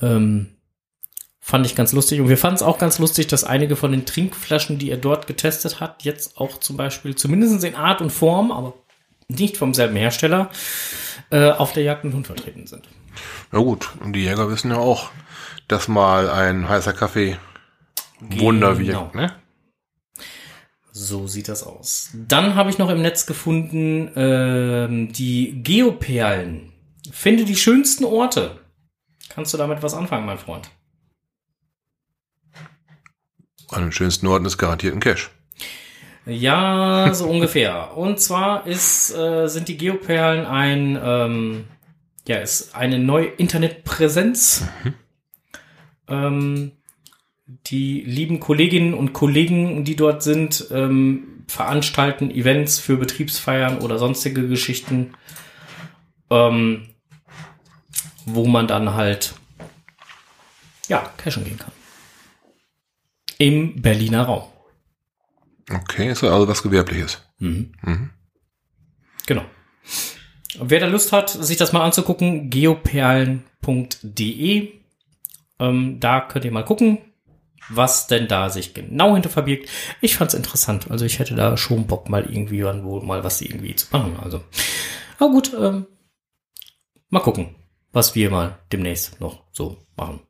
Ähm, 0.00 0.48
fand 1.48 1.64
ich 1.64 1.74
ganz 1.74 1.92
lustig. 1.92 2.20
Und 2.20 2.28
wir 2.28 2.36
fanden 2.36 2.56
es 2.56 2.62
auch 2.62 2.76
ganz 2.78 2.98
lustig, 2.98 3.26
dass 3.26 3.42
einige 3.42 3.74
von 3.74 3.90
den 3.90 4.04
Trinkflaschen, 4.04 4.78
die 4.78 4.90
er 4.90 4.98
dort 4.98 5.26
getestet 5.26 5.80
hat, 5.80 6.02
jetzt 6.02 6.36
auch 6.36 6.60
zum 6.60 6.76
Beispiel, 6.76 7.14
zumindest 7.16 7.64
in 7.64 7.74
Art 7.74 8.02
und 8.02 8.10
Form, 8.10 8.52
aber 8.52 8.74
nicht 9.28 9.56
vom 9.56 9.72
selben 9.72 9.96
Hersteller, 9.96 10.50
äh, 11.30 11.50
auf 11.50 11.72
der 11.72 11.84
Jagd 11.84 12.04
und 12.04 12.12
Hund 12.12 12.26
vertreten 12.26 12.66
sind. 12.66 12.86
Na 13.50 13.60
gut, 13.60 13.88
und 14.00 14.12
die 14.12 14.24
Jäger 14.24 14.50
wissen 14.50 14.70
ja 14.70 14.76
auch, 14.76 15.08
dass 15.68 15.88
mal 15.88 16.28
ein 16.28 16.68
heißer 16.68 16.92
Kaffee 16.92 17.38
Wunder 18.20 18.74
Genau. 18.74 19.04
wirkt, 19.04 19.14
ne? 19.14 19.32
So 20.92 21.28
sieht 21.28 21.48
das 21.48 21.62
aus. 21.62 22.10
Dann 22.12 22.56
habe 22.56 22.68
ich 22.68 22.76
noch 22.76 22.90
im 22.90 23.00
Netz 23.00 23.24
gefunden 23.24 24.10
ähm, 24.16 25.12
die 25.14 25.62
Geoperlen. 25.62 26.74
Finde 27.10 27.46
die 27.46 27.56
schönsten 27.56 28.04
Orte. 28.04 28.58
Kannst 29.30 29.54
du 29.54 29.58
damit 29.58 29.82
was 29.82 29.94
anfangen, 29.94 30.26
mein 30.26 30.38
Freund? 30.38 30.68
An 33.70 33.82
den 33.82 33.92
schönsten 33.92 34.26
Orten 34.26 34.46
ist 34.46 34.58
garantiert 34.58 34.94
ein 34.94 35.00
Cash. 35.00 35.30
Ja, 36.26 37.12
so 37.12 37.26
ungefähr. 37.28 37.96
Und 37.96 38.20
zwar 38.20 38.66
ist, 38.66 39.14
äh, 39.14 39.48
sind 39.48 39.68
die 39.68 39.76
Geoperlen 39.76 40.46
ein, 40.46 40.98
ähm, 41.02 41.64
ja, 42.26 42.36
ist 42.36 42.74
eine 42.74 42.98
neue 42.98 43.26
Internetpräsenz. 43.26 44.64
Ähm, 46.10 46.72
die 47.66 48.02
lieben 48.02 48.40
Kolleginnen 48.40 48.94
und 48.94 49.12
Kollegen, 49.12 49.84
die 49.84 49.96
dort 49.96 50.22
sind, 50.22 50.66
ähm, 50.70 51.44
veranstalten 51.46 52.30
Events 52.30 52.78
für 52.78 52.96
Betriebsfeiern 52.96 53.78
oder 53.78 53.98
sonstige 53.98 54.46
Geschichten, 54.48 55.14
ähm, 56.30 56.90
wo 58.26 58.46
man 58.46 58.66
dann 58.66 58.94
halt, 58.94 59.34
ja, 60.88 61.10
cashen 61.16 61.44
gehen 61.44 61.58
kann. 61.58 61.72
Im 63.38 63.80
Berliner 63.80 64.24
Raum. 64.24 64.44
Okay, 65.70 66.10
ist 66.10 66.24
also 66.24 66.48
was 66.48 66.62
Gewerbliches. 66.62 67.22
Genau. 69.26 69.44
Wer 70.60 70.80
da 70.80 70.86
Lust 70.86 71.12
hat, 71.12 71.30
sich 71.30 71.56
das 71.56 71.72
mal 71.72 71.84
anzugucken, 71.84 72.50
geoperlen.de. 72.50 74.72
Ähm, 75.60 76.00
da 76.00 76.20
könnt 76.20 76.44
ihr 76.44 76.52
mal 76.52 76.64
gucken, 76.64 76.98
was 77.68 78.06
denn 78.06 78.28
da 78.28 78.50
sich 78.50 78.74
genau 78.74 79.14
hinter 79.14 79.28
verbirgt. 79.28 79.68
Ich 80.00 80.16
fand's 80.16 80.34
interessant. 80.34 80.90
Also 80.90 81.04
ich 81.04 81.18
hätte 81.18 81.34
da 81.34 81.56
schon 81.56 81.86
Bock, 81.86 82.08
mal 82.08 82.24
irgendwie 82.24 82.64
wohl 82.64 83.02
mal 83.02 83.24
was 83.24 83.40
irgendwie 83.40 83.76
zu 83.76 83.86
machen. 83.92 84.16
Also, 84.20 84.42
aber 85.18 85.30
gut, 85.30 85.52
ähm, 85.54 85.86
mal 87.08 87.20
gucken, 87.20 87.54
was 87.92 88.14
wir 88.14 88.30
mal 88.30 88.58
demnächst 88.72 89.20
noch 89.20 89.44
so 89.52 89.78
machen. 89.96 90.20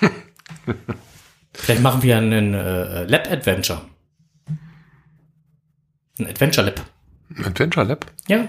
Vielleicht 1.60 1.82
machen 1.82 2.02
wir 2.02 2.16
einen 2.16 2.54
äh, 2.54 3.04
Lab-Adventure. 3.04 3.82
Ein 6.18 6.26
Adventure 6.26 6.66
Lab. 6.66 6.80
Adventure 7.44 7.86
Lab? 7.86 8.06
Ja. 8.28 8.48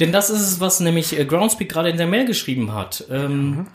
Denn 0.00 0.12
das 0.12 0.30
ist 0.30 0.40
es, 0.40 0.60
was 0.60 0.80
nämlich 0.80 1.18
äh, 1.18 1.24
Groundspeak 1.24 1.68
gerade 1.68 1.90
in 1.90 1.96
der 1.96 2.06
Mail 2.06 2.24
geschrieben 2.24 2.72
hat. 2.72 3.04
Ähm, 3.10 3.66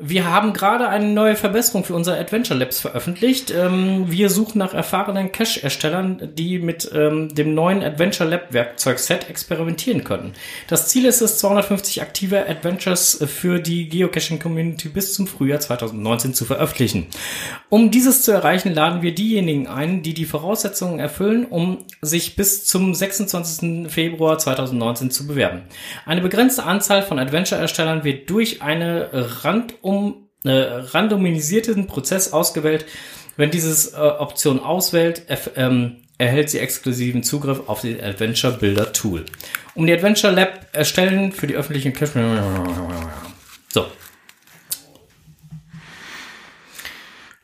Wir 0.00 0.30
haben 0.30 0.52
gerade 0.52 0.88
eine 0.88 1.08
neue 1.08 1.34
Verbesserung 1.34 1.82
für 1.82 1.94
unser 1.94 2.16
Adventure 2.16 2.56
Labs 2.56 2.78
veröffentlicht. 2.78 3.50
Ähm, 3.50 4.04
wir 4.08 4.30
suchen 4.30 4.58
nach 4.58 4.72
erfahrenen 4.72 5.32
Cache-Erstellern, 5.32 6.34
die 6.36 6.60
mit 6.60 6.88
ähm, 6.94 7.34
dem 7.34 7.52
neuen 7.52 7.82
Adventure 7.82 8.30
Lab 8.30 8.52
Werkzeugset 8.52 9.28
experimentieren 9.28 10.04
können. 10.04 10.34
Das 10.68 10.86
Ziel 10.86 11.04
ist 11.04 11.20
es, 11.20 11.38
250 11.38 12.00
aktive 12.00 12.48
Adventures 12.48 13.24
für 13.26 13.58
die 13.58 13.88
Geocaching 13.88 14.38
Community 14.38 14.88
bis 14.88 15.14
zum 15.14 15.26
Frühjahr 15.26 15.58
2019 15.58 16.32
zu 16.32 16.44
veröffentlichen. 16.44 17.08
Um 17.68 17.90
dieses 17.90 18.22
zu 18.22 18.30
erreichen, 18.30 18.72
laden 18.72 19.02
wir 19.02 19.16
diejenigen 19.16 19.66
ein, 19.66 20.04
die 20.04 20.14
die 20.14 20.26
Voraussetzungen 20.26 21.00
erfüllen, 21.00 21.44
um 21.44 21.78
sich 22.02 22.36
bis 22.36 22.64
zum 22.64 22.94
26. 22.94 23.90
Februar 23.90 24.38
2019 24.38 25.10
zu 25.10 25.26
bewerben. 25.26 25.62
Eine 26.06 26.20
begrenzte 26.20 26.62
Anzahl 26.62 27.02
von 27.02 27.18
Adventure-Erstellern 27.18 28.04
wird 28.04 28.30
durch 28.30 28.62
eine 28.62 29.10
randum, 29.88 30.28
äh, 30.44 30.50
randomisierten 30.50 31.86
Prozess 31.86 32.32
ausgewählt. 32.32 32.86
Wenn 33.36 33.50
dieses 33.50 33.92
äh, 33.92 33.96
Option 33.96 34.60
auswählt, 34.60 35.22
ähm, 35.56 36.04
erhält 36.18 36.50
sie 36.50 36.58
exklusiven 36.58 37.22
Zugriff 37.22 37.68
auf 37.68 37.82
den 37.82 38.02
Adventure 38.02 38.58
Builder 38.58 38.92
Tool. 38.92 39.24
Um 39.74 39.86
die 39.86 39.92
Adventure 39.92 40.32
Lab 40.32 40.66
erstellen 40.72 41.32
für 41.32 41.46
die 41.46 41.54
öffentlichen 41.54 41.92
Cache. 41.92 42.42
So. 43.70 43.86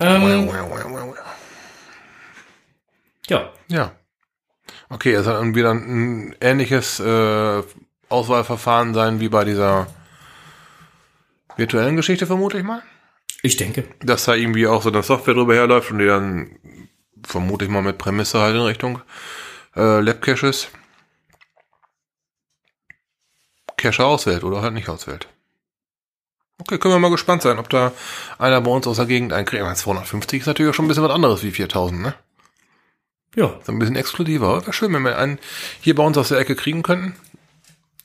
Ähm, 0.01 0.49
ja, 3.29 3.53
Ja. 3.69 3.93
Okay, 4.89 5.13
es 5.13 5.27
dann 5.27 5.55
wieder 5.55 5.73
ein 5.73 6.35
ähnliches 6.41 6.99
äh, 6.99 7.63
Auswahlverfahren 8.09 8.95
sein 8.95 9.21
wie 9.21 9.29
bei 9.29 9.45
dieser 9.45 9.87
virtuellen 11.57 11.97
Geschichte, 11.97 12.27
vermute 12.27 12.59
ich 12.59 12.65
mal. 12.65 12.83
ich 13.43 13.57
denke. 13.57 13.85
Dass 14.01 14.25
da 14.25 14.35
irgendwie 14.35 14.67
auch 14.67 14.83
so 14.83 14.91
eine 14.91 15.03
Software 15.03 15.35
drüber 15.35 15.55
herläuft 15.55 15.91
und 15.91 15.99
die 15.99 16.07
dann, 16.07 16.59
vermute 17.23 17.65
ich 17.65 17.71
mal, 17.71 17.83
mit 17.83 17.99
Prämisse 17.99 18.41
halt 18.41 18.55
in 18.55 18.63
Richtung 18.63 19.01
äh, 19.77 20.01
Lab-Caches 20.01 20.69
Cache 23.77 24.05
auswählt 24.05 24.45
oder 24.45 24.63
halt 24.63 24.73
nicht 24.75 24.89
auswählt. 24.89 25.29
Okay, 26.59 26.79
können 26.79 26.95
wir 26.95 26.99
mal 27.01 27.11
gespannt 27.11 27.43
sein, 27.43 27.59
ob 27.59 27.69
da 27.69 27.93
einer 28.39 28.61
bei 28.61 28.71
uns 28.71 28.87
aus 28.87 28.97
der 28.97 29.07
Gegend 29.07 29.33
einkriegt. 29.33 29.63
Aber 29.63 29.75
250 29.75 30.41
ist 30.41 30.47
natürlich 30.47 30.71
auch 30.71 30.75
schon 30.75 30.85
ein 30.85 30.89
bisschen 30.89 31.03
was 31.03 31.11
anderes 31.13 31.43
wie 31.43 31.51
4000, 31.51 32.01
ne? 32.01 32.15
Ja, 33.35 33.59
So 33.65 33.73
ein 33.73 33.79
bisschen 33.81 33.97
exklusiver. 33.97 34.61
Wäre 34.63 34.73
schön, 34.73 34.93
wenn 34.95 35.03
wir 35.03 35.19
einen 35.19 35.39
hier 35.81 35.97
bei 35.97 36.05
uns 36.05 36.17
aus 36.17 36.29
der 36.29 36.39
Ecke 36.39 36.55
kriegen 36.55 36.85
könnten, 36.85 37.17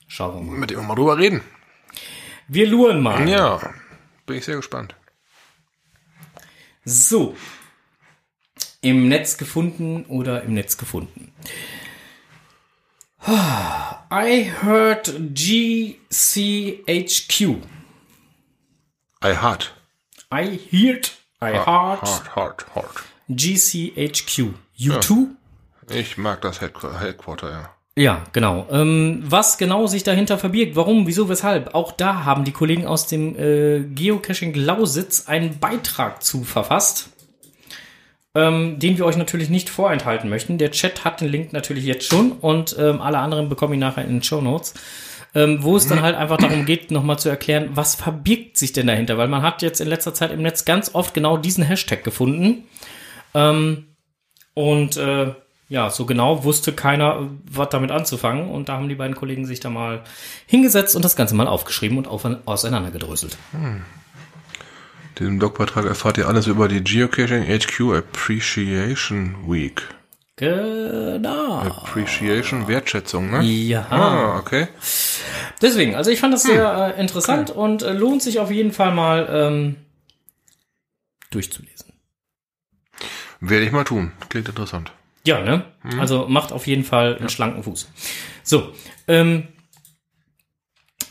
schauen 0.07 0.35
wir 0.35 0.51
mal. 0.51 0.59
mit 0.59 0.71
dem 0.71 0.79
wir 0.79 0.83
mal 0.87 0.95
drüber 0.95 1.17
reden. 1.17 1.41
Wir 2.49 2.67
luren 2.67 3.01
mal. 3.01 3.27
Ja, 3.29 3.59
bin 4.25 4.37
ich 4.37 4.45
sehr 4.45 4.55
gespannt. 4.57 4.95
So. 6.83 7.35
Im 8.81 9.07
Netz 9.09 9.37
gefunden 9.37 10.05
oder 10.05 10.43
im 10.43 10.53
Netz 10.53 10.77
gefunden. 10.77 11.31
I 13.27 14.49
heard 14.63 15.13
GCHQ. 15.33 15.99
I 19.23 19.33
heart. 19.35 19.73
I 20.33 20.57
heard. 20.71 21.11
I 21.41 21.51
heard 21.53 21.65
Hard, 21.67 22.35
hard, 22.35 22.65
hard. 22.75 23.03
GCHQ. 23.29 24.53
U2? 24.79 25.27
Ich 25.91 26.17
mag 26.17 26.41
das 26.41 26.61
Headqu- 26.61 26.97
Headquarter, 26.99 27.51
ja. 27.51 27.75
Ja, 27.99 28.23
genau. 28.31 28.65
Ähm, 28.71 29.23
was 29.25 29.57
genau 29.57 29.85
sich 29.85 30.03
dahinter 30.03 30.37
verbirgt, 30.37 30.77
warum, 30.77 31.05
wieso, 31.05 31.27
weshalb, 31.27 31.75
auch 31.75 31.91
da 31.91 32.23
haben 32.23 32.45
die 32.45 32.53
Kollegen 32.53 32.87
aus 32.87 33.07
dem 33.07 33.37
äh, 33.37 33.81
Geocaching 33.81 34.53
Lausitz 34.53 35.27
einen 35.27 35.59
Beitrag 35.59 36.23
zu 36.23 36.45
verfasst, 36.45 37.09
ähm, 38.35 38.79
den 38.79 38.97
wir 38.97 39.05
euch 39.05 39.17
natürlich 39.17 39.49
nicht 39.49 39.69
vorenthalten 39.69 40.29
möchten. 40.29 40.57
Der 40.57 40.71
Chat 40.71 41.03
hat 41.03 41.19
den 41.19 41.27
Link 41.27 41.51
natürlich 41.51 41.83
jetzt 41.83 42.07
schon 42.07 42.31
und 42.31 42.73
ähm, 42.79 43.01
alle 43.01 43.17
anderen 43.17 43.49
bekommen 43.49 43.73
ihn 43.73 43.81
nachher 43.81 44.05
in 44.05 44.11
den 44.11 44.23
Show 44.23 44.39
Notes. 44.39 44.75
Ähm, 45.35 45.61
wo 45.61 45.75
es 45.75 45.85
dann 45.85 46.01
halt 46.01 46.15
einfach 46.15 46.37
darum 46.37 46.65
geht, 46.65 46.91
nochmal 46.91 47.19
zu 47.19 47.27
erklären, 47.27 47.71
was 47.73 47.95
verbirgt 47.95 48.57
sich 48.57 48.71
denn 48.71 48.87
dahinter? 48.87 49.17
Weil 49.17 49.27
man 49.27 49.41
hat 49.41 49.61
jetzt 49.61 49.81
in 49.81 49.89
letzter 49.89 50.13
Zeit 50.13 50.31
im 50.31 50.41
Netz 50.41 50.63
ganz 50.63 50.95
oft 50.95 51.13
genau 51.13 51.35
diesen 51.35 51.65
Hashtag 51.65 52.05
gefunden. 52.05 52.63
Ähm, 53.33 53.87
und 54.53 54.95
äh, 54.95 55.33
ja, 55.69 55.91
so 55.91 56.05
genau 56.05 56.43
wusste 56.43 56.73
keiner, 56.73 57.29
was 57.49 57.69
damit 57.69 57.91
anzufangen. 57.91 58.49
Und 58.49 58.69
da 58.69 58.73
haben 58.73 58.89
die 58.89 58.95
beiden 58.95 59.15
Kollegen 59.15 59.45
sich 59.45 59.59
da 59.59 59.69
mal 59.69 60.03
hingesetzt 60.47 60.95
und 60.95 61.05
das 61.05 61.15
Ganze 61.15 61.35
mal 61.35 61.47
aufgeschrieben 61.47 61.99
und 61.99 62.07
auf, 62.07 62.25
auseinandergedröselt. 62.45 63.37
Diesem 65.19 65.37
Blogbeitrag 65.37 65.85
erfahrt 65.85 66.17
ihr 66.17 66.27
alles 66.27 66.47
über 66.47 66.67
die 66.67 66.83
Geocaching 66.83 67.43
HQ 67.43 67.95
Appreciation 67.95 69.35
Week. 69.47 69.83
Genau. 70.37 71.59
Appreciation, 71.59 72.67
Wertschätzung, 72.67 73.29
ne? 73.29 73.41
Ja. 73.43 73.85
Ah, 73.91 74.37
okay. 74.39 74.69
Deswegen, 75.61 75.95
also 75.95 76.09
ich 76.09 76.19
fand 76.19 76.33
das 76.33 76.43
sehr 76.43 76.95
äh, 76.95 76.99
interessant 76.99 77.51
und 77.51 77.83
äh, 77.83 77.91
lohnt 77.91 78.23
sich 78.23 78.39
auf 78.39 78.49
jeden 78.49 78.71
Fall 78.71 78.93
mal 78.93 79.27
ähm, 79.29 79.75
durchzulesen. 81.29 81.93
Werde 83.41 83.65
ich 83.65 83.71
mal 83.71 83.83
tun. 83.83 84.13
Klingt 84.29 84.47
interessant. 84.47 84.93
Ja, 85.25 85.41
ne? 85.41 85.65
Also 85.99 86.27
macht 86.27 86.51
auf 86.51 86.67
jeden 86.67 86.83
Fall 86.83 87.17
einen 87.17 87.29
schlanken 87.29 87.63
Fuß. 87.63 87.89
So, 88.43 88.73
ähm, 89.07 89.47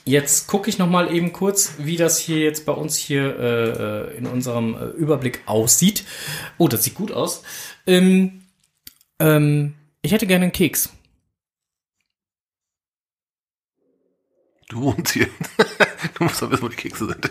jetzt 0.05 0.47
gucke 0.47 0.71
ich 0.71 0.79
noch 0.79 0.89
mal 0.89 1.15
eben 1.15 1.33
kurz, 1.33 1.75
wie 1.79 1.97
das 1.97 2.19
hier 2.19 2.39
jetzt 2.39 2.67
bei 2.67 2.73
uns 2.73 2.97
hier 2.97 3.39
äh, 3.39 3.69
äh, 4.15 4.17
in 4.17 4.27
unserem 4.27 4.75
äh, 4.75 4.87
Überblick 4.87 5.43
aussieht. 5.47 6.05
Oh, 6.57 6.69
das 6.69 6.85
sieht 6.85 6.95
gut 6.95 7.13
aus. 7.13 7.43
Ähm, 7.87 8.43
ähm, 9.19 9.75
ich 10.03 10.13
hätte 10.13 10.27
gerne 10.27 10.45
einen 10.45 10.53
Keks. 10.53 10.91
Du 14.69 14.83
wohnst 14.83 15.13
hier. 15.13 15.29
du 16.15 16.25
musst 16.25 16.43
doch 16.43 16.51
wissen, 16.51 16.63
wo 16.63 16.69
die 16.69 16.77
Kekse 16.77 17.07
sind. 17.07 17.31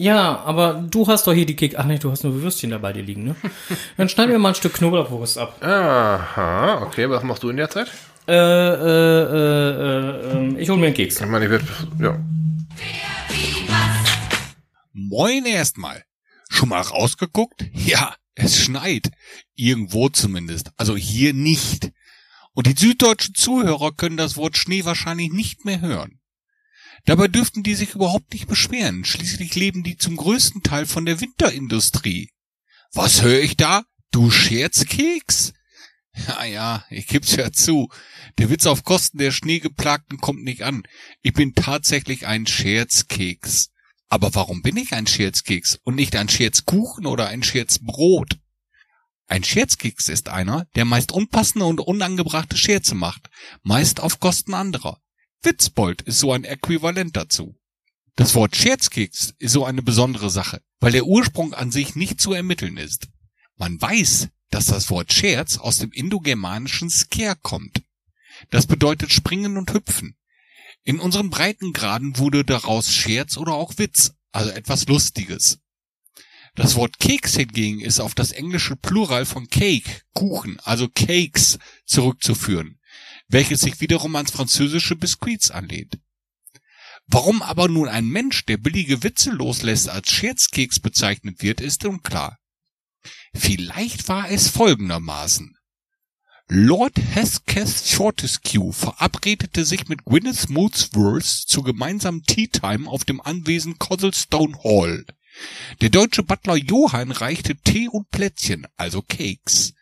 Ja, 0.00 0.38
aber 0.44 0.86
du 0.88 1.08
hast 1.08 1.26
doch 1.26 1.32
hier 1.32 1.44
die 1.44 1.56
Keks. 1.56 1.74
Ach 1.74 1.84
nee, 1.84 1.98
du 1.98 2.12
hast 2.12 2.22
nur 2.22 2.40
Würstchen 2.40 2.70
dabei 2.70 2.92
dir 2.92 3.02
liegen, 3.02 3.24
ne? 3.24 3.36
Dann 3.96 4.08
schneiden 4.08 4.30
wir 4.30 4.38
mal 4.38 4.50
ein 4.50 4.54
Stück 4.54 4.74
Knoblauchwurst 4.74 5.38
ab. 5.38 5.60
Aha, 5.60 6.82
okay. 6.82 7.10
Was 7.10 7.24
machst 7.24 7.42
du 7.42 7.50
in 7.50 7.56
der 7.56 7.68
Zeit? 7.68 7.90
Äh, 8.28 8.32
äh, 8.32 9.22
äh, 9.34 10.54
äh, 10.54 10.60
ich 10.60 10.70
hol 10.70 10.76
mir 10.76 10.86
einen 10.86 10.94
Keks. 10.94 11.20
Ich 11.20 11.26
meine, 11.26 11.46
ich 11.46 11.50
werde, 11.50 11.66
ja. 12.00 12.16
Moin 14.92 15.46
erstmal. 15.46 16.04
Schon 16.48 16.68
mal 16.68 16.80
rausgeguckt? 16.80 17.66
Ja, 17.72 18.14
es 18.36 18.56
schneit. 18.56 19.10
Irgendwo 19.56 20.10
zumindest. 20.10 20.70
Also 20.76 20.96
hier 20.96 21.34
nicht. 21.34 21.90
Und 22.54 22.68
die 22.68 22.78
süddeutschen 22.78 23.34
Zuhörer 23.34 23.90
können 23.90 24.16
das 24.16 24.36
Wort 24.36 24.56
Schnee 24.56 24.84
wahrscheinlich 24.84 25.32
nicht 25.32 25.64
mehr 25.64 25.80
hören. 25.80 26.20
Dabei 27.08 27.26
dürften 27.26 27.62
die 27.62 27.74
sich 27.74 27.94
überhaupt 27.94 28.34
nicht 28.34 28.48
beschweren. 28.48 29.02
Schließlich 29.02 29.54
leben 29.54 29.82
die 29.82 29.96
zum 29.96 30.14
größten 30.14 30.62
Teil 30.62 30.84
von 30.84 31.06
der 31.06 31.22
Winterindustrie. 31.22 32.28
Was 32.92 33.22
höre 33.22 33.40
ich 33.40 33.56
da? 33.56 33.84
Du 34.10 34.30
Scherzkeks? 34.30 35.54
Ja, 36.26 36.44
ja, 36.44 36.84
ich 36.90 37.06
geb's 37.06 37.34
ja 37.34 37.50
zu. 37.50 37.88
Der 38.36 38.50
Witz 38.50 38.66
auf 38.66 38.84
Kosten 38.84 39.16
der 39.16 39.30
Schneegeplagten 39.30 40.18
kommt 40.18 40.44
nicht 40.44 40.64
an. 40.64 40.82
Ich 41.22 41.32
bin 41.32 41.54
tatsächlich 41.54 42.26
ein 42.26 42.46
Scherzkeks. 42.46 43.70
Aber 44.08 44.34
warum 44.34 44.60
bin 44.60 44.76
ich 44.76 44.92
ein 44.92 45.06
Scherzkeks 45.06 45.78
und 45.84 45.94
nicht 45.94 46.14
ein 46.14 46.28
Scherzkuchen 46.28 47.06
oder 47.06 47.28
ein 47.28 47.42
Scherzbrot? 47.42 48.36
Ein 49.28 49.44
Scherzkeks 49.44 50.10
ist 50.10 50.28
einer, 50.28 50.66
der 50.74 50.84
meist 50.84 51.12
unpassende 51.12 51.64
und 51.64 51.80
unangebrachte 51.80 52.58
Scherze 52.58 52.94
macht, 52.94 53.30
meist 53.62 54.00
auf 54.00 54.20
Kosten 54.20 54.52
anderer. 54.52 55.00
Witzbold 55.42 56.02
ist 56.02 56.18
so 56.18 56.32
ein 56.32 56.44
Äquivalent 56.44 57.16
dazu. 57.16 57.56
Das 58.16 58.34
Wort 58.34 58.56
Scherzkeks 58.56 59.34
ist 59.38 59.52
so 59.52 59.64
eine 59.64 59.82
besondere 59.82 60.30
Sache, 60.30 60.60
weil 60.80 60.92
der 60.92 61.06
Ursprung 61.06 61.54
an 61.54 61.70
sich 61.70 61.94
nicht 61.94 62.20
zu 62.20 62.32
ermitteln 62.32 62.76
ist. 62.76 63.08
Man 63.56 63.80
weiß, 63.80 64.28
dass 64.50 64.66
das 64.66 64.90
Wort 64.90 65.12
Scherz 65.12 65.56
aus 65.58 65.78
dem 65.78 65.92
indogermanischen 65.92 66.90
Scare 66.90 67.36
kommt. 67.40 67.82
Das 68.50 68.66
bedeutet 68.66 69.12
springen 69.12 69.56
und 69.56 69.72
hüpfen. 69.72 70.16
In 70.82 71.00
unseren 71.00 71.30
Breitengraden 71.30 72.18
wurde 72.18 72.44
daraus 72.44 72.92
Scherz 72.92 73.36
oder 73.36 73.52
auch 73.54 73.78
Witz, 73.78 74.14
also 74.32 74.50
etwas 74.50 74.86
Lustiges. 74.86 75.60
Das 76.54 76.74
Wort 76.74 76.98
Keks 76.98 77.36
hingegen 77.36 77.80
ist 77.80 78.00
auf 78.00 78.14
das 78.16 78.32
englische 78.32 78.74
Plural 78.74 79.26
von 79.26 79.48
Cake, 79.48 80.02
Kuchen, 80.12 80.58
also 80.60 80.88
Cakes, 80.88 81.58
zurückzuführen, 81.84 82.77
welches 83.28 83.60
sich 83.60 83.80
wiederum 83.80 84.16
ans 84.16 84.30
französische 84.30 84.96
Biscuits 84.96 85.50
anlehnt. 85.50 85.98
Warum 87.06 87.42
aber 87.42 87.68
nun 87.68 87.88
ein 87.88 88.06
Mensch, 88.06 88.44
der 88.44 88.58
billige 88.58 89.02
Witze 89.02 89.30
loslässt, 89.30 89.88
als 89.88 90.10
Scherzkeks 90.10 90.80
bezeichnet 90.80 91.42
wird, 91.42 91.60
ist 91.60 91.84
unklar. 91.84 92.38
Vielleicht 93.34 94.08
war 94.08 94.30
es 94.30 94.48
folgendermaßen. 94.48 95.56
Lord 96.50 96.94
Hesketh 96.96 97.86
Shortescue 97.86 98.72
verabredete 98.72 99.66
sich 99.66 99.88
mit 99.88 100.04
Gwyneth 100.06 100.48
Molesworth 100.48 101.26
zu 101.26 101.62
gemeinsamen 101.62 102.22
Tea 102.22 102.48
Time 102.48 102.88
auf 102.88 103.04
dem 103.04 103.20
Anwesen 103.20 103.78
Cosselstone 103.78 104.56
Hall. 104.64 105.04
Der 105.82 105.90
deutsche 105.90 106.22
Butler 106.22 106.56
Johann 106.56 107.10
reichte 107.10 107.54
Tee 107.56 107.88
und 107.88 108.10
Plätzchen, 108.10 108.66
also 108.76 109.02
Cakes. 109.02 109.74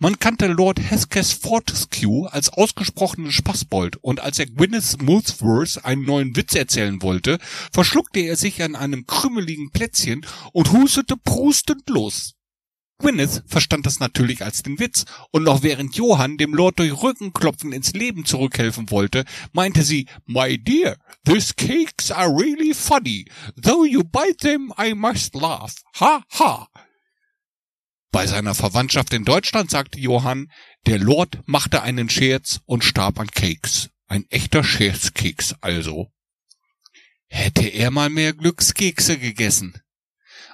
Man 0.00 0.18
kannte 0.18 0.48
Lord 0.48 0.80
Hesketh 0.80 1.38
Fortescue 1.40 2.30
als 2.32 2.48
ausgesprochenen 2.48 3.30
Spaßbold 3.30 3.96
und 4.02 4.18
als 4.20 4.40
er 4.40 4.46
Gwyneth 4.46 5.00
Molesworth 5.00 5.84
einen 5.84 6.04
neuen 6.04 6.34
Witz 6.34 6.56
erzählen 6.56 7.00
wollte, 7.00 7.38
verschluckte 7.72 8.18
er 8.20 8.34
sich 8.36 8.62
an 8.62 8.74
einem 8.74 9.06
krümeligen 9.06 9.70
Plätzchen 9.70 10.26
und 10.52 10.72
hustete 10.72 11.16
prustend 11.16 11.88
los. 11.88 12.34
Gwyneth 12.98 13.44
verstand 13.46 13.86
das 13.86 14.00
natürlich 14.00 14.44
als 14.44 14.62
den 14.62 14.78
Witz, 14.78 15.04
und 15.30 15.44
noch 15.44 15.62
während 15.62 15.96
Johann 15.96 16.38
dem 16.38 16.54
Lord 16.54 16.78
durch 16.78 17.02
Rückenklopfen 17.02 17.72
ins 17.72 17.92
Leben 17.92 18.24
zurückhelfen 18.24 18.90
wollte, 18.90 19.24
meinte 19.52 19.82
sie, 19.82 20.06
My 20.26 20.58
dear, 20.58 20.96
these 21.24 21.54
cakes 21.54 22.10
are 22.10 22.30
really 22.30 22.74
funny. 22.74 23.26
Though 23.60 23.84
you 23.84 24.02
bite 24.02 24.38
them, 24.38 24.72
I 24.78 24.94
must 24.94 25.34
laugh. 25.34 25.74
Ha, 25.98 26.24
ha. 26.30 26.68
Bei 28.14 28.28
seiner 28.28 28.54
Verwandtschaft 28.54 29.12
in 29.12 29.24
Deutschland 29.24 29.72
sagte 29.72 29.98
Johann, 29.98 30.48
der 30.86 31.00
Lord 31.00 31.40
machte 31.46 31.82
einen 31.82 32.08
Scherz 32.08 32.60
und 32.64 32.84
starb 32.84 33.18
an 33.18 33.26
Cakes. 33.26 33.90
Ein 34.06 34.24
echter 34.30 34.62
Scherzkeks 34.62 35.56
also. 35.60 36.12
Hätte 37.26 37.66
er 37.66 37.90
mal 37.90 38.10
mehr 38.10 38.32
Glückskekse 38.32 39.18
gegessen. 39.18 39.82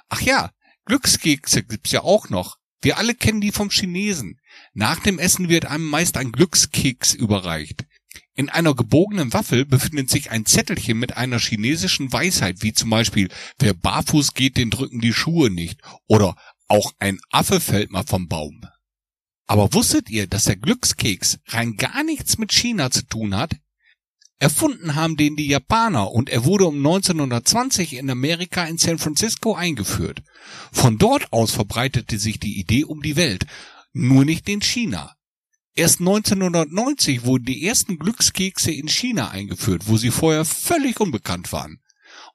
Ach 0.09 0.21
ja, 0.21 0.49
Glückskekse 0.85 1.61
gibt's 1.61 1.91
ja 1.91 2.01
auch 2.01 2.29
noch. 2.29 2.57
Wir 2.81 2.97
alle 2.97 3.13
kennen 3.13 3.41
die 3.41 3.51
vom 3.51 3.69
Chinesen. 3.69 4.39
Nach 4.73 4.99
dem 4.99 5.19
Essen 5.19 5.47
wird 5.47 5.67
einem 5.67 5.85
meist 5.85 6.17
ein 6.17 6.31
Glückskeks 6.31 7.13
überreicht. 7.13 7.85
In 8.33 8.49
einer 8.49 8.73
gebogenen 8.73 9.33
Waffel 9.33 9.65
befindet 9.65 10.09
sich 10.09 10.31
ein 10.31 10.47
Zettelchen 10.47 10.97
mit 10.97 11.15
einer 11.15 11.37
chinesischen 11.37 12.11
Weisheit, 12.11 12.63
wie 12.63 12.73
zum 12.73 12.89
Beispiel, 12.89 13.29
wer 13.59 13.75
barfuß 13.75 14.33
geht, 14.33 14.57
den 14.57 14.71
drücken 14.71 14.99
die 14.99 15.13
Schuhe 15.13 15.51
nicht. 15.51 15.81
Oder 16.07 16.35
auch 16.71 16.93
ein 16.99 17.19
Affe 17.31 17.59
fällt 17.59 17.91
mal 17.91 18.05
vom 18.05 18.29
Baum. 18.29 18.65
Aber 19.45 19.73
wusstet 19.73 20.09
ihr, 20.09 20.27
dass 20.27 20.45
der 20.45 20.55
Glückskeks 20.55 21.39
rein 21.47 21.75
gar 21.75 22.03
nichts 22.03 22.37
mit 22.37 22.53
China 22.53 22.89
zu 22.89 23.05
tun 23.05 23.35
hat? 23.35 23.57
Erfunden 24.39 24.95
haben 24.95 25.17
den 25.17 25.35
die 25.35 25.47
Japaner 25.47 26.11
und 26.11 26.29
er 26.29 26.45
wurde 26.45 26.65
um 26.65 26.77
1920 26.77 27.95
in 27.95 28.09
Amerika 28.09 28.63
in 28.63 28.77
San 28.77 28.97
Francisco 28.97 29.53
eingeführt. 29.53 30.23
Von 30.71 30.97
dort 30.97 31.33
aus 31.33 31.51
verbreitete 31.51 32.17
sich 32.17 32.39
die 32.39 32.57
Idee 32.57 32.85
um 32.85 33.01
die 33.01 33.17
Welt, 33.17 33.45
nur 33.91 34.23
nicht 34.23 34.47
in 34.47 34.61
China. 34.61 35.15
Erst 35.75 35.99
1990 35.99 37.25
wurden 37.25 37.45
die 37.45 37.67
ersten 37.67 37.99
Glückskekse 37.99 38.71
in 38.71 38.87
China 38.87 39.29
eingeführt, 39.29 39.83
wo 39.87 39.97
sie 39.97 40.11
vorher 40.11 40.45
völlig 40.45 41.01
unbekannt 41.01 41.51
waren. 41.51 41.81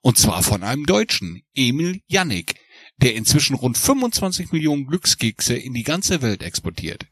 Und 0.01 0.19
zwar 0.19 0.43
von 0.43 0.61
einem 0.61 0.85
Deutschen, 0.85 1.41
Emil 1.55 2.01
Jannik, 2.05 2.55
der 2.97 3.15
inzwischen 3.15 3.55
rund 3.55 3.77
25 3.77 4.51
Millionen 4.51 4.87
Glückskekse 4.87 5.55
in 5.55 5.73
die 5.73 5.83
ganze 5.83 6.21
Welt 6.21 6.43
exportiert. 6.43 7.05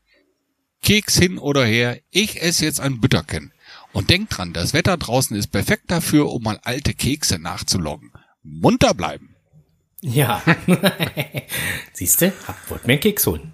Keks 0.81 1.17
hin 1.17 1.37
oder 1.37 1.65
her, 1.65 1.99
ich 2.11 2.41
esse 2.41 2.65
jetzt 2.65 2.79
ein 2.79 3.01
Bütterken. 3.01 3.51
Und 3.91 4.09
denkt 4.09 4.37
dran, 4.37 4.53
das 4.53 4.73
Wetter 4.73 4.97
draußen 4.97 5.35
ist 5.35 5.47
perfekt 5.47 5.85
dafür, 5.87 6.29
um 6.31 6.43
mal 6.43 6.59
alte 6.63 6.93
Kekse 6.93 7.39
nachzuloggen. 7.39 8.11
Munter 8.43 8.93
bleiben. 8.93 9.35
Ja. 10.01 10.43
Siehste, 11.93 12.33
wollt 12.67 12.85
mir 12.85 12.93
einen 12.93 12.99
Keks 12.99 13.25
holen. 13.25 13.51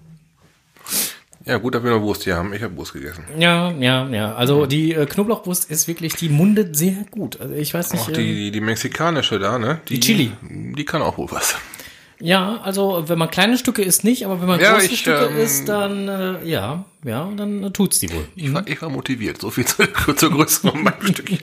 Ja, 1.44 1.58
gut, 1.58 1.74
dass 1.74 1.82
wir 1.82 1.90
noch 1.90 2.02
Wurst 2.02 2.24
hier 2.24 2.36
haben. 2.36 2.52
Ich 2.52 2.62
habe 2.62 2.76
Wurst 2.76 2.92
gegessen. 2.92 3.24
Ja, 3.38 3.72
ja, 3.72 4.08
ja. 4.08 4.34
Also 4.34 4.66
die 4.66 4.92
äh, 4.92 5.06
Knoblauchwurst 5.06 5.70
ist 5.70 5.88
wirklich, 5.88 6.14
die 6.14 6.28
mundet 6.28 6.76
sehr 6.76 7.04
gut. 7.10 7.40
Also 7.40 7.54
ich 7.54 7.74
weiß 7.74 7.92
nicht. 7.92 8.02
Auch 8.02 8.12
die, 8.12 8.20
ähm, 8.20 8.36
die, 8.36 8.50
die 8.52 8.60
mexikanische 8.60 9.38
da, 9.38 9.58
ne? 9.58 9.80
Die 9.88 9.98
Chili. 9.98 10.32
Die 10.42 10.84
kann 10.84 11.02
auch 11.02 11.18
wohl 11.18 11.30
was. 11.30 11.56
Ja, 12.22 12.60
also 12.62 13.08
wenn 13.08 13.18
man 13.18 13.30
kleine 13.30 13.58
Stücke 13.58 13.82
isst, 13.82 14.04
nicht, 14.04 14.24
aber 14.24 14.40
wenn 14.40 14.46
man 14.46 14.60
Ja, 14.60 14.74
große 14.74 14.86
ich, 14.86 15.00
Stücke 15.00 15.26
ähm, 15.32 15.38
isst, 15.38 15.68
dann 15.68 16.08
äh, 16.08 16.44
ja, 16.44 16.84
ja, 17.04 17.28
dann 17.36 17.64
äh, 17.64 17.70
tut's 17.70 17.98
die 17.98 18.12
wohl. 18.12 18.28
Ich 18.36 18.52
war, 18.54 18.66
ich 18.66 18.80
war 18.80 18.90
motiviert. 18.90 19.40
So 19.40 19.50
viel 19.50 19.64
zur, 19.64 19.92
zur 20.16 20.30
Größe 20.30 20.70
von 20.70 20.82
meinem 20.84 21.06
Stückchen. 21.06 21.42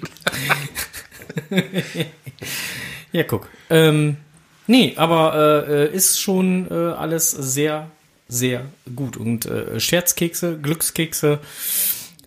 Ja, 3.12 3.24
guck. 3.24 3.48
Ähm, 3.72 4.18
nee, 4.68 4.94
aber 4.96 5.68
äh, 5.68 5.92
ist 5.92 6.22
schon 6.22 6.70
äh, 6.70 6.74
alles 6.94 7.32
sehr, 7.32 7.90
sehr 8.28 8.66
gut. 8.96 9.18
Und 9.18 9.48
äh, 9.48 9.80
Scherzkekse, 9.80 10.60
Glückskekse. 10.60 11.40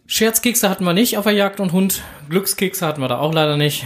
Scherzkekse 0.09 0.69
hatten 0.69 0.85
wir 0.85 0.93
nicht 0.93 1.19
auf 1.19 1.25
der 1.25 1.35
Jagd 1.35 1.61
und 1.61 1.71
Hund. 1.71 2.03
Glückskekse 2.29 2.85
hatten 2.85 3.01
wir 3.01 3.07
da 3.07 3.19
auch 3.19 3.33
leider 3.33 3.57
nicht. 3.57 3.85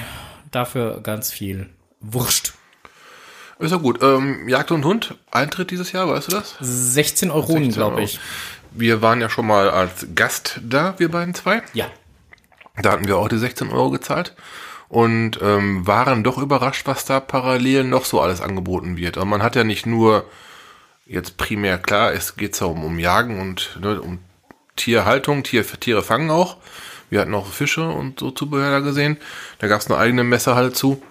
Dafür 0.51 1.01
ganz 1.03 1.31
viel 1.31 1.69
Wurst. 2.01 2.55
Ist 3.59 3.71
ja 3.71 3.79
gut. 3.79 4.03
Ähm, 4.03 4.49
Jagd 4.49 4.71
und 4.71 4.85
Hund, 4.85 5.15
Eintritt 5.31 5.71
dieses 5.71 5.93
Jahr, 5.93 6.09
weißt 6.09 6.31
du 6.31 6.37
das? 6.37 6.57
16 6.61 7.31
Euronen, 7.31 7.65
16 7.65 7.73
glaube 7.73 7.97
Euro. 7.97 8.05
ich. 8.05 8.21
Wir 8.73 9.01
waren 9.01 9.21
ja 9.21 9.31
schon 9.31 9.47
mal 9.47 9.71
als 9.71 10.07
Gast 10.15 10.61
da, 10.63 10.95
wir 10.99 11.11
beiden 11.11 11.35
zwei. 11.35 11.63
Ja. 11.73 11.87
Da 12.81 12.93
hatten 12.93 13.07
wir 13.07 13.17
auch 13.17 13.29
die 13.29 13.39
16 13.39 13.71
Euro 13.71 13.91
gezahlt 13.91 14.35
und 14.89 15.41
ähm, 15.41 15.87
waren 15.87 16.23
doch 16.23 16.37
überrascht, 16.39 16.87
was 16.87 17.07
da 17.07 17.21
parallel 17.21 17.85
noch 17.85 18.05
so 18.05 18.21
alles 18.21 18.43
angeboten 18.43 18.99
wird. 18.99 19.17
Und 19.17 19.29
man 19.29 19.43
hat 19.43 19.57
ja 19.57 19.65
nicht 19.65 19.87
nur 19.87 20.27
jetzt 21.07 21.39
primär 21.39 21.79
klar, 21.79 22.13
es 22.13 22.37
geht 22.37 22.59
ja 22.61 22.67
um, 22.67 22.85
um 22.85 22.99
Jagen 22.99 23.41
und 23.41 23.79
ne, 23.81 24.01
um 24.01 24.19
Tierhaltung, 24.77 25.43
Tier, 25.43 25.65
Tiere 25.67 26.03
fangen 26.03 26.31
auch. 26.31 26.59
Wir 27.09 27.21
hatten 27.21 27.35
auch 27.35 27.47
Fische 27.47 27.89
und 27.89 28.21
so 28.21 28.31
Zubehör 28.31 28.71
da 28.71 28.81
gesehen. 28.81 29.17
Da 29.59 29.69
gab 29.69 29.81
es 29.81 29.87
eine 29.91 29.99
eigene 29.99 30.25
Messerhalle 30.25 30.73
zu. 30.73 31.03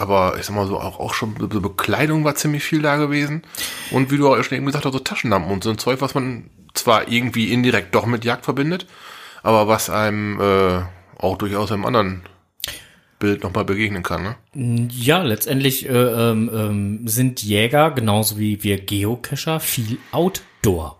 Aber 0.00 0.36
ich 0.38 0.46
sag 0.46 0.56
mal 0.56 0.66
so, 0.66 0.80
auch, 0.80 0.98
auch 0.98 1.14
schon 1.14 1.34
Be 1.34 1.46
Bekleidung 1.60 2.24
war 2.24 2.34
ziemlich 2.34 2.64
viel 2.64 2.82
da 2.82 2.96
gewesen. 2.96 3.42
Und 3.90 4.10
wie 4.10 4.16
du 4.16 4.28
auch 4.28 4.42
schon 4.42 4.56
eben 4.56 4.66
gesagt 4.66 4.84
hast, 4.84 4.92
so 4.92 4.98
Taschenlampen 4.98 5.52
und 5.52 5.62
so 5.62 5.70
ein 5.70 5.78
Zeug, 5.78 6.00
was 6.00 6.14
man 6.14 6.48
zwar 6.74 7.08
irgendwie 7.08 7.52
indirekt 7.52 7.94
doch 7.94 8.06
mit 8.06 8.24
Jagd 8.24 8.44
verbindet, 8.44 8.86
aber 9.42 9.68
was 9.68 9.90
einem 9.90 10.40
äh, 10.40 10.82
auch 11.18 11.36
durchaus 11.36 11.70
im 11.70 11.84
anderen 11.84 12.22
Bild 13.18 13.42
nochmal 13.42 13.64
begegnen 13.64 14.02
kann. 14.02 14.36
Ne? 14.54 14.88
Ja, 14.90 15.22
letztendlich 15.22 15.86
äh, 15.86 15.92
ähm, 15.92 16.50
ähm, 16.52 17.08
sind 17.08 17.42
Jäger, 17.42 17.90
genauso 17.90 18.38
wie 18.38 18.62
wir 18.62 18.80
Geocacher, 18.80 19.60
viel 19.60 19.98
Outdoor. 20.12 20.98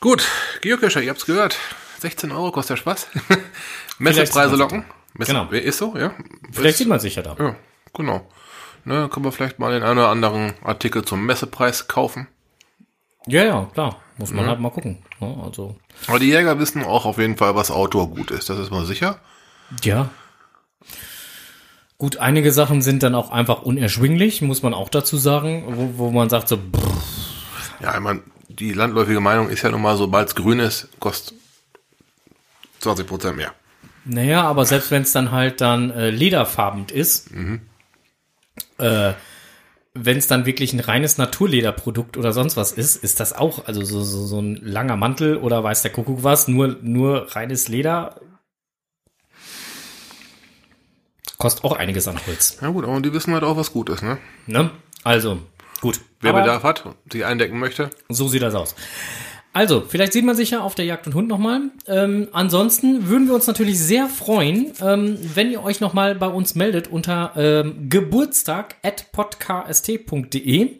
Gut, 0.00 0.26
Geocacher, 0.62 1.02
ihr 1.02 1.10
habt's 1.10 1.26
gehört. 1.26 1.58
16 2.00 2.32
Euro 2.32 2.50
kostet 2.50 2.78
der 2.78 2.82
Spaß. 2.82 3.08
Messepreise 3.98 4.56
locken. 4.56 4.84
Messe, 5.14 5.32
Genau. 5.32 5.48
Ist 5.50 5.78
so, 5.78 5.96
ja. 5.96 6.12
Vielleicht 6.52 6.72
Ist- 6.74 6.78
sieht 6.78 6.88
man 6.88 7.00
sich 7.00 7.14
ja 7.16 7.22
da. 7.22 7.36
Ja, 7.38 7.56
genau. 7.94 8.26
Ne, 8.84 9.08
können 9.08 9.24
wir 9.24 9.32
vielleicht 9.32 9.58
mal 9.58 9.72
den 9.72 9.82
einen 9.82 9.98
oder 9.98 10.08
anderen 10.10 10.52
Artikel 10.62 11.04
zum 11.04 11.24
Messepreis 11.24 11.88
kaufen. 11.88 12.26
Ja, 13.26 13.42
ja, 13.44 13.64
klar. 13.72 13.96
Muss 14.18 14.30
man 14.32 14.46
halt 14.46 14.60
mal 14.60 14.70
gucken. 14.70 15.02
Ja, 15.20 15.34
also, 15.42 15.76
Aber 16.06 16.18
die 16.18 16.26
Jäger 16.28 16.58
wissen 16.58 16.84
auch 16.84 17.04
auf 17.06 17.16
jeden 17.18 17.36
Fall, 17.36 17.54
was 17.54 17.70
Outdoor 17.70 18.10
gut 18.10 18.30
ist. 18.30 18.50
Das 18.50 18.58
ist 18.58 18.70
mal 18.70 18.84
sicher. 18.84 19.18
ja. 19.82 20.10
Gut, 21.96 22.16
einige 22.18 22.52
Sachen 22.52 22.82
sind 22.82 23.02
dann 23.04 23.14
auch 23.14 23.30
einfach 23.30 23.62
unerschwinglich, 23.62 24.42
muss 24.42 24.62
man 24.62 24.74
auch 24.74 24.88
dazu 24.88 25.16
sagen, 25.16 25.64
wo, 25.68 25.92
wo 26.06 26.10
man 26.10 26.28
sagt 26.28 26.48
so, 26.48 26.56
pff, 26.56 27.80
Ja, 27.80 27.94
ich 27.94 28.00
meine, 28.00 28.20
die 28.48 28.72
landläufige 28.72 29.20
Meinung 29.20 29.48
ist 29.48 29.62
ja 29.62 29.70
nun 29.70 29.80
mal, 29.80 29.96
sobald 29.96 30.28
es 30.28 30.34
grün 30.34 30.58
ist, 30.58 30.88
kostet 30.98 31.34
20 32.80 33.06
Prozent 33.06 33.36
mehr. 33.36 33.54
Naja, 34.04 34.42
aber 34.42 34.64
selbst 34.66 34.90
wenn 34.90 35.02
es 35.02 35.12
dann 35.12 35.30
halt 35.30 35.60
dann 35.60 35.90
äh, 35.90 36.10
lederfarbend 36.10 36.90
ist, 36.92 37.30
äh, 38.78 39.12
wenn 39.94 40.18
es 40.18 40.26
dann 40.26 40.44
wirklich 40.44 40.72
ein 40.72 40.80
reines 40.80 41.18
Naturlederprodukt 41.18 42.16
oder 42.16 42.32
sonst 42.32 42.56
was 42.56 42.72
ist, 42.72 42.96
ist 42.96 43.20
das 43.20 43.32
auch, 43.32 43.66
also 43.66 43.84
so, 43.84 44.02
so, 44.02 44.26
so 44.26 44.40
ein 44.40 44.56
langer 44.56 44.96
Mantel 44.96 45.36
oder 45.36 45.62
weiß 45.62 45.82
der 45.82 45.92
Kuckuck 45.92 46.24
was, 46.24 46.48
nur, 46.48 46.76
nur 46.82 47.34
reines 47.34 47.68
Leder 47.68 48.20
kostet 51.38 51.64
auch 51.64 51.76
einiges 51.76 52.08
an 52.08 52.18
Holz. 52.26 52.58
Ja 52.60 52.68
gut, 52.68 52.84
aber 52.84 53.00
die 53.00 53.12
wissen 53.12 53.32
halt 53.34 53.44
auch, 53.44 53.56
was 53.56 53.72
gut 53.72 53.88
ist, 53.88 54.02
ne? 54.02 54.18
Ne? 54.46 54.70
Also, 55.04 55.38
gut. 55.80 56.00
Wer 56.20 56.30
Aber 56.30 56.40
Bedarf 56.40 56.62
hat, 56.62 56.84
sich 57.10 57.24
eindecken 57.24 57.58
möchte. 57.58 57.90
So 58.08 58.28
sieht 58.28 58.42
das 58.42 58.54
aus. 58.54 58.74
Also, 59.54 59.82
vielleicht 59.86 60.12
sieht 60.12 60.24
man 60.24 60.34
sich 60.34 60.50
ja 60.50 60.62
auf 60.62 60.74
der 60.74 60.84
Jagd 60.84 61.06
und 61.06 61.14
Hund 61.14 61.28
nochmal. 61.28 61.70
Ähm, 61.86 62.26
ansonsten 62.32 63.08
würden 63.08 63.28
wir 63.28 63.36
uns 63.36 63.46
natürlich 63.46 63.78
sehr 63.78 64.08
freuen, 64.08 64.72
ähm, 64.82 65.16
wenn 65.34 65.52
ihr 65.52 65.62
euch 65.62 65.80
nochmal 65.80 66.16
bei 66.16 66.26
uns 66.26 66.56
meldet 66.56 66.88
unter 66.88 67.34
ähm, 67.36 67.88
geburtstag.podkst.de, 67.88 70.70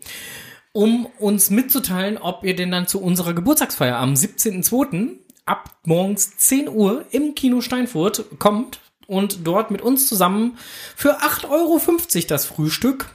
um 0.73 1.07
uns 1.21 1.51
mitzuteilen, 1.51 2.19
ob 2.19 2.43
ihr 2.43 2.57
denn 2.57 2.73
dann 2.73 2.89
zu 2.89 3.01
unserer 3.01 3.33
Geburtstagsfeier 3.33 3.97
am 3.97 4.15
17.02. 4.15 5.19
ab 5.47 5.71
morgens 5.85 6.37
10 6.39 6.69
Uhr 6.69 7.05
im 7.13 7.37
Kino 7.37 7.61
Steinfurt 7.61 8.25
kommt 8.41 8.81
und 9.07 9.47
dort 9.47 9.71
mit 9.71 9.83
uns 9.83 10.09
zusammen 10.09 10.59
für 10.97 11.21
8,50 11.21 11.49
Euro 11.49 11.81
das 12.27 12.45
Frühstück 12.45 13.07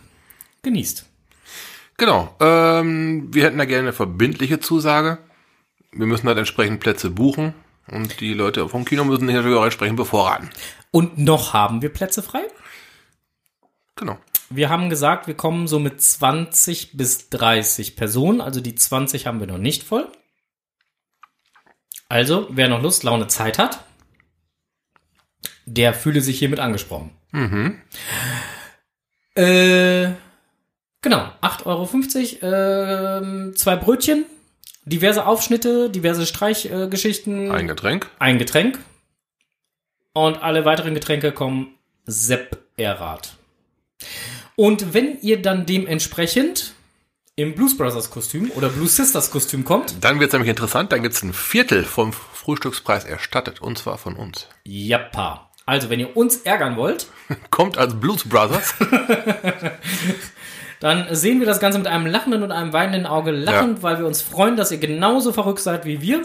genießt. 0.62 1.06
Genau. 1.98 2.34
Ähm, 2.40 3.28
wir 3.34 3.44
hätten 3.44 3.58
da 3.58 3.66
gerne 3.66 3.90
eine 3.90 3.94
verbindliche 3.94 4.62
Zusage. 4.62 5.18
Wir 5.92 6.06
müssen 6.06 6.28
halt 6.28 6.38
entsprechend 6.38 6.80
Plätze 6.80 7.10
buchen. 7.10 7.54
Und 7.88 8.20
die 8.20 8.34
Leute 8.34 8.70
vom 8.70 8.86
Kino 8.86 9.04
müssen 9.04 9.26
sich 9.26 9.36
natürlich 9.36 9.58
auch 9.58 9.64
entsprechend 9.64 9.98
bevorraten. 9.98 10.50
Und 10.92 11.18
noch 11.18 11.54
haben 11.54 11.82
wir 11.82 11.90
Plätze 11.90 12.22
frei. 12.22 12.44
Genau. 13.96 14.18
Wir 14.52 14.70
haben 14.70 14.90
gesagt, 14.90 15.28
wir 15.28 15.36
kommen 15.36 15.68
so 15.68 15.80
mit 15.80 16.02
20 16.02 16.98
bis 16.98 17.30
30 17.30 17.96
Personen. 17.96 18.42
Also 18.42 18.62
die 18.62 18.76
20 18.76 19.28
haben 19.28 19.40
wir 19.40 19.48
noch 19.48 19.58
nicht 19.58 19.84
voll. 19.84 20.08
Also, 22.08 22.48
wer 22.50 22.68
noch 22.68 22.82
Lust, 22.82 23.04
Laune, 23.04 23.28
Zeit 23.28 23.60
hat, 23.60 23.84
der 25.66 25.94
fühle 25.94 26.22
sich 26.22 26.40
hiermit 26.40 26.60
angesprochen. 26.60 27.12
Äh, 29.36 30.10
genau, 31.02 31.32
8,50 31.42 32.42
Euro, 32.42 33.24
ähm, 33.24 33.56
zwei 33.56 33.76
Brötchen, 33.76 34.26
diverse 34.90 35.26
Aufschnitte, 35.26 35.90
diverse 35.90 36.26
Streichgeschichten, 36.26 37.52
Ein 37.52 37.68
Getränk. 37.68 38.10
ein 38.20 38.38
Getränk. 38.40 38.80
Und 40.14 40.42
alle 40.42 40.66
weiteren 40.66 40.94
Getränke 40.94 41.32
kommen 41.32 41.76
Sepp 42.06 42.58
Errat. 42.78 43.36
Und 44.56 44.94
wenn 44.94 45.20
ihr 45.22 45.42
dann 45.42 45.66
dementsprechend 45.66 46.74
im 47.36 47.56
Blues 47.56 47.78
Brothers 47.78 48.10
Kostüm 48.10 48.52
oder 48.52 48.68
Blues 48.70 48.96
Sisters 48.98 49.32
Kostüm 49.32 49.64
kommt, 49.64 49.96
Dann 50.04 50.20
wird 50.20 50.30
es 50.30 50.34
nämlich 50.34 50.50
interessant. 50.50 50.92
Dann 50.92 51.04
gibt's 51.04 51.22
ein 51.24 51.32
Viertel 51.34 51.86
vom 51.86 52.12
Frühstückspreis 52.12 53.06
erstattet. 53.06 53.62
Und 53.62 53.78
zwar 53.78 53.98
von 53.98 54.16
uns. 54.16 54.48
jappa. 54.66 55.46
Also, 55.66 55.90
wenn 55.92 56.00
ihr 56.00 56.18
uns 56.18 56.38
ärgern 56.38 56.76
wollt, 56.78 57.08
Kommt 57.52 57.78
als 57.78 57.94
Blues 58.00 58.28
Brothers. 58.28 58.74
dann 60.80 61.08
sehen 61.14 61.40
wir 61.40 61.48
das 61.48 61.60
Ganze 61.60 61.78
mit 61.78 61.88
einem 61.88 62.06
lachenden 62.06 62.44
und 62.44 62.52
einem 62.52 62.72
weinenden 62.74 63.06
Auge 63.06 63.32
lachend, 63.32 63.78
Ja. 63.80 63.84
weil 63.84 64.00
wir 64.00 64.06
uns 64.08 64.22
freuen, 64.22 64.56
dass 64.56 64.72
ihr 64.72 64.78
genauso 64.78 65.34
verrückt 65.34 65.60
seid 65.60 65.86
wie 65.86 66.02
wir. 66.02 66.22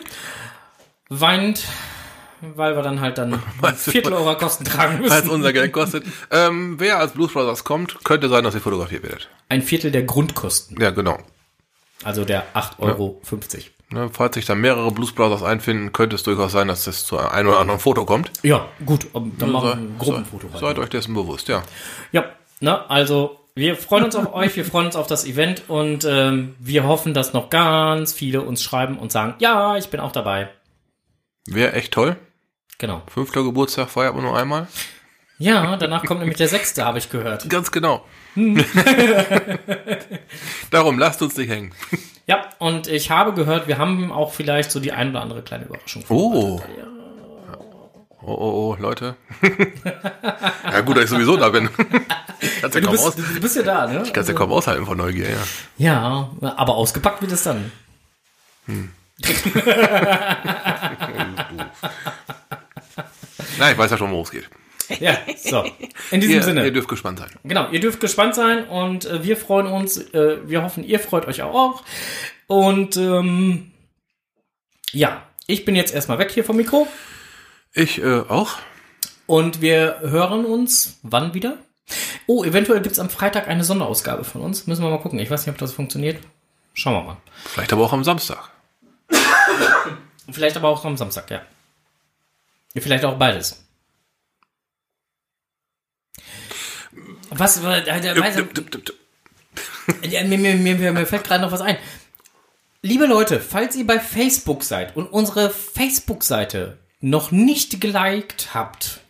Weint, 1.09 1.65
weil 2.41 2.77
wir 2.77 2.83
dann 2.83 3.01
halt 3.01 3.19
dann 3.19 3.35
ein 3.63 3.75
Viertel 3.75 4.13
eurer 4.15 4.37
Kosten 4.37 4.65
tragen 4.65 5.01
müssen. 5.01 5.29
unser 5.29 5.53
Geld 5.53 5.73
kostet. 5.73 6.05
Ähm, 6.31 6.77
wer 6.79 6.99
als 6.99 7.13
Blues 7.13 7.33
Brothers 7.33 7.65
kommt, 7.65 8.05
könnte 8.05 8.29
sein, 8.29 8.45
dass 8.45 8.55
ihr 8.55 8.61
fotografiert 8.61 9.03
werdet. 9.03 9.29
Ein 9.49 9.63
Viertel 9.63 9.91
der 9.91 10.03
Grundkosten, 10.05 10.81
Ja, 10.81 10.91
genau. 10.91 11.19
also 12.03 12.25
der 12.25 12.45
8,50 12.55 12.79
Euro. 12.81 13.21
Ne, 13.91 14.09
falls 14.13 14.35
sich 14.35 14.47
da 14.47 14.55
mehrere 14.55 14.91
Blues 14.91 15.13
Brothers 15.13 15.43
einfinden, 15.43 15.93
könnte 15.93 16.17
es 16.17 16.23
durchaus 16.23 16.53
sein, 16.53 16.69
dass 16.69 16.85
das 16.85 17.05
zu 17.05 17.19
einem 17.19 17.49
oder 17.51 17.61
anderen 17.61 17.79
Foto 17.79 18.05
kommt. 18.07 18.31
Ja, 18.43 18.67
gut, 18.85 19.07
dann 19.13 19.53
machen 19.53 19.69
wir 19.69 19.75
ein 19.77 19.97
Gruppenfoto 19.99 20.49
rein. 20.49 20.59
Seid 20.61 20.79
euch 20.79 20.89
dessen 20.89 21.15
bewusst, 21.15 21.49
ja. 21.49 21.63
Ja, 22.11 22.25
ne, 22.61 22.89
also 22.91 23.39
wir 23.57 23.77
freuen 23.77 24.05
uns 24.05 24.17
auf 24.17 24.35
euch, 24.35 24.57
wir 24.57 24.65
freuen 24.65 24.87
uns 24.87 24.97
auf 24.97 25.07
das 25.07 25.25
Event 25.25 25.63
und 25.69 26.05
ähm, 26.05 26.57
wir 26.59 26.85
hoffen, 26.85 27.15
dass 27.15 27.33
noch 27.33 27.51
ganz 27.51 28.13
viele 28.13 28.41
uns 28.43 28.63
schreiben 28.63 28.99
und 28.99 29.13
sagen, 29.13 29.35
ja, 29.39 29.77
ich 29.77 29.89
bin 29.89 30.01
auch 30.01 30.13
dabei. 30.13 30.49
Wäre 31.47 31.73
echt 31.75 31.93
toll. 31.93 32.17
Genau. 32.79 33.03
Fünfter 33.09 33.45
Geburtstag 33.45 33.91
feiert 33.91 34.15
man 34.15 34.25
nur 34.25 34.37
einmal. 34.37 34.67
Ja, 35.39 35.77
danach 35.77 36.05
kommt 36.05 36.21
nämlich 36.21 36.39
der 36.39 36.49
sechste, 36.49 36.85
habe 36.85 36.99
ich 36.99 37.11
gehört. 37.11 37.49
Ganz 37.49 37.71
genau. 37.71 38.05
Darum 40.71 40.99
lasst 40.99 41.23
uns 41.23 41.37
nicht 41.37 41.51
hängen. 41.51 41.73
Ja, 42.27 42.49
und 42.59 42.89
ich 42.89 43.11
habe 43.11 43.35
gehört, 43.35 43.69
wir 43.69 43.79
haben 43.79 44.11
auch 44.11 44.33
vielleicht 44.33 44.71
so 44.71 44.81
die 44.81 44.93
ein 44.93 45.11
oder 45.11 45.21
andere 45.21 45.43
kleine 45.43 45.67
Überraschung. 45.67 46.05
Oh. 46.09 46.61
Oh, 48.27 48.33
oh, 48.33 48.73
oh, 48.73 48.77
Leute. 48.81 49.17
ja, 50.65 50.81
gut, 50.81 50.97
dass 50.97 51.05
ich 51.05 51.11
sowieso 51.11 51.37
da 51.37 51.51
bin. 51.51 51.69
Ja 52.61 52.69
Du 52.69 52.91
bist, 52.91 53.07
aus, 53.07 53.17
du 53.17 53.41
bist 53.41 53.57
ja 53.57 53.63
da, 53.63 53.87
ne? 53.87 54.03
kannst 54.13 54.29
ja 54.29 54.35
kaum 54.35 54.53
aushalten 54.53 54.85
von 54.85 54.99
Neugier, 54.99 55.31
ja. 55.31 55.39
Ja, 55.79 56.31
aber 56.57 56.75
ausgepackt 56.75 57.23
wird 57.23 57.33
es 57.33 57.43
dann. 57.43 57.73
Nein, 58.67 58.91
ich 63.73 63.79
weiß 63.79 63.91
ja 63.91 63.97
schon, 63.97 64.11
worum 64.11 64.25
es 64.25 64.31
geht. 64.31 64.51
Ja, 65.01 65.17
so. 65.39 65.65
In 66.11 66.21
diesem 66.21 66.37
Ihr, 66.37 66.43
Sinne. 66.43 66.65
ihr 66.65 66.73
dürft 66.73 66.89
gespannt 66.89 67.19
sein. 67.19 67.31
Genau, 67.45 67.71
ihr 67.71 67.81
dürft 67.81 68.01
gespannt 68.01 68.35
sein 68.35 68.65
und 68.65 69.07
äh, 69.07 69.25
wir 69.25 69.39
freuen 69.39 69.67
uns. 69.67 69.97
Äh, 69.97 70.47
wir 70.47 70.63
hoffen, 70.63 70.85
ihr 70.85 71.01
freut 71.01 71.27
euch 71.27 71.41
auch. 71.43 71.83
Und 72.47 72.99
ähm, 72.99 73.73
ja, 74.93 75.23
ich 75.47 75.65
bin 75.65 75.77
jetzt 75.77 75.95
erstmal 75.95 76.19
weg 76.19 76.31
hier 76.31 76.45
vom 76.45 76.57
Mikro 76.57 76.87
Ich 77.75 78.01
äh, 78.01 78.21
auch. 78.21 78.53
und 79.27 79.61
wir 79.61 79.99
hören 80.01 80.45
uns 80.45 80.99
wann 81.03 81.35
wieder? 81.35 81.59
Oh, 82.27 82.45
eventuell 82.45 82.81
gibt's 82.81 83.01
am 83.01 83.11
Freitag 83.11 83.49
eine 83.49 83.65
Sonderausgabe 83.65 84.25
von 84.25 84.41
uns. 84.41 84.67
Müssen 84.69 84.83
wir 84.83 84.91
mal 84.91 85.01
gucken. 85.01 85.19
Ich 85.19 85.29
weiß 85.29 85.45
nicht, 85.45 85.53
ob 85.53 85.59
das 85.59 85.73
funktioniert. 85.73 86.23
Schauen 86.73 86.95
wir 86.95 87.03
mal. 87.03 87.17
Vielleicht 87.45 87.73
aber 87.73 87.85
auch 87.85 87.93
am 87.93 88.05
Samstag. 88.05 88.51
Vielleicht 90.31 90.57
aber 90.57 90.69
auch 90.69 90.85
am 90.85 90.97
Samstag, 90.97 91.31
ja. 91.31 91.43
Vielleicht 92.77 93.05
auch 93.05 93.19
beides. 93.19 93.65
Was? 97.31 97.61
mir, 100.77 100.93
mir 100.93 101.07
fällt 101.07 101.25
gerade 101.25 101.43
noch 101.43 101.53
was 101.53 101.61
ein. 101.61 101.77
Liebe 102.83 103.07
Leute, 103.07 103.41
falls 103.41 103.77
ihr 103.77 103.87
bei 103.87 103.99
Facebook 103.99 104.63
seid 104.63 104.97
und 104.97 105.07
unsere 105.07 105.51
Facebook-Seite 105.51 106.79
noch 107.05 107.31
nicht 107.31 107.81
geliked 107.83 108.55
habt, 108.55 109.01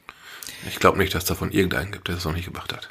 Ich 0.68 0.80
glaube 0.80 0.98
nicht, 0.98 1.14
dass 1.14 1.24
davon 1.24 1.52
irgendeinen 1.52 1.92
gibt, 1.92 2.08
der 2.08 2.16
das 2.16 2.24
noch 2.24 2.32
nicht 2.32 2.46
gemacht 2.46 2.72
hat. 2.72 2.90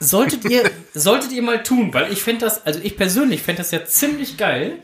solltet 0.00 0.44
ihr, 0.44 0.70
solltet 0.94 1.32
ihr 1.32 1.42
mal 1.42 1.62
tun, 1.62 1.94
weil 1.94 2.12
ich 2.12 2.22
fände 2.22 2.44
das, 2.44 2.66
also 2.66 2.80
ich 2.82 2.96
persönlich 2.96 3.42
fände 3.42 3.62
das 3.62 3.70
ja 3.70 3.84
ziemlich 3.86 4.36
geil. 4.36 4.82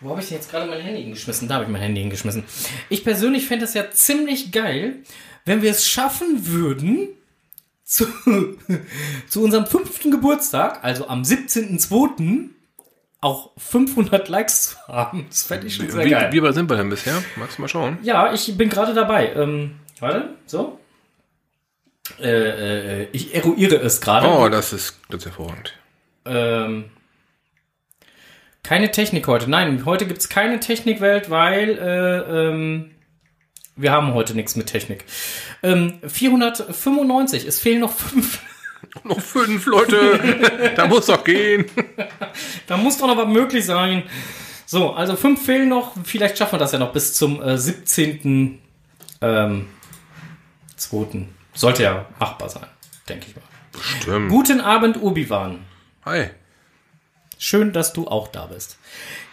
Wo 0.00 0.10
habe 0.10 0.20
ich 0.20 0.28
denn 0.28 0.38
jetzt 0.38 0.50
gerade 0.50 0.68
mein 0.68 0.80
Handy 0.80 1.02
hingeschmissen? 1.02 1.46
Da 1.46 1.54
habe 1.54 1.64
ich 1.64 1.70
mein 1.70 1.80
Handy 1.80 2.00
hingeschmissen. 2.00 2.44
Ich 2.88 3.04
persönlich 3.04 3.46
fände 3.46 3.64
das 3.64 3.74
ja 3.74 3.90
ziemlich 3.90 4.50
geil, 4.50 4.96
wenn 5.44 5.62
wir 5.62 5.70
es 5.70 5.86
schaffen 5.86 6.46
würden, 6.46 7.08
zu, 7.84 8.06
zu 9.28 9.42
unserem 9.42 9.66
fünften 9.66 10.10
Geburtstag, 10.10 10.82
also 10.82 11.06
am 11.06 11.22
17.02., 11.22 12.48
auch 13.24 13.52
500 13.56 14.28
Likes 14.28 14.70
zu 14.70 14.76
haben. 14.86 15.26
Das 15.28 15.44
fände 15.44 15.66
ich 15.66 15.74
schon 15.76 15.90
sehr 15.90 16.04
Wie, 16.04 16.10
geil. 16.10 16.28
wie 16.30 16.42
weit 16.42 16.54
sind 16.54 16.68
wir 16.68 16.76
denn 16.76 16.90
bisher? 16.90 17.22
Magst 17.36 17.56
du 17.56 17.62
mal 17.62 17.68
schauen? 17.68 17.98
Ja, 18.02 18.32
ich 18.32 18.56
bin 18.56 18.68
gerade 18.68 18.92
dabei. 18.92 19.32
Ähm, 19.34 19.76
warte, 19.98 20.34
so. 20.44 20.78
Äh, 22.20 23.02
äh, 23.02 23.08
ich 23.12 23.34
eruiere 23.34 23.76
es 23.76 24.02
gerade. 24.02 24.28
Oh, 24.28 24.48
das 24.50 24.74
ist, 24.74 25.00
das 25.08 25.20
ist 25.20 25.24
hervorragend. 25.24 25.72
Ähm, 26.26 26.90
keine 28.62 28.90
Technik 28.90 29.26
heute. 29.26 29.48
Nein, 29.48 29.86
heute 29.86 30.06
gibt's 30.06 30.28
keine 30.28 30.60
Technikwelt, 30.60 31.30
weil 31.30 31.78
äh, 31.78 32.48
ähm, 32.48 32.90
wir 33.74 33.90
haben 33.90 34.12
heute 34.12 34.34
nichts 34.34 34.54
mit 34.54 34.66
Technik. 34.66 35.06
Ähm, 35.62 35.98
495, 36.06 37.46
es 37.46 37.58
fehlen 37.58 37.80
noch 37.80 37.92
fünf. 37.92 38.40
Noch 39.04 39.20
fünf 39.20 39.66
Leute. 39.66 40.72
da 40.76 40.86
muss 40.86 41.06
doch 41.06 41.22
gehen. 41.24 41.66
Da 42.66 42.76
muss 42.76 42.98
doch 42.98 43.06
noch 43.06 43.16
was 43.16 43.28
möglich 43.28 43.64
sein. 43.64 44.02
So, 44.66 44.92
also 44.92 45.14
fünf 45.16 45.44
fehlen 45.44 45.68
noch. 45.68 45.94
Vielleicht 46.02 46.36
schaffen 46.38 46.54
wir 46.54 46.58
das 46.58 46.72
ja 46.72 46.78
noch 46.78 46.92
bis 46.92 47.14
zum 47.14 47.40
äh, 47.42 47.56
17. 47.56 48.58
Ähm, 49.20 49.68
2. 50.76 51.26
Sollte 51.52 51.82
ja 51.84 52.06
machbar 52.18 52.48
sein, 52.48 52.66
denke 53.08 53.26
ich 53.28 53.36
mal. 53.36 53.42
Stimmt. 53.80 54.30
Guten 54.30 54.60
Abend, 54.60 55.00
Obi-Wan. 55.00 55.58
Hi. 56.04 56.30
Schön, 57.44 57.74
dass 57.74 57.92
du 57.92 58.08
auch 58.08 58.28
da 58.28 58.46
bist. 58.46 58.78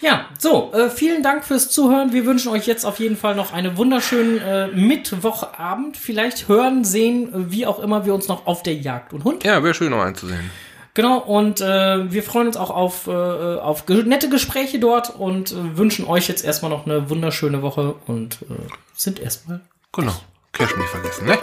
Ja, 0.01 0.25
so, 0.37 0.73
äh, 0.73 0.89
vielen 0.89 1.23
Dank 1.23 1.45
fürs 1.45 1.69
Zuhören. 1.69 2.11
Wir 2.11 2.25
wünschen 2.25 2.51
euch 2.51 2.67
jetzt 2.67 2.83
auf 2.83 2.99
jeden 2.99 3.15
Fall 3.15 3.35
noch 3.35 3.53
einen 3.53 3.77
wunderschönen 3.77 4.37
äh, 4.39 4.67
Mittwochabend. 4.67 5.95
Vielleicht 5.95 6.49
hören, 6.49 6.83
sehen, 6.83 7.29
wie 7.49 7.65
auch 7.65 7.79
immer 7.79 8.05
wir 8.05 8.13
uns 8.13 8.27
noch 8.27 8.47
auf 8.47 8.63
der 8.63 8.75
Jagd 8.75 9.13
und 9.13 9.23
Hund. 9.23 9.45
Ja, 9.45 9.63
wäre 9.63 9.73
schön 9.73 9.91
noch 9.91 10.01
einzusehen. 10.01 10.51
Genau, 10.93 11.19
und 11.19 11.61
äh, 11.61 12.11
wir 12.11 12.21
freuen 12.21 12.47
uns 12.47 12.57
auch 12.57 12.69
auf, 12.69 13.07
äh, 13.07 13.11
auf 13.11 13.87
nette 13.87 14.27
Gespräche 14.27 14.79
dort 14.79 15.15
und 15.15 15.53
äh, 15.53 15.77
wünschen 15.77 16.05
euch 16.05 16.27
jetzt 16.27 16.43
erstmal 16.43 16.69
noch 16.69 16.85
eine 16.85 17.09
wunderschöne 17.09 17.61
Woche 17.61 17.95
und 18.07 18.41
äh, 18.41 18.55
sind 18.93 19.21
erstmal 19.21 19.61
Genau. 19.93 20.15
Cash 20.51 20.75
nicht 20.75 20.89
vergessen, 20.89 21.27
ne? 21.27 21.37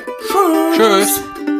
Tschüss. 0.76 0.76
Tschüss. 0.76 1.57